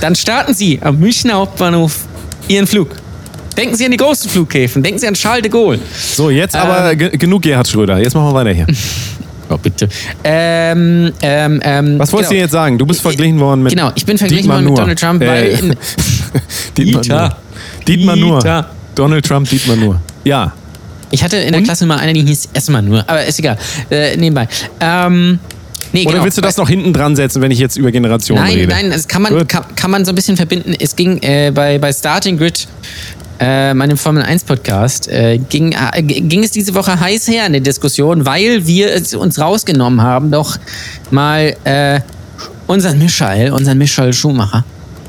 [0.00, 2.05] dann starten Sie am Münchner Hauptbahnhof
[2.48, 2.90] Ihren Flug.
[3.56, 5.78] Denken Sie an die großen Flughäfen, denken Sie an Charles de Gaulle.
[6.14, 6.98] So, jetzt aber Ähm.
[6.98, 7.98] ge- genug Gerhard Schröder.
[7.98, 8.66] Jetzt machen wir weiter hier.
[9.48, 9.88] Oh, bitte.
[10.24, 12.44] Ähm, ähm, ähm, Was wolltest du genau.
[12.46, 12.78] jetzt sagen?
[12.78, 13.70] Du bist verglichen worden mit.
[13.72, 14.78] Genau, ich bin verglichen Dietmar worden mit.
[14.80, 15.56] Donald Trump, weil Äh,
[16.76, 17.20] Dietmar Dieter.
[17.28, 17.36] Nuhr.
[17.86, 18.16] Dietmar.
[18.16, 18.70] Dieter.
[18.96, 20.00] Donald Trump, Dietmar Nuhr.
[20.24, 20.52] Ja.
[21.12, 21.64] ich hatte in der Und?
[21.64, 23.56] Klasse mal eine, die hieß erstmal nur, aber ist egal.
[23.88, 24.48] Äh, nebenbei.
[24.80, 25.38] Ähm,
[25.96, 26.24] nee, Oder genau.
[26.24, 28.72] willst du das noch hinten dran setzen, wenn ich jetzt über Generationen Nein, rede?
[28.72, 30.74] nein, das kann man, kann, kann man so ein bisschen verbinden.
[30.78, 32.68] Es ging äh, bei, bei Starting Grid,
[33.40, 37.52] äh, meinem Formel 1 Podcast, äh, ging, äh, ging es diese Woche heiß her in
[37.52, 40.58] der Diskussion, weil wir es uns rausgenommen haben, doch
[41.10, 42.00] mal äh,
[42.66, 44.64] unseren Michael, unseren Michael Schumacher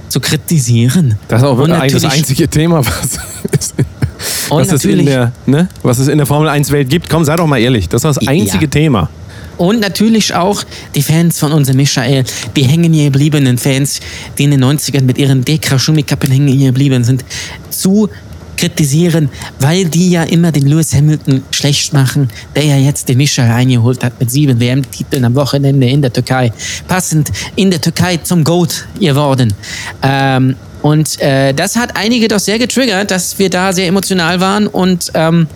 [0.10, 1.18] zu kritisieren.
[1.28, 3.20] Das ist auch wirklich das einzige Thema, was,
[4.50, 7.10] Und was, es in der, ne, was es in der Formel 1 Welt gibt.
[7.10, 7.90] Komm, sei doch mal ehrlich.
[7.90, 8.32] Das ist das Ja.
[8.32, 9.10] einzige Thema.
[9.58, 10.64] Und natürlich auch
[10.96, 12.24] die Fans von unserem Michael,
[12.56, 14.00] die hängen hier gebliebenen Fans,
[14.38, 17.26] die in den 90ern mit ihren dekra kappen hängen hier geblieben sind,
[17.70, 18.10] zu
[18.58, 19.30] kritisieren,
[19.60, 24.04] weil die ja immer den Lewis Hamilton schlecht machen, der ja jetzt den Michael eingeholt
[24.04, 26.52] hat mit sieben WM-Titeln am Wochenende in der Türkei.
[26.88, 29.54] Passend in der Türkei zum GOAT geworden.
[30.02, 34.68] Ähm, und äh, das hat einige doch sehr getriggert, dass wir da sehr emotional waren
[34.68, 35.48] und ähm,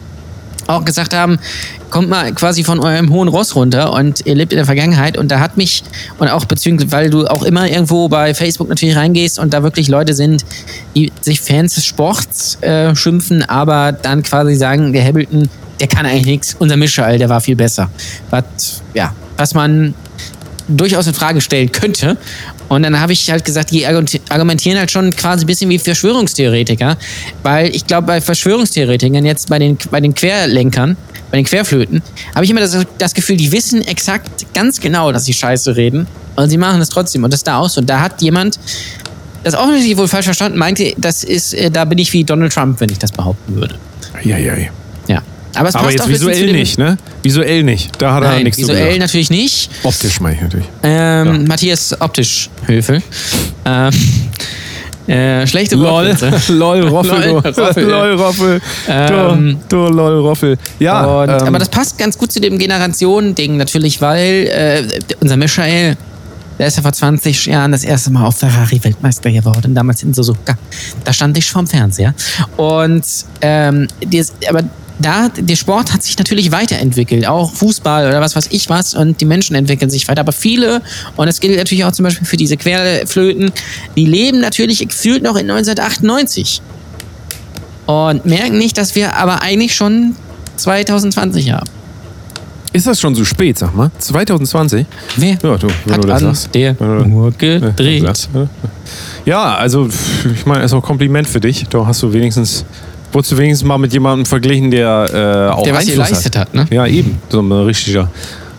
[0.67, 1.39] auch gesagt haben,
[1.89, 5.29] kommt mal quasi von eurem hohen Ross runter und ihr lebt in der Vergangenheit und
[5.29, 5.83] da hat mich
[6.17, 9.87] und auch beziehungsweise, weil du auch immer irgendwo bei Facebook natürlich reingehst und da wirklich
[9.87, 10.45] Leute sind,
[10.95, 15.49] die sich Fans des Sports äh, schimpfen, aber dann quasi sagen, der Hamilton,
[15.79, 17.89] der kann eigentlich nichts, unser Michael, der war viel besser.
[18.29, 19.93] Was, ja, was man
[20.67, 22.17] durchaus in Frage stellen könnte.
[22.69, 26.97] Und dann habe ich halt gesagt, die argumentieren halt schon quasi ein bisschen wie Verschwörungstheoretiker,
[27.43, 30.95] weil ich glaube, bei Verschwörungstheoretikern, jetzt bei den, bei den Querlenkern,
[31.31, 32.01] bei den Querflöten,
[32.33, 36.07] habe ich immer das, das Gefühl, die wissen exakt ganz genau, dass sie Scheiße reden
[36.35, 37.23] und sie machen es trotzdem.
[37.23, 37.81] Und das da auch so.
[37.81, 38.57] Da hat jemand,
[39.43, 42.79] das natürlich wohl falsch verstanden, meinte, das ist, äh, da bin ich wie Donald Trump,
[42.79, 43.75] wenn ich das behaupten würde.
[44.23, 44.69] Ja, ja, ja.
[45.53, 45.59] Ja.
[45.59, 46.97] Aber es Aber passt jetzt auch visuell nicht, ne?
[47.23, 47.91] Visuell nicht.
[48.01, 49.69] Da hat er Nein, nichts zu visuell natürlich nicht.
[49.83, 50.67] Optisch meine ich natürlich.
[50.83, 53.01] Ähm, Matthias optisch Höfel.
[53.65, 53.91] Ähm,
[55.07, 56.15] äh, schlechte Lol,
[56.49, 57.39] lol, Roffel, Lol.
[57.39, 57.83] Roffel.
[57.83, 58.61] lol, Roffel.
[58.87, 60.57] Ähm, du, du, lol, Roffel.
[60.79, 65.37] Ja, Und, ähm, aber das passt ganz gut zu dem Generationending natürlich, weil äh, unser
[65.37, 65.97] Michael,
[66.59, 70.13] der ist ja vor 20 Jahren das erste Mal auf Ferrari Weltmeister geworden, damals in
[70.13, 70.55] Suzuka.
[71.03, 72.13] Da stand ich vorm Fernseher.
[72.57, 73.03] Und
[73.41, 74.61] ähm, das, aber
[75.01, 79.19] da, der Sport hat sich natürlich weiterentwickelt, auch Fußball oder was weiß ich was, und
[79.21, 80.21] die Menschen entwickeln sich weiter.
[80.21, 80.81] Aber viele,
[81.15, 83.51] und das gilt natürlich auch zum Beispiel für diese Querflöten,
[83.95, 86.61] die leben natürlich gefühlt noch in 1998
[87.85, 90.15] und merken nicht, dass wir aber eigentlich schon
[90.57, 91.65] 2020 haben.
[92.73, 93.91] ist das schon so spät, sag mal?
[93.97, 94.85] 2020?
[95.17, 96.55] Wer Ja, du, wenn hat du das an sagst.
[96.55, 98.05] der Uhr gedreht?
[99.25, 99.89] Ja, also
[100.33, 101.65] ich meine, ist auch ein Kompliment für dich.
[101.69, 102.63] Da hast du wenigstens,
[103.11, 106.53] wurdest du wenigstens mal mit jemandem verglichen, der äh, auch Der was Einfluss geleistet hat,
[106.53, 106.65] ne?
[106.71, 107.17] Ja, eben.
[107.29, 108.09] So ein richtiger,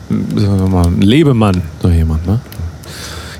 [0.09, 2.41] sagen wir mal, ein Lebemann, so jemand, ne?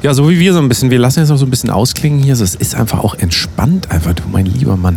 [0.03, 2.21] Ja, so wie wir so ein bisschen, wir lassen jetzt noch so ein bisschen ausklingen
[2.21, 2.33] hier.
[2.33, 4.97] Es ist einfach auch entspannt, einfach, du mein lieber Mann.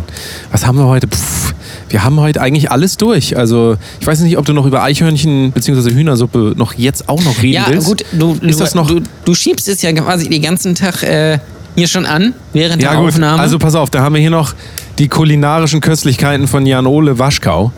[0.50, 1.06] Was haben wir heute?
[1.06, 1.54] Pff,
[1.90, 3.36] wir haben heute eigentlich alles durch.
[3.36, 5.92] Also, ich weiß nicht, ob du noch über Eichhörnchen bzw.
[5.92, 7.86] Hühnersuppe noch jetzt auch noch reden Ja, willst.
[7.86, 11.38] gut, du, Ist das noch- du, du schiebst es ja quasi den ganzen Tag äh,
[11.76, 13.40] hier schon an, während Ja der gut, Aufnahme.
[13.40, 14.54] also pass auf, da haben wir hier noch
[14.98, 17.72] die kulinarischen Köstlichkeiten von Jan-Ole Waschkau.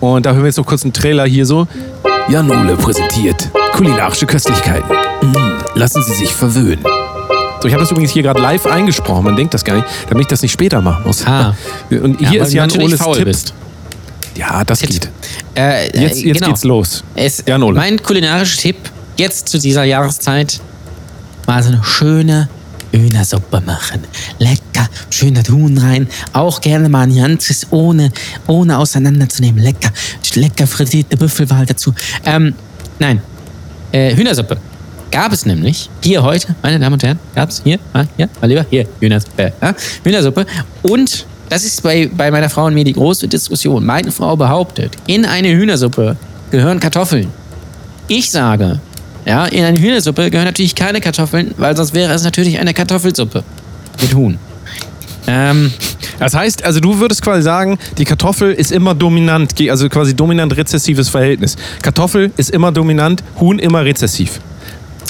[0.00, 1.66] Und da hören wir jetzt noch kurz einen Trailer hier so.
[2.28, 4.88] Jan-Ole präsentiert kulinarische Köstlichkeiten.
[5.22, 5.34] Mm,
[5.74, 6.84] lassen Sie sich verwöhnen.
[7.60, 9.24] So, ich habe das übrigens hier gerade live eingesprochen.
[9.24, 11.26] Man denkt das gar nicht, damit ich das nicht später machen muss.
[11.26, 11.56] Ah.
[11.90, 13.24] Und ja, hier weil ist Jan-Oles faul Tipp.
[13.24, 13.52] bist.
[14.36, 15.08] Ja, das geht.
[15.56, 16.46] Äh, äh, Jetzt, jetzt genau.
[16.48, 17.04] geht's los.
[17.14, 17.76] Es, Jan-Ole.
[17.76, 18.76] mein kulinarischer Tipp
[19.16, 20.60] jetzt zu dieser Jahreszeit
[21.46, 22.48] mal so eine schöne
[22.92, 24.04] Hühnersuppe machen.
[24.38, 24.62] Lecker,
[25.10, 26.08] schöner Huhn rein.
[26.32, 28.12] Auch gerne mal ein ganzes ohne,
[28.46, 29.62] ohne auseinanderzunehmen.
[29.62, 29.90] Lecker,
[30.34, 31.94] lecker frittierte Büffelwahl dazu.
[32.24, 32.54] Ähm,
[32.98, 33.20] nein,
[33.92, 34.58] äh, Hühnersuppe.
[35.10, 38.48] Gab es nämlich hier heute, meine Damen und Herren, gab es hier, ah, hier, mal
[38.48, 39.52] lieber, hier, Hühnersuppe.
[39.62, 40.44] Ja, Hühnersuppe.
[40.82, 43.86] Und das ist bei, bei meiner Frau und mir die große Diskussion.
[43.86, 46.16] Meine Frau behauptet, in eine Hühnersuppe
[46.50, 47.28] gehören Kartoffeln.
[48.08, 48.80] Ich sage,
[49.24, 53.44] ja, in eine Hühnersuppe gehören natürlich keine Kartoffeln, weil sonst wäre es natürlich eine Kartoffelsuppe
[54.00, 54.38] mit Huhn.
[55.26, 55.72] Ähm,
[56.18, 60.56] Das heißt, also du würdest quasi sagen, die Kartoffel ist immer dominant, also quasi dominant
[60.56, 61.56] rezessives Verhältnis.
[61.82, 64.40] Kartoffel ist immer dominant, Huhn immer rezessiv.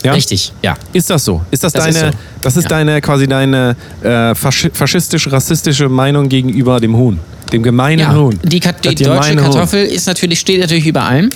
[0.05, 0.13] Ja?
[0.13, 0.75] Richtig, ja.
[0.93, 1.43] Ist das so?
[1.51, 2.19] Ist das, Das deine, ist so.
[2.43, 2.69] das ist Ja.
[2.69, 7.19] deine, quasi deine äh, faschi faschistisch-rassistische Meinung gegenüber dem Huhn?
[7.53, 8.39] Dem gemeinen Ja, Huhn?
[8.43, 9.53] die, Kat die deutsche gemeine Huhn.
[9.53, 11.31] Kartoffel ist natürlich, steht natürlich über allem.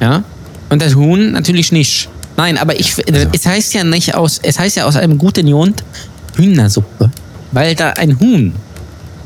[0.00, 0.22] Ja.
[0.68, 2.08] Und das Huhn natürlich nicht.
[2.36, 2.94] Nein, aber ich,
[3.32, 5.82] es heißt ja nicht aus, es heißt ja aus einem guten Grund
[6.36, 7.10] Hühnersuppe,
[7.52, 8.52] weil da ein Huhn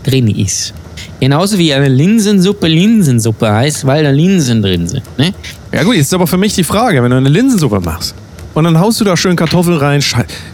[0.04, 0.74] drin ist.
[1.20, 5.02] Genauso wie eine Linsensuppe Linsensuppe heißt, weil da Linsen drin sind.
[5.18, 5.32] Ne?
[5.72, 8.14] Ja gut, jetzt ist aber für mich die Frage, wenn du eine Linsensuppe machst
[8.54, 10.02] und dann haust du da schön Kartoffeln rein,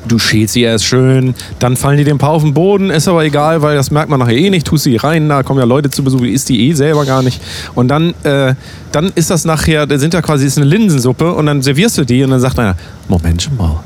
[0.09, 3.25] du schälst sie erst schön, dann fallen die ein paar auf den Boden, ist aber
[3.25, 5.91] egal, weil das merkt man nachher eh nicht, tust sie rein, da kommen ja Leute
[5.91, 7.41] zu Besuch, die isst die eh selber gar nicht
[7.75, 8.55] und dann, äh,
[8.93, 12.05] dann ist das nachher, da sind ja quasi, ist eine Linsensuppe und dann servierst du
[12.05, 12.77] die und dann sagt einer,
[13.09, 13.85] Moment mal,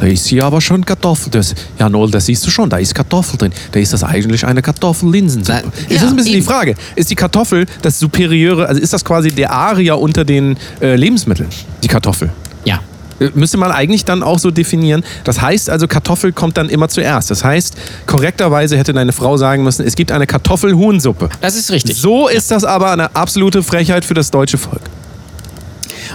[0.00, 1.30] da ist hier aber schon Kartoffel.
[1.30, 3.52] Das, ja, Noel, das siehst du schon, da ist Kartoffel drin.
[3.70, 5.62] Da ist das eigentlich eine Kartoffellinsensuppe.
[5.62, 6.46] Na, ist ja, das ein bisschen die eben.
[6.46, 6.74] Frage?
[6.96, 11.50] Ist die Kartoffel das Superieure, also ist das quasi der Aria unter den äh, Lebensmitteln,
[11.82, 12.30] die Kartoffel?
[12.64, 12.80] Ja.
[13.20, 15.04] Äh, Müsste man eigentlich dann auch so definieren.
[15.24, 17.30] Das heißt also, Kartoffel kommt dann immer zuerst.
[17.30, 17.76] Das heißt,
[18.06, 21.28] korrekterweise hätte deine Frau sagen müssen, es gibt eine Kartoffelhuhnsuppe.
[21.42, 21.98] Das ist richtig.
[21.98, 24.80] So ist das aber eine absolute Frechheit für das deutsche Volk.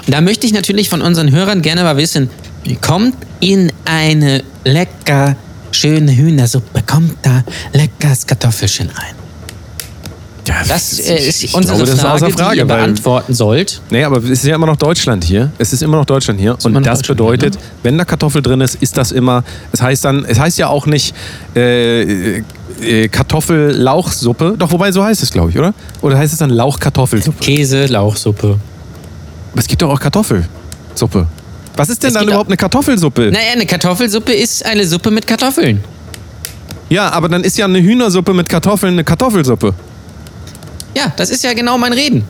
[0.07, 2.31] Und da möchte ich natürlich von unseren Hörern gerne mal wissen,
[2.73, 5.35] kommt in eine lecker
[5.71, 7.43] schöne Hühnersuppe, kommt da
[7.73, 9.15] leckeres Kartoffelchen rein?
[10.67, 13.81] Das äh, ist ich unsere glaube, das ist Frage, Frage, die ihr beantworten sollt.
[13.89, 15.51] Nee, aber es ist ja immer noch Deutschland hier.
[15.57, 16.57] Es ist immer noch Deutschland hier.
[16.63, 19.43] Und das bedeutet, wenn da Kartoffel drin ist, ist das immer.
[19.71, 21.15] Es heißt dann, es heißt ja auch nicht
[21.55, 22.37] äh,
[22.81, 24.55] äh, Kartoffel-Lauchsuppe.
[24.57, 25.73] Doch, wobei so heißt es, glaube ich, oder?
[26.01, 27.43] Oder heißt es dann Lauch-Kartoffelsuppe?
[27.43, 28.59] Käse, Lauchsuppe.
[29.51, 31.27] Aber es gibt doch auch Kartoffelsuppe.
[31.77, 33.31] Was ist denn Es dann überhaupt eine Kartoffelsuppe?
[33.31, 35.83] Naja, eine Kartoffelsuppe ist eine Suppe mit Kartoffeln.
[36.89, 39.73] Ja, aber dann ist ja eine Hühnersuppe mit Kartoffeln eine Kartoffelsuppe.
[40.95, 42.23] Ja, das ist ja genau mein Reden.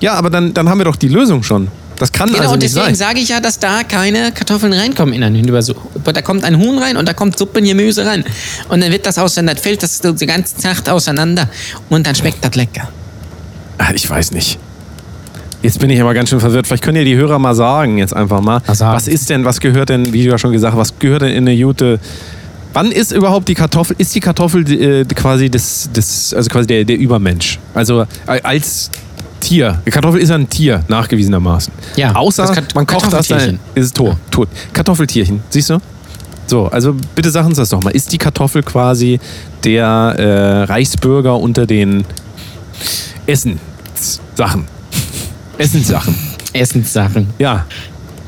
[0.00, 1.68] Ja, aber dann, dann haben wir doch die Lösung schon.
[1.98, 3.08] Das kann Genau, also und nicht deswegen sein.
[3.08, 6.12] sage ich ja, dass da keine Kartoffeln reinkommen in eine Hühnersuppe.
[6.12, 8.24] Da kommt ein Huhn rein und da kommt Suppengemüse rein.
[8.68, 11.50] Und dann wird das auseinander, fällt das so ganz zart auseinander
[11.90, 12.88] und dann schmeckt das lecker.
[13.78, 14.58] Ah, Ich weiß nicht.
[15.62, 16.66] Jetzt bin ich aber ganz schön verwirrt.
[16.66, 18.62] Vielleicht können ja die Hörer mal sagen, jetzt einfach mal.
[18.66, 18.80] Was?
[18.80, 21.30] Was ist denn, was gehört denn, wie du ja schon gesagt hast, was gehört denn
[21.32, 22.00] in eine Jute?
[22.72, 26.84] Wann ist überhaupt die Kartoffel, ist die Kartoffel äh, quasi das, das, also quasi der,
[26.84, 27.58] der Übermensch?
[27.74, 28.90] Also äh, als
[29.40, 29.82] Tier.
[29.86, 31.72] Die Kartoffel ist ein Tier, nachgewiesenermaßen.
[31.96, 34.16] Ja, Außer man kocht das, dann ist es tot.
[34.30, 34.48] tot.
[34.72, 35.78] Kartoffeltierchen, siehst du?
[36.46, 37.90] So, also bitte sagen uns das doch mal.
[37.90, 39.20] Ist die Kartoffel quasi
[39.64, 42.04] der äh, Reichsbürger unter den
[43.26, 44.66] Essenssachen?
[45.60, 46.14] Essenssachen.
[46.54, 47.26] Essenssachen.
[47.38, 47.66] Ja.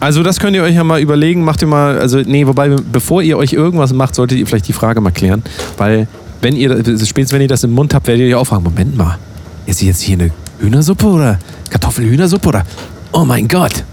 [0.00, 1.44] Also das könnt ihr euch ja mal überlegen.
[1.44, 4.72] Macht ihr mal, also nee, wobei, bevor ihr euch irgendwas macht, solltet ihr vielleicht die
[4.72, 5.42] Frage mal klären.
[5.78, 6.08] Weil,
[6.40, 9.18] wenn ihr, spätestens wenn ihr das im Mund habt, werdet ihr auch fragen, Moment mal,
[9.64, 11.38] ist jetzt hier eine Hühnersuppe oder
[11.70, 12.64] Kartoffelhühnersuppe oder,
[13.12, 13.84] oh mein Gott,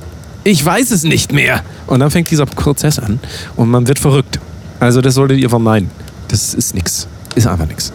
[0.43, 1.61] ich weiß es nicht mehr.
[1.87, 3.19] Und dann fängt dieser Prozess an
[3.55, 4.39] und man wird verrückt.
[4.79, 5.89] Also das solltet ihr vermeiden.
[6.27, 7.07] Das ist nix.
[7.35, 7.93] Ist einfach nix.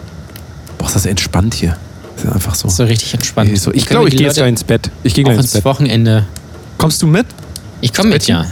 [0.77, 1.77] Boah, ist das entspannt hier.
[2.15, 2.69] Das ist einfach so.
[2.69, 3.51] So richtig entspannt.
[3.73, 4.89] Ich glaube, ich gehe jetzt gleich ins Bett.
[5.03, 5.65] Ich gehe gleich ins Bett.
[5.65, 6.25] Wochenende.
[6.77, 7.25] Kommst du mit?
[7.81, 8.45] Ich komme mit, ja.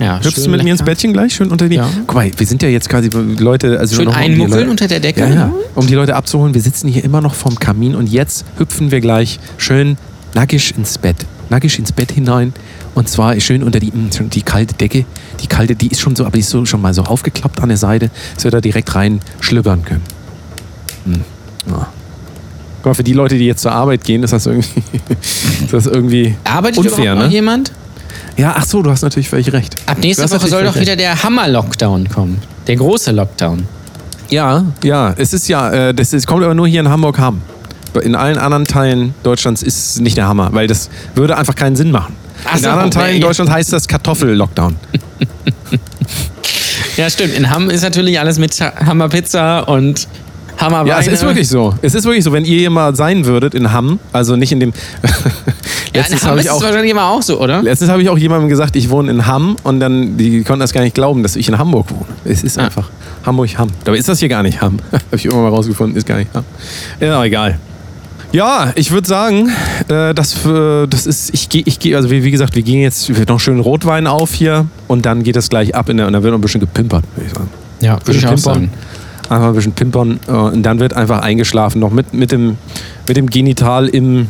[0.00, 0.90] ja Hüpfst du mit mir ins lecker.
[0.90, 1.34] Bettchen gleich?
[1.34, 1.76] Schön unter die.
[1.76, 1.88] Ja.
[2.06, 3.78] Guck mal, wir sind ja jetzt quasi Leute.
[3.78, 5.20] Also Schön noch um einmuckeln Leute- unter der Decke.
[5.20, 5.52] Ja, ja.
[5.74, 6.54] Um die Leute abzuholen.
[6.54, 9.96] Wir sitzen hier immer noch vorm Kamin und jetzt hüpfen wir gleich schön
[10.34, 11.16] nackig ins Bett.
[11.50, 12.52] Nackig ins Bett hinein.
[12.94, 15.04] Und zwar schön unter die, schon die kalte Decke.
[15.40, 17.68] Die kalte, die ist schon so, aber die ist so, schon mal so aufgeklappt an
[17.68, 20.02] der Seite, dass wir da direkt rein schlüppern können.
[21.04, 21.20] Hm.
[21.70, 21.88] Ja.
[22.78, 24.68] Guck mal, für die Leute, die jetzt zur Arbeit gehen, ist das irgendwie,
[25.64, 27.32] ist das irgendwie Arbeitet unfair, überhaupt noch ne?
[27.32, 27.72] jemand?
[28.36, 29.76] Ja, ach so, du hast natürlich völlig recht.
[29.86, 32.40] Ab Du nächste hast Woche soll doch wieder der Hammer-Lockdown kommen.
[32.66, 33.66] Der große Lockdown.
[34.30, 37.40] Ja, ja, es ist ja, äh, das ist, kommt aber nur hier in Hamburg-Hamm.
[38.02, 41.74] In allen anderen Teilen Deutschlands ist es nicht der Hammer, weil das würde einfach keinen
[41.74, 42.14] Sinn machen.
[42.44, 43.26] Ach in so, anderen Teilen ja.
[43.26, 44.76] Deutschlands heißt das Kartoffel-Lockdown.
[46.98, 47.34] Ja, stimmt.
[47.34, 50.08] In Hamm ist natürlich alles mit Hammerpizza und
[50.58, 50.88] Hammerweine.
[50.90, 51.74] Ja, es ist wirklich so.
[51.82, 54.60] Es ist wirklich so, wenn ihr hier mal sein würdet in Hamm, also nicht in
[54.60, 54.72] dem.
[55.94, 56.62] Ja, in letztens Hamm habe ist ich es auch.
[56.62, 57.62] wahrscheinlich immer auch so, oder?
[57.62, 60.72] Letztens habe ich auch jemandem gesagt, ich wohne in Hamm und dann, die konnten das
[60.74, 62.04] gar nicht glauben, dass ich in Hamburg wohne.
[62.26, 62.64] Es ist Ah.
[62.66, 62.90] einfach
[63.24, 63.70] Hamburg-Hamm.
[63.84, 64.76] Dabei ist das hier gar nicht Hamm.
[64.92, 66.44] habe ich irgendwann mal rausgefunden, ist gar nicht Hamm.
[67.00, 67.58] Ja, egal.
[68.32, 69.48] Ja, ich würde sagen,
[69.88, 72.82] äh, das, äh, das ist, ich gehe, ich gehe, also wie, wie gesagt, wir gehen
[72.82, 76.06] jetzt wird noch schön Rotwein auf hier und dann geht das gleich ab in der,
[76.06, 77.48] und dann wird noch ein bisschen gepimpert, würde ich sagen.
[77.80, 78.70] Ja, Ein bisschen pimpern.
[79.28, 82.56] Einfach ein bisschen pimpern äh, und dann wird einfach eingeschlafen, noch mit, mit, dem,
[83.06, 84.28] mit dem Genital im,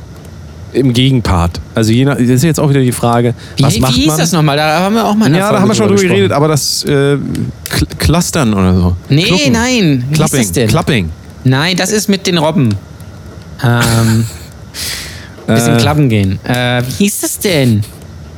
[0.72, 1.60] im Gegenpart.
[1.74, 4.06] Also je nach, das ist jetzt auch wieder die Frage, Wie, was wie macht hieß
[4.08, 4.18] man?
[4.18, 4.56] das nochmal?
[4.56, 7.16] Da haben wir auch mal Ja, da haben wir schon drüber geredet, aber das äh,
[7.70, 8.96] Cl Clustern oder so.
[9.08, 9.52] Nee, Kluppen.
[9.52, 10.04] nein.
[10.08, 10.38] Wie Clapping.
[10.40, 10.68] das denn?
[10.68, 11.10] Clapping.
[11.44, 12.74] Nein, das ist mit den Robben.
[13.64, 14.24] Ähm,
[15.48, 16.38] bisschen Äh, klappen gehen.
[16.44, 17.82] Äh, wie hieß das denn?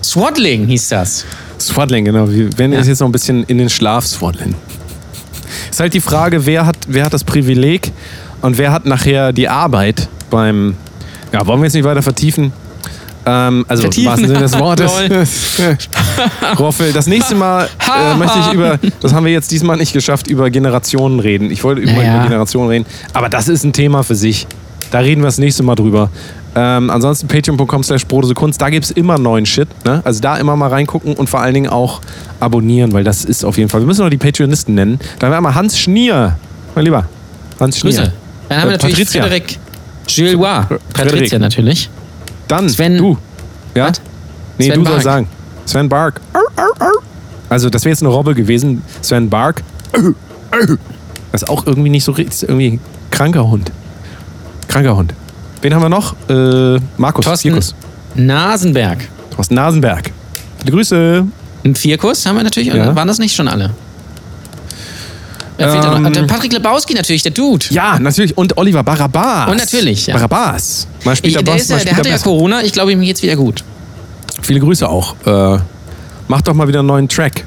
[0.02, 1.24] Swaddling hieß das.
[1.58, 2.26] Swaddling, genau.
[2.30, 2.80] Wir werden Ja.
[2.80, 4.54] jetzt noch ein bisschen in den Schlaf swaddeln.
[5.70, 7.92] Ist halt die Frage, wer hat, wer hat das Privileg
[8.42, 10.76] und wer hat nachher die Arbeit beim.
[11.32, 12.52] Ja, wollen wir jetzt nicht weiter vertiefen?
[13.26, 14.90] Ähm, also im wahrsten Sinne des Wortes.
[16.58, 20.26] Roffel, das nächste Mal äh, möchte ich über, das haben wir jetzt diesmal nicht geschafft,
[20.26, 21.50] über Generationen reden.
[21.50, 22.14] Ich wollte über, Naja.
[22.16, 24.46] über Generationen reden, aber das ist ein Thema für sich.
[24.90, 26.10] Da reden wir das nächste Mal drüber.
[26.56, 28.04] Ähm, ansonsten patreon.com slash
[28.34, 29.68] Kunst, da gibt es immer neuen Shit.
[29.84, 30.00] Ne?
[30.04, 32.00] Also da immer mal reingucken und vor allen Dingen auch
[32.40, 33.80] abonnieren, weil das ist auf jeden Fall.
[33.80, 34.98] Wir müssen noch die Patreonisten nennen.
[35.18, 36.36] Da haben wir einmal Hans Schnier.
[36.74, 37.06] Mein Lieber.
[37.60, 37.92] Hans Schnier.
[37.92, 38.12] Grüße.
[38.48, 39.22] Dann haben wir Äh, natürlich Patricia.
[39.22, 39.58] Frederik
[40.06, 40.66] Gillois.
[40.92, 41.88] Patricia natürlich.
[42.48, 43.16] Dann Sven- du.
[43.76, 43.88] Ja?
[43.90, 44.00] Was?
[44.58, 45.14] Nee, Sven du sollst Bark.
[45.14, 45.28] sagen.
[45.66, 46.20] Sven Bark.
[47.48, 48.82] Also, das wäre jetzt eine Robbe gewesen.
[49.02, 49.62] Sven Bark.
[51.32, 52.34] Das ist auch irgendwie nicht so richtig.
[52.34, 52.80] ist Irgendwie
[53.12, 53.70] kranker Hund.
[54.66, 55.14] Kranker Hund.
[55.62, 56.14] Wen haben wir noch?
[56.28, 57.24] Äh, Markus.
[57.24, 57.74] Thorsten Vierkus.
[58.14, 59.08] Nasenberg.
[59.34, 60.10] Thorsten Nasenberg.
[60.58, 61.26] Viele Grüße.
[61.64, 62.72] Ein Vierkuss haben wir natürlich.
[62.72, 62.94] Ja.
[62.94, 63.70] Waren das nicht schon alle?
[65.58, 67.66] Ähm, Patrick Lebowski natürlich, der Dude.
[67.70, 68.36] Ja, natürlich.
[68.38, 69.50] Und Oliver Barabas.
[69.50, 70.14] Und natürlich, ja.
[70.14, 70.86] Barabas.
[71.04, 72.18] Mal spielt Ich, er der, Bass, ist mal der spielt er hatte ja.
[72.18, 72.62] Corona.
[72.62, 73.62] Ich glaube, ihm geht's wieder gut.
[74.40, 75.14] Viele Grüße auch.
[75.26, 75.58] Äh,
[76.28, 77.44] mach doch mal wieder einen neuen Track.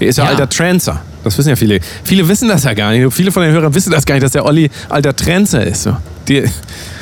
[0.00, 0.30] Der ist ja, Ja.
[0.30, 1.00] alter Trancer.
[1.22, 1.78] Das wissen ja viele.
[2.02, 3.12] Viele wissen das ja gar nicht.
[3.12, 5.84] Viele von den Hörern wissen das gar nicht, dass der Olli alter Trancer ist.
[5.84, 5.96] So.
[6.30, 6.44] Die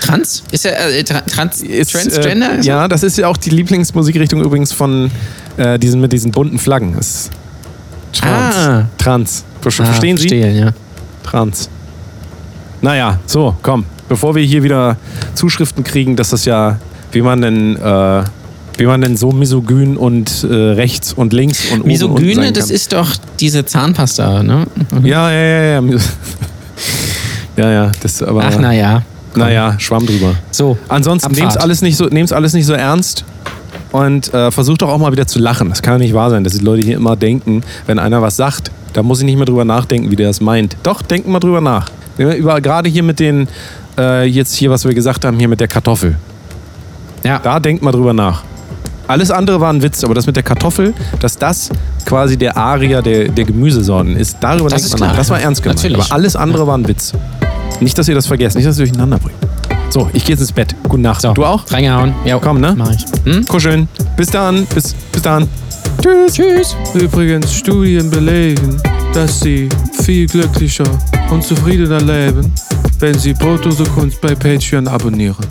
[0.01, 0.43] Trans?
[0.51, 2.59] Ist er äh, tra trans ist, Transgender?
[2.59, 5.11] Äh, ja, das ist ja auch die Lieblingsmusikrichtung übrigens von
[5.59, 6.95] äh, diesen mit diesen bunten Flaggen.
[6.97, 7.31] Das ist
[8.15, 8.57] Trans.
[8.57, 8.89] Ah.
[8.97, 9.45] Trans.
[9.59, 10.29] Ah, Verstehen Sie?
[10.29, 10.71] verstehen, ja.
[11.23, 11.69] Trans.
[12.81, 13.85] Naja, so, komm.
[14.09, 14.97] Bevor wir hier wieder
[15.35, 16.79] Zuschriften kriegen, dass das ja,
[17.13, 18.25] wie man denn, äh,
[18.79, 22.55] wie man denn so misogyn und äh, rechts und links und oben und Misogyne, sein
[22.55, 22.75] das kann.
[22.75, 24.67] ist doch diese Zahnpasta, ne?
[25.03, 25.83] Ja, ja, ja, ja.
[27.57, 28.45] ja, ja, das aber.
[28.45, 29.03] Ach, naja.
[29.35, 30.35] Naja, Schwamm drüber.
[30.51, 33.25] So, Ansonsten nehmt's alles nicht so, nehmt's alles nicht so ernst
[33.93, 35.69] und äh, versucht doch auch mal wieder zu lachen.
[35.71, 38.37] Das kann ja nicht wahr sein, dass die Leute hier immer denken, wenn einer was
[38.37, 40.77] sagt, da muss ich nicht mehr drüber nachdenken, wie der es meint.
[40.83, 41.89] Doch, denken mal drüber nach.
[42.17, 43.47] Über, gerade hier mit den,
[43.97, 46.17] äh, jetzt hier, was wir gesagt haben, hier mit der Kartoffel.
[47.25, 47.39] Ja.
[47.39, 48.43] Da denkt mal drüber nach.
[49.07, 51.71] Alles andere war ein Witz, aber das mit der Kartoffel, dass das
[52.05, 55.11] quasi der Aria der, der Gemüsesorten ist, darüber Das denkt ist man klar.
[55.13, 55.17] nach.
[55.17, 55.79] Das war ernst gemeint.
[55.79, 56.05] Natürlich.
[56.05, 57.15] Aber alles andere war ein Witz.
[57.81, 59.39] Nicht, dass ihr das vergesst, nicht, dass ihr durcheinander bringt.
[59.91, 60.75] So, ich gehe jetzt ins Bett.
[60.85, 61.23] Gute Nacht.
[61.23, 61.65] So, Du auch?
[61.71, 62.15] Reingehauen.
[62.25, 62.75] Ja, Komm, ne?
[62.77, 63.05] Mach ich.
[63.25, 63.47] Hm?
[63.47, 63.89] Kuscheln.
[64.17, 64.67] Bis dann.
[64.67, 65.49] Bis, bis dann.
[66.03, 66.35] Tschüss.
[66.35, 66.77] Tschüss.
[66.95, 68.81] Übrigens, Studien belegen,
[69.15, 69.69] dass Sie
[70.03, 70.85] viel glücklicher
[71.31, 72.53] und zufriedener leben,
[72.99, 75.47] wenn Sie Brotdose Kunst bei Patreon abonnieren.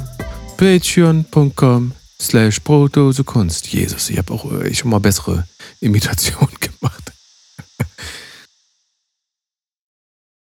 [0.58, 1.92] Patreon.com
[2.22, 3.68] slash Brotdose Kunst.
[3.68, 5.46] Jesus, ich habe auch äh, schon mal bessere
[5.82, 7.12] Imitationen gemacht.